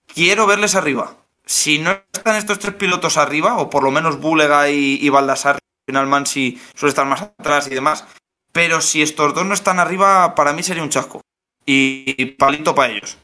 Quiero 0.07 0.47
verles 0.47 0.75
arriba 0.75 1.17
si 1.45 1.79
no 1.79 1.91
están 2.13 2.37
estos 2.37 2.59
tres 2.59 2.75
pilotos 2.75 3.17
arriba, 3.17 3.59
o 3.59 3.71
por 3.71 3.83
lo 3.83 3.91
menos 3.91 4.21
Bulega 4.21 4.71
y, 4.71 4.99
y 5.01 5.09
Baldassar, 5.09 5.59
final 5.87 6.07
Mansi 6.07 6.61
suele 6.75 6.91
estar 6.91 7.07
más 7.07 7.23
atrás 7.23 7.69
y 7.69 7.75
demás, 7.75 8.05
pero 8.53 8.81
si 8.81 9.03
estos 9.03 9.35
dos 9.35 9.47
no 9.47 9.55
están 9.55 9.81
arriba, 9.81 10.35
para 10.35 10.53
mí 10.53 10.63
sería 10.63 10.83
un 10.83 10.91
chasco. 10.91 11.23
Y, 11.65 12.25
palito 12.39 12.75
para 12.75 12.93
ellos. 12.93 13.19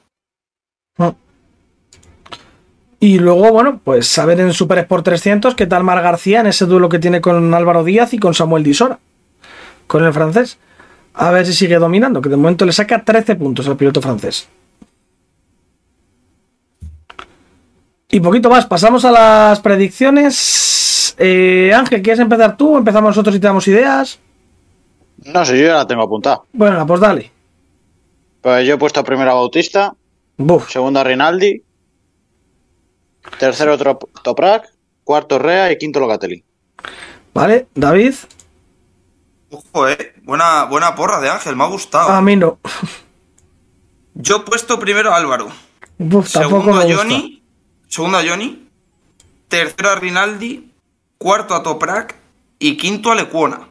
Y 3.00 3.18
luego, 3.18 3.52
bueno, 3.52 3.80
pues 3.84 4.08
saber 4.08 4.40
en 4.40 4.52
Super 4.52 4.78
Sport 4.78 5.04
300 5.04 5.54
qué 5.54 5.66
tal 5.66 5.84
Mar 5.84 6.02
García 6.02 6.40
en 6.40 6.48
ese 6.48 6.66
duelo 6.66 6.88
que 6.88 6.98
tiene 6.98 7.20
con 7.20 7.54
Álvaro 7.54 7.84
Díaz 7.84 8.12
y 8.14 8.18
con 8.18 8.34
Samuel 8.34 8.64
Disora, 8.64 8.98
con 9.86 10.04
el 10.04 10.12
francés. 10.12 10.58
A 11.14 11.30
ver 11.30 11.46
si 11.46 11.52
sigue 11.52 11.76
dominando, 11.76 12.20
que 12.20 12.28
de 12.28 12.36
momento 12.36 12.64
le 12.64 12.72
saca 12.72 13.04
13 13.04 13.36
puntos 13.36 13.68
al 13.68 13.76
piloto 13.76 14.00
francés. 14.00 14.48
Y 18.10 18.20
poquito 18.20 18.48
más, 18.48 18.64
pasamos 18.64 19.04
a 19.04 19.10
las 19.12 19.60
predicciones. 19.60 21.14
Eh, 21.18 21.72
Ángel, 21.74 22.00
¿quieres 22.00 22.20
empezar 22.20 22.56
tú? 22.56 22.78
¿Empezamos 22.78 23.10
nosotros 23.10 23.36
y 23.36 23.40
te 23.40 23.46
damos 23.46 23.68
ideas? 23.68 24.18
No 25.26 25.44
sé, 25.44 25.58
yo 25.58 25.66
ya 25.66 25.74
la 25.74 25.86
tengo 25.86 26.04
apuntada. 26.04 26.40
Bueno, 26.54 26.86
pues 26.86 27.00
dale. 27.00 27.30
Pues 28.40 28.66
yo 28.66 28.74
he 28.74 28.78
puesto 28.78 29.04
primero 29.04 29.32
a 29.32 29.34
Bautista, 29.34 29.94
segundo 30.68 31.00
a 31.00 31.04
Rinaldi, 31.04 31.62
tercero 33.38 33.76
Toprak, 33.76 34.72
cuarto 35.04 35.38
Rea 35.38 35.70
y 35.70 35.76
quinto 35.76 36.00
Locatelli. 36.00 36.42
Vale, 37.34 37.66
David. 37.74 38.14
Ojo, 39.50 39.88
eh. 39.88 40.14
Buena, 40.22 40.64
buena 40.64 40.94
porra 40.94 41.20
de 41.20 41.28
Ángel, 41.28 41.56
me 41.56 41.64
ha 41.64 41.68
gustado. 41.68 42.08
A 42.08 42.22
mí 42.22 42.36
no. 42.36 42.58
Yo 44.14 44.36
he 44.36 44.40
puesto 44.40 44.78
primero 44.78 45.12
a 45.12 45.16
Álvaro. 45.16 45.48
Uf, 45.98 46.28
segundo 46.28 46.72
a 46.74 46.84
Johnny 46.84 47.37
segundo 47.88 48.18
a 48.18 48.22
Johnny, 48.22 48.68
tercero 49.48 49.90
a 49.90 49.96
Rinaldi, 49.96 50.70
cuarto 51.16 51.54
a 51.54 51.62
Toprak 51.62 52.14
y 52.58 52.76
quinto 52.76 53.10
a 53.10 53.14
Lecuona. 53.14 53.68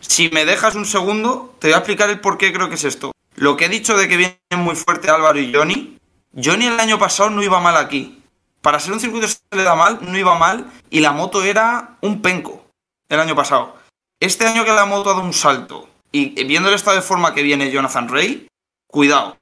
Si 0.00 0.30
me 0.30 0.44
dejas 0.44 0.74
un 0.74 0.86
segundo, 0.86 1.54
te 1.58 1.68
voy 1.68 1.74
a 1.74 1.78
explicar 1.78 2.10
el 2.10 2.20
por 2.20 2.38
qué 2.38 2.52
creo 2.52 2.68
que 2.68 2.74
es 2.74 2.84
esto. 2.84 3.12
Lo 3.36 3.56
que 3.56 3.66
he 3.66 3.68
dicho 3.68 3.96
de 3.96 4.08
que 4.08 4.16
viene 4.16 4.38
muy 4.56 4.74
fuerte 4.74 5.10
Álvaro 5.10 5.38
y 5.38 5.52
Johnny, 5.52 5.98
Johnny 6.42 6.66
el 6.66 6.80
año 6.80 6.98
pasado 6.98 7.30
no 7.30 7.42
iba 7.42 7.60
mal 7.60 7.76
aquí. 7.76 8.22
Para 8.60 8.80
ser 8.80 8.92
un 8.92 9.00
circuito 9.00 9.28
se 9.28 9.38
le 9.50 9.62
da 9.62 9.74
mal, 9.74 9.98
no 10.00 10.16
iba 10.16 10.38
mal 10.38 10.70
y 10.90 11.00
la 11.00 11.12
moto 11.12 11.42
era 11.42 11.96
un 12.00 12.22
penco 12.22 12.64
el 13.08 13.20
año 13.20 13.34
pasado. 13.34 13.76
Este 14.20 14.46
año 14.46 14.64
que 14.64 14.72
la 14.72 14.86
moto 14.86 15.10
ha 15.10 15.14
dado 15.14 15.26
un 15.26 15.34
salto 15.34 15.88
y 16.12 16.44
viendo 16.44 16.68
el 16.68 16.76
estado 16.76 16.96
de 16.96 17.02
forma 17.02 17.34
que 17.34 17.42
viene 17.42 17.70
Jonathan 17.70 18.08
Rey, 18.08 18.48
cuidado. 18.86 19.36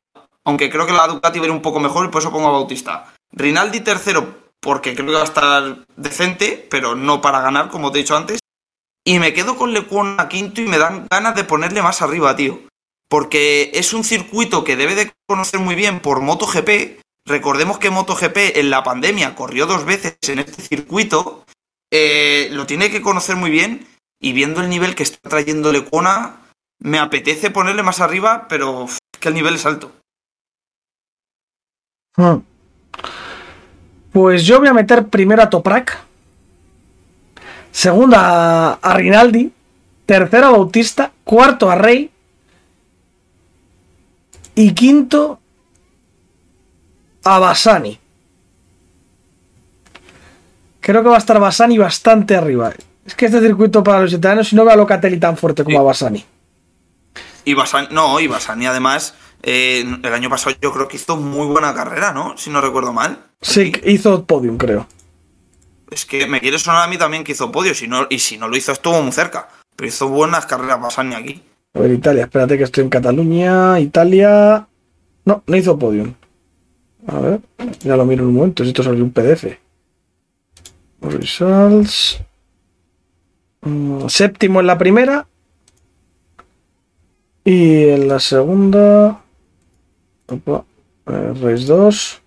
Aunque 0.45 0.71
creo 0.71 0.87
que 0.87 0.93
la 0.93 1.07
Ducati 1.07 1.39
va 1.39 1.45
a 1.45 1.49
ir 1.49 1.53
un 1.53 1.63
poco 1.63 1.79
mejor 1.79 2.07
y 2.07 2.09
por 2.09 2.21
eso 2.21 2.33
pongo 2.33 2.49
a 2.49 2.53
Bautista. 2.53 3.13
Rinaldi 3.33 3.81
tercero, 3.81 4.43
porque 4.61 4.95
creo 4.95 5.07
que 5.07 5.15
va 5.15 5.23
a 5.23 5.25
estar 5.25 5.85
decente, 5.97 6.67
pero 6.71 6.95
no 6.95 7.21
para 7.21 7.41
ganar, 7.41 7.69
como 7.69 7.91
te 7.91 7.99
he 7.99 8.03
dicho 8.03 8.17
antes. 8.17 8.39
Y 9.05 9.19
me 9.19 9.33
quedo 9.33 9.57
con 9.57 9.75
a 10.21 10.29
quinto 10.29 10.61
y 10.61 10.67
me 10.67 10.79
dan 10.79 11.07
ganas 11.11 11.35
de 11.35 11.45
ponerle 11.45 11.83
más 11.83 12.03
arriba, 12.03 12.37
tío. 12.37 12.61
Porque 13.09 13.71
es 13.75 13.93
un 13.93 14.05
circuito 14.05 14.65
que 14.65 14.77
debe 14.77 14.95
de 14.95 15.13
conocer 15.27 15.61
muy 15.61 15.75
bien 15.75 16.01
por 16.01 16.21
MotoGP. 16.21 17.01
Recordemos 17.27 17.79
que 17.79 17.91
MotoGP 17.91 18.57
en 18.57 18.71
la 18.71 18.85
pandemia 18.85 19.35
corrió 19.35 19.67
dos 19.67 19.85
veces 19.85 20.17
en 20.29 20.39
este 20.39 20.63
circuito. 20.63 21.45
Eh, 21.91 22.49
lo 22.53 22.67
tiene 22.67 22.91
que 22.91 23.03
conocer 23.03 23.37
muy 23.37 23.51
bien. 23.51 23.87
Y 24.21 24.33
viendo 24.33 24.61
el 24.61 24.71
nivel 24.71 24.95
que 24.95 25.03
está 25.03 25.29
trayendo 25.29 25.73
Lecuona, 25.73 26.41
me 26.79 27.01
apetece 27.01 27.51
ponerle 27.51 27.83
más 27.83 28.01
arriba, 28.01 28.47
pero 28.49 28.87
que 29.19 29.29
el 29.29 29.35
nivel 29.35 29.57
es 29.57 29.67
alto. 29.67 29.93
Hmm. 32.17 32.39
Pues 34.13 34.45
yo 34.45 34.59
voy 34.59 34.69
a 34.69 34.75
meter 34.75 35.09
primero 35.09 35.43
a 35.43 35.49
Toprak, 35.49 35.99
segundo 37.71 38.17
a, 38.19 38.79
Rinaldi, 38.95 39.51
tercero 40.05 40.49
a 40.49 40.51
Bautista, 40.51 41.13
cuarto 41.25 41.71
a 41.71 41.77
Rey 41.77 42.11
y 44.55 44.75
quinto 44.75 45.41
a 47.25 47.39
Basani. 47.39 47.99
Creo 50.81 51.03
que 51.03 51.09
va 51.09 51.15
a 51.15 51.19
estar 51.19 51.41
Basani 51.41 51.79
bastante 51.79 52.37
arriba. 52.37 52.73
Es 53.07 53.15
que 53.15 53.27
este 53.27 53.41
circuito 53.41 53.83
para 53.83 54.01
los 54.01 54.13
italianos, 54.13 54.53
no 54.53 54.65
veo 54.65 54.75
a 54.75 54.77
Locatelli 54.77 55.19
tan 55.19 55.39
fuerte 55.39 55.65
como 55.65 55.79
a 55.79 55.83
Basani. 55.83 56.23
Y 57.47 57.55
Basani, 57.55 57.89
no, 57.91 58.21
y 58.21 58.27
Basani 58.27 58.67
además 58.67 59.15
eh, 59.43 59.85
el 60.03 60.13
año 60.13 60.29
pasado 60.29 60.55
yo 60.61 60.71
creo 60.71 60.87
que 60.87 60.97
hizo 60.97 61.17
muy 61.17 61.47
buena 61.47 61.75
carrera, 61.75 62.13
¿no? 62.13 62.37
Si 62.37 62.51
no 62.51 62.61
recuerdo 62.61 62.93
mal. 62.93 63.32
Sí, 63.43 63.73
hizo 63.85 64.25
podium, 64.25 64.57
creo. 64.57 64.87
Es 65.91 66.07
que 66.07 66.27
me 66.27 66.41
quiere 66.41 66.59
sonar 66.59 66.85
a 66.85 66.89
mí 66.89 66.97
también 66.97 67.25
que 67.25 67.33
hizo 67.33 67.53
podio, 67.53 67.75
si 67.75 67.87
no, 67.87 68.07
y 68.09 68.19
si 68.21 68.39
no 68.39 68.49
lo 68.49 68.57
hizo 68.57 68.73
estuvo 68.73 69.03
muy 69.03 69.13
cerca. 69.13 69.49
Pero 69.77 69.89
hizo 69.89 70.09
buenas 70.09 70.47
carreras 70.47 70.81
Basani 70.81 71.15
aquí. 71.15 71.43
A 71.75 71.81
ver, 71.81 71.91
Italia, 71.91 72.23
espérate 72.25 72.57
que 72.57 72.65
estoy 72.65 72.85
en 72.85 72.91
Cataluña. 72.91 73.79
Italia. 73.81 74.67
No, 75.25 75.43
no 75.47 75.57
hizo 75.57 75.79
podium. 75.79 76.15
A 77.07 77.19
ver, 77.19 77.41
ya 77.81 77.97
lo 77.97 78.07
miro 78.07 78.23
en 78.23 78.29
un 78.29 78.35
momento, 78.37 78.63
si 78.63 78.71
esto 78.71 78.83
salió 78.83 79.03
un 79.03 79.13
PDF. 79.13 79.59
Results. 81.01 82.21
Mm, 83.63 84.09
Séptimo 84.09 84.61
en 84.61 84.67
la 84.67 84.79
primera. 84.79 85.27
Y 87.45 87.89
en 87.89 88.09
la 88.09 88.21
segunda. 88.21 89.21
Opa, 90.29 90.65
eh, 91.07 91.35
Race 91.41 91.65
2. 91.65 92.22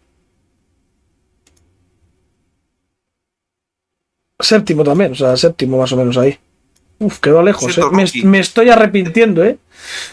Séptimo 4.40 4.84
también, 4.84 5.14
o 5.14 5.16
sea, 5.16 5.38
séptimo 5.38 5.78
más 5.78 5.92
o 5.94 5.98
menos 5.98 6.18
ahí. 6.18 6.38
Uf, 7.00 7.20
quedó 7.20 7.42
lejos, 7.42 7.74
Siento 7.74 7.92
eh. 8.00 8.24
me, 8.24 8.40
estoy 8.40 8.70
arrepintiendo, 8.70 9.44
eh. 9.44 9.58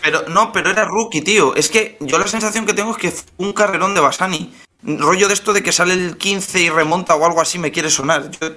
Pero 0.02 0.28
no, 0.28 0.52
pero 0.52 0.70
era 0.70 0.84
rookie, 0.84 1.22
tío. 1.22 1.54
Es 1.54 1.68
que 1.68 1.96
yo 2.00 2.18
la 2.18 2.26
sensación 2.26 2.66
que 2.66 2.74
tengo 2.74 2.90
es 2.92 2.96
que 2.96 3.10
fue 3.10 3.46
un 3.46 3.52
carrerón 3.52 3.94
de 3.94 4.00
Basani. 4.00 4.52
Rollo 4.82 5.28
de 5.28 5.34
esto 5.34 5.52
de 5.52 5.62
que 5.62 5.70
sale 5.70 5.94
el 5.94 6.16
15 6.16 6.60
y 6.60 6.70
remonta 6.70 7.14
o 7.14 7.24
algo 7.24 7.40
así 7.40 7.58
me 7.58 7.70
quiere 7.70 7.88
sonar. 7.88 8.30
Yo, 8.30 8.48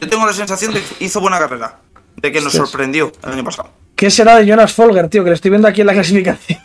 yo 0.00 0.08
tengo 0.08 0.26
la 0.26 0.32
sensación 0.32 0.72
de 0.72 0.80
que 0.80 1.04
hizo 1.04 1.20
buena 1.20 1.38
carrera. 1.38 1.80
De 2.16 2.30
que 2.30 2.40
nos 2.40 2.52
sorprendió 2.52 3.12
el 3.24 3.32
año 3.32 3.44
pasado. 3.44 3.70
¿Qué 3.96 4.10
será 4.10 4.36
de 4.36 4.46
Jonas 4.46 4.72
Folger, 4.72 5.08
tío? 5.08 5.24
Que 5.24 5.30
le 5.30 5.34
estoy 5.34 5.50
viendo 5.50 5.66
aquí 5.66 5.80
en 5.80 5.88
la 5.88 5.92
clasificación. 5.92 6.60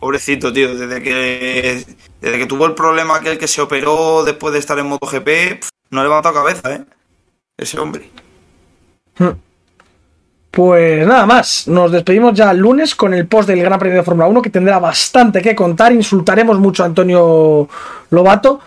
Pobrecito, 0.00 0.52
tío. 0.52 0.74
Desde 0.74 1.02
que, 1.02 1.84
desde 2.20 2.38
que 2.38 2.46
tuvo 2.46 2.66
el 2.66 2.74
problema 2.74 3.16
aquel 3.16 3.38
que 3.38 3.48
se 3.48 3.62
operó 3.62 4.24
después 4.24 4.52
de 4.52 4.58
estar 4.58 4.78
en 4.78 4.86
MotoGP, 4.86 5.64
no 5.94 6.00
ha 6.00 6.04
levantado 6.04 6.34
cabeza, 6.34 6.74
¿eh? 6.74 6.84
Ese 7.56 7.78
hombre. 7.78 8.10
Pues 10.50 11.04
nada 11.06 11.26
más, 11.26 11.66
nos 11.66 11.90
despedimos 11.90 12.32
ya 12.34 12.50
el 12.52 12.58
lunes 12.58 12.94
con 12.94 13.12
el 13.12 13.26
post 13.26 13.48
del 13.48 13.60
Gran 13.60 13.78
Premio 13.78 13.98
de 13.98 14.04
Fórmula 14.04 14.28
1 14.28 14.40
que 14.42 14.50
tendrá 14.50 14.78
bastante 14.78 15.42
que 15.42 15.54
contar, 15.54 15.92
insultaremos 15.92 16.60
mucho 16.60 16.84
a 16.84 16.86
Antonio 16.86 17.68
Lobato, 18.10 18.60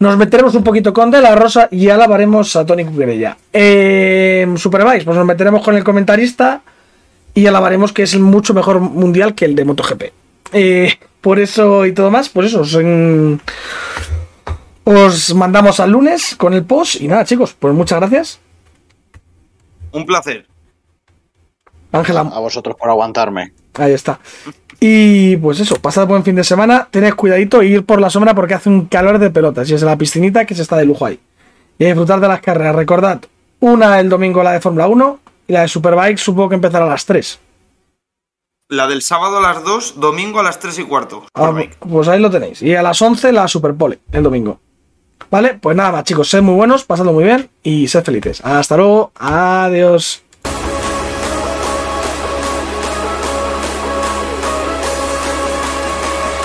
nos 0.00 0.16
meteremos 0.16 0.54
un 0.56 0.64
poquito 0.64 0.92
con 0.92 1.10
De 1.12 1.20
La 1.20 1.36
Rosa 1.36 1.68
y 1.70 1.88
alabaremos 1.90 2.56
a 2.56 2.66
Tony 2.66 2.84
Cuquerella. 2.84 3.36
Eh, 3.52 4.52
Superbikes, 4.56 5.04
pues 5.04 5.16
nos 5.16 5.26
meteremos 5.26 5.62
con 5.64 5.76
el 5.76 5.84
comentarista 5.84 6.60
y 7.34 7.46
alabaremos 7.46 7.92
que 7.92 8.02
es 8.04 8.14
el 8.14 8.20
mucho 8.20 8.52
mejor 8.52 8.80
mundial 8.80 9.34
que 9.34 9.44
el 9.44 9.54
de 9.54 9.64
MotoGP. 9.64 10.02
Eh, 10.52 10.92
por 11.20 11.38
eso 11.38 11.86
y 11.86 11.92
todo 11.92 12.10
más, 12.10 12.28
pues 12.30 12.52
eso, 12.52 12.80
en- 12.80 13.40
os 14.90 15.34
mandamos 15.34 15.80
al 15.80 15.90
lunes 15.90 16.34
con 16.36 16.54
el 16.54 16.64
post 16.64 17.02
y 17.02 17.08
nada 17.08 17.24
chicos, 17.24 17.54
pues 17.58 17.74
muchas 17.74 18.00
gracias. 18.00 18.40
Un 19.92 20.06
placer. 20.06 20.46
Ángela, 21.92 22.20
A 22.20 22.38
vosotros 22.38 22.74
por 22.74 22.88
aguantarme. 22.88 23.52
Ahí 23.74 23.92
está. 23.92 24.18
Y 24.80 25.36
pues 25.38 25.60
eso, 25.60 25.76
pasad 25.76 26.06
buen 26.06 26.24
fin 26.24 26.36
de 26.36 26.44
semana, 26.44 26.88
tened 26.90 27.14
cuidadito 27.14 27.62
y 27.62 27.74
ir 27.74 27.84
por 27.84 28.00
la 28.00 28.08
sombra 28.08 28.34
porque 28.34 28.54
hace 28.54 28.70
un 28.70 28.86
calor 28.86 29.18
de 29.18 29.30
pelotas 29.30 29.68
y 29.68 29.74
es 29.74 29.82
la 29.82 29.98
piscinita 29.98 30.46
que 30.46 30.54
se 30.54 30.62
está 30.62 30.76
de 30.76 30.86
lujo 30.86 31.04
ahí. 31.04 31.20
Y 31.78 31.84
a 31.84 31.88
disfrutar 31.88 32.20
de 32.20 32.28
las 32.28 32.40
carreras. 32.40 32.74
Recordad, 32.74 33.20
una 33.60 34.00
el 34.00 34.08
domingo 34.08 34.42
la 34.42 34.52
de 34.52 34.60
Fórmula 34.60 34.86
1 34.88 35.20
y 35.48 35.52
la 35.52 35.62
de 35.62 35.68
Superbike 35.68 36.18
supongo 36.18 36.48
que 36.48 36.54
empezará 36.54 36.86
a 36.86 36.88
las 36.88 37.04
3. 37.04 37.40
La 38.70 38.86
del 38.86 39.02
sábado 39.02 39.38
a 39.38 39.40
las 39.40 39.64
2, 39.64 40.00
domingo 40.00 40.40
a 40.40 40.42
las 40.42 40.58
3 40.58 40.78
y 40.78 40.84
cuarto. 40.84 41.26
Ah, 41.34 41.52
pues 41.78 42.08
ahí 42.08 42.20
lo 42.20 42.30
tenéis. 42.30 42.62
Y 42.62 42.74
a 42.74 42.82
las 42.82 43.00
11 43.02 43.32
la 43.32 43.48
Superpole, 43.48 43.98
el 44.12 44.22
domingo. 44.22 44.60
Vale, 45.30 45.54
pues 45.54 45.76
nada 45.76 45.92
más 45.92 46.04
chicos, 46.04 46.28
sed 46.28 46.42
muy 46.42 46.54
buenos, 46.54 46.84
pasadlo 46.84 47.12
muy 47.12 47.24
bien 47.24 47.50
y 47.62 47.88
sed 47.88 48.04
felices. 48.04 48.40
Hasta 48.42 48.76
luego, 48.76 49.12
adiós. 49.16 50.22